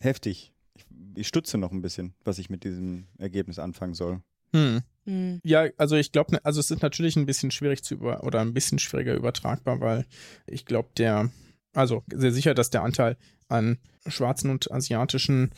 Heftig. 0.00 0.52
Ich, 0.74 0.86
ich 1.14 1.28
stutze 1.28 1.58
noch 1.58 1.72
ein 1.72 1.82
bisschen, 1.82 2.14
was 2.24 2.38
ich 2.38 2.50
mit 2.50 2.64
diesem 2.64 3.06
Ergebnis 3.18 3.58
anfangen 3.58 3.94
soll. 3.94 4.20
Hm. 4.52 4.82
Hm. 5.04 5.40
Ja, 5.44 5.68
also 5.76 5.96
ich 5.96 6.12
glaube, 6.12 6.44
also 6.44 6.60
es 6.60 6.70
ist 6.70 6.82
natürlich 6.82 7.16
ein 7.16 7.26
bisschen 7.26 7.50
schwierig 7.50 7.82
zu 7.84 7.94
über 7.94 8.24
oder 8.24 8.40
ein 8.40 8.54
bisschen 8.54 8.78
schwieriger 8.78 9.14
übertragbar, 9.14 9.80
weil 9.80 10.06
ich 10.46 10.64
glaube, 10.64 10.90
der, 10.96 11.30
also 11.72 12.02
sehr 12.12 12.32
sicher, 12.32 12.54
dass 12.54 12.70
der 12.70 12.82
Anteil 12.82 13.16
an 13.48 13.78
schwarzen 14.06 14.50
und 14.50 14.70
asiatischen 14.70 15.50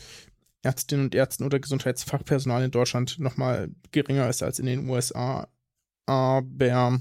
Ärztinnen 0.62 1.06
und 1.06 1.14
Ärzten 1.14 1.44
oder 1.44 1.60
Gesundheitsfachpersonal 1.60 2.64
in 2.64 2.70
Deutschland 2.70 3.18
nochmal 3.18 3.70
geringer 3.92 4.28
ist 4.28 4.42
als 4.42 4.58
in 4.58 4.66
den 4.66 4.88
USA. 4.88 5.48
Aber 6.06 7.00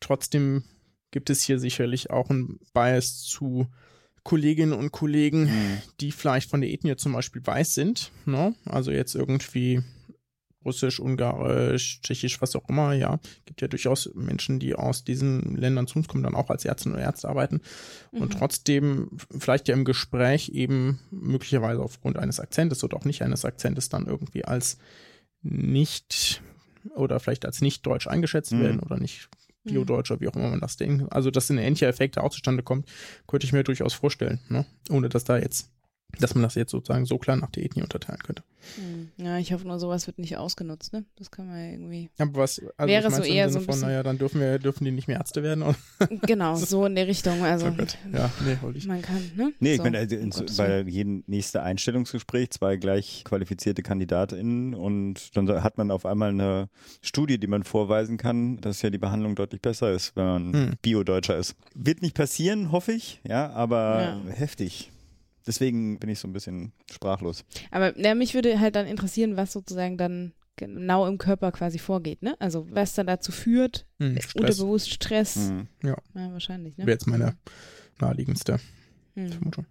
trotzdem 0.00 0.64
gibt 1.10 1.30
es 1.30 1.42
hier 1.42 1.58
sicherlich 1.58 2.10
auch 2.10 2.30
ein 2.30 2.58
Bias 2.74 3.22
zu 3.22 3.68
Kolleginnen 4.24 4.72
und 4.72 4.92
Kollegen, 4.92 5.44
mhm. 5.44 5.82
die 6.00 6.12
vielleicht 6.12 6.50
von 6.50 6.60
der 6.60 6.70
Ethnie 6.70 6.96
zum 6.96 7.12
Beispiel 7.12 7.44
weiß 7.44 7.74
sind. 7.74 8.12
Ne? 8.24 8.54
Also 8.64 8.90
jetzt 8.90 9.14
irgendwie 9.14 9.82
Russisch, 10.64 11.00
Ungarisch, 11.00 12.00
Tschechisch, 12.02 12.40
was 12.40 12.56
auch 12.56 12.68
immer, 12.68 12.92
ja. 12.92 13.18
Gibt 13.44 13.60
ja 13.60 13.68
durchaus 13.68 14.10
Menschen, 14.14 14.58
die 14.58 14.74
aus 14.74 15.04
diesen 15.04 15.56
Ländern 15.56 15.86
zu 15.86 15.98
uns 15.98 16.08
kommen, 16.08 16.22
dann 16.22 16.34
auch 16.34 16.50
als 16.50 16.64
Ärztinnen 16.64 16.96
und 16.96 17.02
Ärzte 17.02 17.28
arbeiten 17.28 17.60
mhm. 18.12 18.22
und 18.22 18.32
trotzdem 18.32 19.10
vielleicht 19.36 19.68
ja 19.68 19.74
im 19.74 19.84
Gespräch 19.84 20.50
eben 20.50 21.00
möglicherweise 21.10 21.82
aufgrund 21.82 22.18
eines 22.18 22.40
Akzentes 22.40 22.82
oder 22.84 22.96
auch 22.96 23.04
nicht 23.04 23.22
eines 23.22 23.44
Akzentes 23.44 23.88
dann 23.88 24.06
irgendwie 24.06 24.44
als 24.44 24.78
nicht 25.42 26.42
oder 26.94 27.20
vielleicht 27.20 27.44
als 27.44 27.60
nicht 27.60 27.86
deutsch 27.86 28.06
eingeschätzt 28.06 28.52
mhm. 28.52 28.60
werden 28.60 28.80
oder 28.80 28.98
nicht 28.98 29.28
Bio-Deutscher, 29.64 30.20
wie 30.20 30.28
auch 30.28 30.34
immer 30.34 30.50
man 30.50 30.60
das 30.60 30.76
denkt. 30.76 31.12
Also, 31.12 31.30
dass 31.30 31.50
ein 31.50 31.58
ähnlicher 31.58 31.88
Effekt 31.88 32.18
auch 32.18 32.30
zustande 32.30 32.62
kommt, 32.62 32.88
könnte 33.26 33.46
ich 33.46 33.52
mir 33.52 33.62
durchaus 33.62 33.94
vorstellen, 33.94 34.40
ne? 34.48 34.66
ohne 34.90 35.08
dass 35.08 35.24
da 35.24 35.38
jetzt 35.38 35.70
dass 36.20 36.34
man 36.34 36.42
das 36.42 36.54
jetzt 36.54 36.70
sozusagen 36.70 37.06
so 37.06 37.18
klar 37.18 37.36
nach 37.36 37.50
der 37.50 37.64
Ethnie 37.64 37.82
unterteilen 37.82 38.20
könnte. 38.22 38.42
Hm. 38.76 39.10
Ja, 39.16 39.38
ich 39.38 39.52
hoffe 39.52 39.66
nur, 39.66 39.78
sowas 39.78 40.06
wird 40.06 40.18
nicht 40.18 40.36
ausgenutzt, 40.36 40.92
ne? 40.92 41.04
Das 41.16 41.30
kann 41.30 41.48
man 41.48 41.58
ja 41.58 41.72
irgendwie. 41.72 42.10
Aber 42.18 42.34
was, 42.40 42.62
also 42.76 42.88
wäre 42.88 43.10
so 43.10 43.22
eher 43.22 43.50
so 43.50 43.58
ein 43.58 43.64
von, 43.64 43.80
naja, 43.80 44.02
dann 44.02 44.18
dürfen 44.18 44.40
wir, 44.40 44.58
dürfen 44.58 44.84
die 44.84 44.92
nicht 44.92 45.08
mehr 45.08 45.18
Ärzte 45.18 45.42
werden. 45.42 45.64
Genau, 46.26 46.54
so 46.56 46.86
in 46.86 46.94
der 46.94 47.06
Richtung. 47.06 47.42
Also, 47.52 47.66
oh 47.66 48.16
ja, 48.16 48.30
nee, 48.44 48.56
wollte 48.60 48.78
ich. 48.78 48.86
Man 48.86 49.02
kann, 49.02 49.20
ne? 49.36 49.52
Nee, 49.58 49.70
so, 49.70 49.74
ich 49.74 49.82
meine, 49.82 49.98
also 49.98 50.16
in, 50.16 50.30
bei 50.56 50.82
jedem 50.82 51.24
nächsten 51.26 51.58
Einstellungsgespräch 51.58 52.50
zwei 52.50 52.76
gleich 52.76 53.24
qualifizierte 53.24 53.82
KandidatInnen 53.82 54.74
und 54.74 55.36
dann 55.36 55.48
hat 55.62 55.76
man 55.76 55.90
auf 55.90 56.06
einmal 56.06 56.30
eine 56.30 56.68
Studie, 57.02 57.38
die 57.38 57.46
man 57.46 57.64
vorweisen 57.64 58.16
kann, 58.16 58.58
dass 58.60 58.80
ja 58.82 58.90
die 58.90 58.98
Behandlung 58.98 59.34
deutlich 59.34 59.60
besser 59.60 59.92
ist, 59.92 60.14
wenn 60.16 60.24
man 60.24 60.52
hm. 60.52 60.72
Bio-Deutscher 60.82 61.36
ist. 61.36 61.56
Wird 61.74 62.00
nicht 62.00 62.14
passieren, 62.14 62.72
hoffe 62.72 62.92
ich, 62.92 63.20
ja, 63.26 63.50
aber 63.50 64.20
ja. 64.26 64.32
heftig. 64.32 64.91
Deswegen 65.46 65.98
bin 65.98 66.10
ich 66.10 66.18
so 66.18 66.28
ein 66.28 66.32
bisschen 66.32 66.72
sprachlos. 66.90 67.44
Aber 67.70 67.98
ja, 67.98 68.14
mich 68.14 68.34
würde 68.34 68.60
halt 68.60 68.76
dann 68.76 68.86
interessieren, 68.86 69.36
was 69.36 69.52
sozusagen 69.52 69.96
dann 69.96 70.32
genau 70.56 71.06
im 71.06 71.18
Körper 71.18 71.50
quasi 71.52 71.78
vorgeht, 71.78 72.22
ne? 72.22 72.36
Also 72.38 72.66
was 72.70 72.94
dann 72.94 73.06
dazu 73.06 73.32
führt, 73.32 73.86
hm, 73.98 74.20
Stress. 74.20 74.34
unterbewusst 74.34 74.90
Stress. 74.90 75.34
Hm. 75.36 75.68
Ja. 75.82 75.96
ja. 76.14 76.32
wahrscheinlich, 76.32 76.76
ne? 76.76 76.86
Wäre 76.86 76.94
jetzt 76.94 77.06
meine 77.06 77.36
naheliegendste 77.98 78.58
hm. 79.14 79.32
Vermutung. 79.32 79.66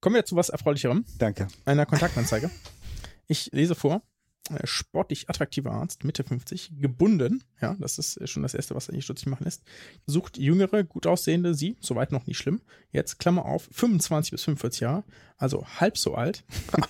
Kommen 0.00 0.16
wir 0.16 0.24
zu 0.24 0.36
was 0.36 0.50
Erfreulicherem. 0.50 1.04
Danke. 1.18 1.48
Einer 1.64 1.86
Kontaktanzeige. 1.86 2.50
Ich 3.26 3.50
lese 3.52 3.74
vor. 3.74 4.02
Äh, 4.50 4.66
sportlich 4.66 5.30
attraktiver 5.30 5.72
Arzt, 5.72 6.04
Mitte 6.04 6.22
50, 6.22 6.72
gebunden, 6.78 7.42
ja, 7.62 7.76
das 7.80 7.98
ist 7.98 8.28
schon 8.28 8.42
das 8.42 8.52
Erste, 8.52 8.74
was 8.74 8.88
er 8.88 8.92
eigentlich 8.92 9.06
stutzig 9.06 9.26
machen 9.26 9.44
lässt, 9.44 9.62
sucht 10.04 10.36
jüngere, 10.36 10.84
gut 10.84 11.06
aussehende, 11.06 11.54
sie, 11.54 11.78
soweit 11.80 12.12
noch 12.12 12.26
nicht 12.26 12.36
schlimm, 12.36 12.60
jetzt 12.92 13.18
Klammer 13.18 13.46
auf, 13.46 13.70
25 13.72 14.32
bis 14.32 14.44
45 14.44 14.80
Jahre, 14.80 15.04
also 15.38 15.66
halb 15.66 15.96
so 15.96 16.14
alt, 16.14 16.44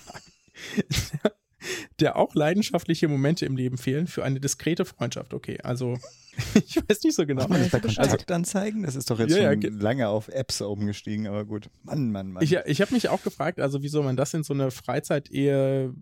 der 2.01 2.17
auch 2.17 2.35
leidenschaftliche 2.35 3.07
Momente 3.07 3.45
im 3.45 3.55
Leben 3.55 3.77
fehlen 3.77 4.07
für 4.07 4.25
eine 4.25 4.41
diskrete 4.41 4.83
Freundschaft. 4.83 5.33
Okay, 5.33 5.61
also 5.61 5.97
ich 6.55 6.75
weiß 6.75 7.03
nicht 7.03 7.15
so 7.15 7.25
genau. 7.25 7.43
Kann 7.43 7.51
man 7.51 7.61
das 7.61 7.71
da 7.71 7.79
Kontaktanzeigen? 7.79 8.83
Das 8.83 8.97
ist 8.97 9.09
doch 9.09 9.17
jetzt 9.17 9.33
ja, 9.33 9.53
schon 9.53 9.61
ja, 9.61 9.69
lange 9.71 10.09
auf 10.09 10.27
Apps 10.27 10.59
umgestiegen, 10.59 11.27
aber 11.27 11.45
gut. 11.45 11.69
Mann, 11.83 12.11
Mann, 12.11 12.33
Mann. 12.33 12.43
Ich, 12.43 12.53
ich 12.53 12.81
habe 12.81 12.93
mich 12.93 13.07
auch 13.07 13.23
gefragt, 13.23 13.61
also 13.61 13.81
wieso 13.81 14.03
man 14.03 14.17
das 14.17 14.33
in 14.33 14.43
so 14.43 14.53
eine 14.53 14.71
Freizeit-Ehe 14.71 15.93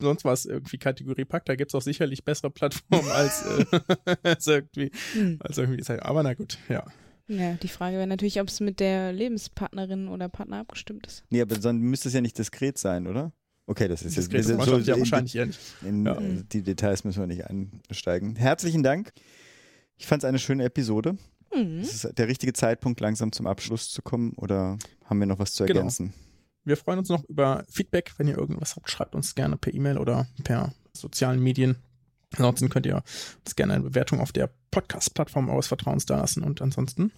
sonst 0.00 0.24
was 0.24 0.44
irgendwie 0.44 0.78
Kategorie 0.78 1.24
packt. 1.24 1.48
Da 1.48 1.56
gibt 1.56 1.70
es 1.70 1.74
auch 1.74 1.82
sicherlich 1.82 2.24
bessere 2.24 2.50
Plattformen 2.50 3.08
als, 3.10 3.44
äh, 3.44 3.80
als 4.22 4.46
irgendwie. 4.46 4.90
Hm. 5.12 5.38
Als 5.40 5.58
irgendwie 5.58 5.84
aber 6.00 6.22
na 6.22 6.34
gut, 6.34 6.58
ja. 6.68 6.84
Ja, 7.28 7.54
die 7.54 7.68
Frage 7.68 7.96
wäre 7.96 8.06
natürlich, 8.06 8.40
ob 8.40 8.48
es 8.48 8.60
mit 8.60 8.78
der 8.78 9.12
Lebenspartnerin 9.12 10.08
oder 10.08 10.28
Partner 10.28 10.60
abgestimmt 10.60 11.06
ist. 11.06 11.24
Nee, 11.30 11.40
aber 11.40 11.58
dann 11.58 11.78
müsste 11.78 12.08
es 12.08 12.14
ja 12.14 12.20
nicht 12.20 12.38
diskret 12.38 12.78
sein, 12.78 13.06
oder? 13.06 13.32
Okay, 13.66 13.88
das 13.88 14.02
ist 14.02 14.16
jetzt 14.16 14.32
das 14.32 14.46
so, 14.46 14.78
ja 14.78 14.96
wahrscheinlich 14.96 15.34
in, 15.34 15.48
nicht. 15.48 15.60
In, 15.82 16.06
ja. 16.06 16.20
Die 16.20 16.62
Details 16.62 17.02
müssen 17.02 17.18
wir 17.18 17.26
nicht 17.26 17.44
einsteigen. 17.44 18.36
Herzlichen 18.36 18.84
Dank. 18.84 19.12
Ich 19.96 20.06
fand 20.06 20.22
es 20.22 20.28
eine 20.28 20.38
schöne 20.38 20.64
Episode. 20.64 21.16
Mhm. 21.52 21.80
Ist 21.80 22.04
es 22.04 22.14
der 22.14 22.28
richtige 22.28 22.52
Zeitpunkt, 22.52 23.00
langsam 23.00 23.32
zum 23.32 23.48
Abschluss 23.48 23.90
zu 23.90 24.02
kommen 24.02 24.34
oder 24.36 24.78
haben 25.04 25.18
wir 25.18 25.26
noch 25.26 25.40
was 25.40 25.52
zu 25.52 25.64
genau. 25.64 25.80
ergänzen? 25.80 26.12
Genau. 26.12 26.25
Wir 26.66 26.76
freuen 26.76 26.98
uns 26.98 27.08
noch 27.08 27.22
über 27.28 27.64
Feedback. 27.70 28.14
Wenn 28.16 28.26
ihr 28.26 28.36
irgendwas 28.36 28.74
habt, 28.74 28.90
schreibt 28.90 29.14
uns 29.14 29.36
gerne 29.36 29.56
per 29.56 29.72
E-Mail 29.72 29.98
oder 29.98 30.26
per 30.42 30.74
sozialen 30.92 31.40
Medien. 31.40 31.76
Ansonsten 32.32 32.68
könnt 32.68 32.86
ihr 32.86 33.04
uns 33.44 33.54
gerne 33.54 33.74
eine 33.74 33.84
Bewertung 33.84 34.18
auf 34.18 34.32
der 34.32 34.50
Podcast-Plattform 34.72 35.48
eures 35.48 35.68
Vertrauens 35.68 36.06
da 36.06 36.16
lassen. 36.16 36.42
Und 36.42 36.60
ansonsten 36.60 37.12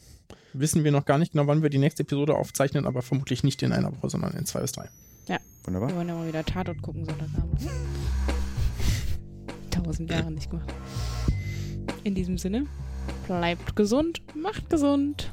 wissen 0.52 0.84
wir 0.84 0.92
noch 0.92 1.06
gar 1.06 1.16
nicht 1.16 1.32
genau, 1.32 1.46
wann 1.46 1.62
wir 1.62 1.70
die 1.70 1.78
nächste 1.78 2.02
Episode 2.02 2.34
aufzeichnen, 2.34 2.84
aber 2.84 3.00
vermutlich 3.00 3.42
nicht 3.42 3.62
in 3.62 3.72
einer 3.72 3.90
Woche, 3.90 4.10
sondern 4.10 4.34
in 4.34 4.44
zwei 4.44 4.60
bis 4.60 4.72
drei. 4.72 4.90
Ja. 5.28 5.38
Wunderbar. 5.64 5.88
Wir 5.88 5.96
wollen 5.96 6.08
ja 6.08 6.14
mal 6.14 6.28
wieder 6.28 6.44
Tatort 6.44 6.82
gucken 6.82 7.06
Sonntagabend. 7.06 7.60
Tausend 9.70 10.10
Jahre 10.10 10.30
nicht 10.30 10.50
gemacht. 10.50 10.74
In 12.04 12.14
diesem 12.14 12.36
Sinne, 12.36 12.66
bleibt 13.26 13.76
gesund, 13.76 14.20
macht 14.34 14.68
gesund. 14.68 15.32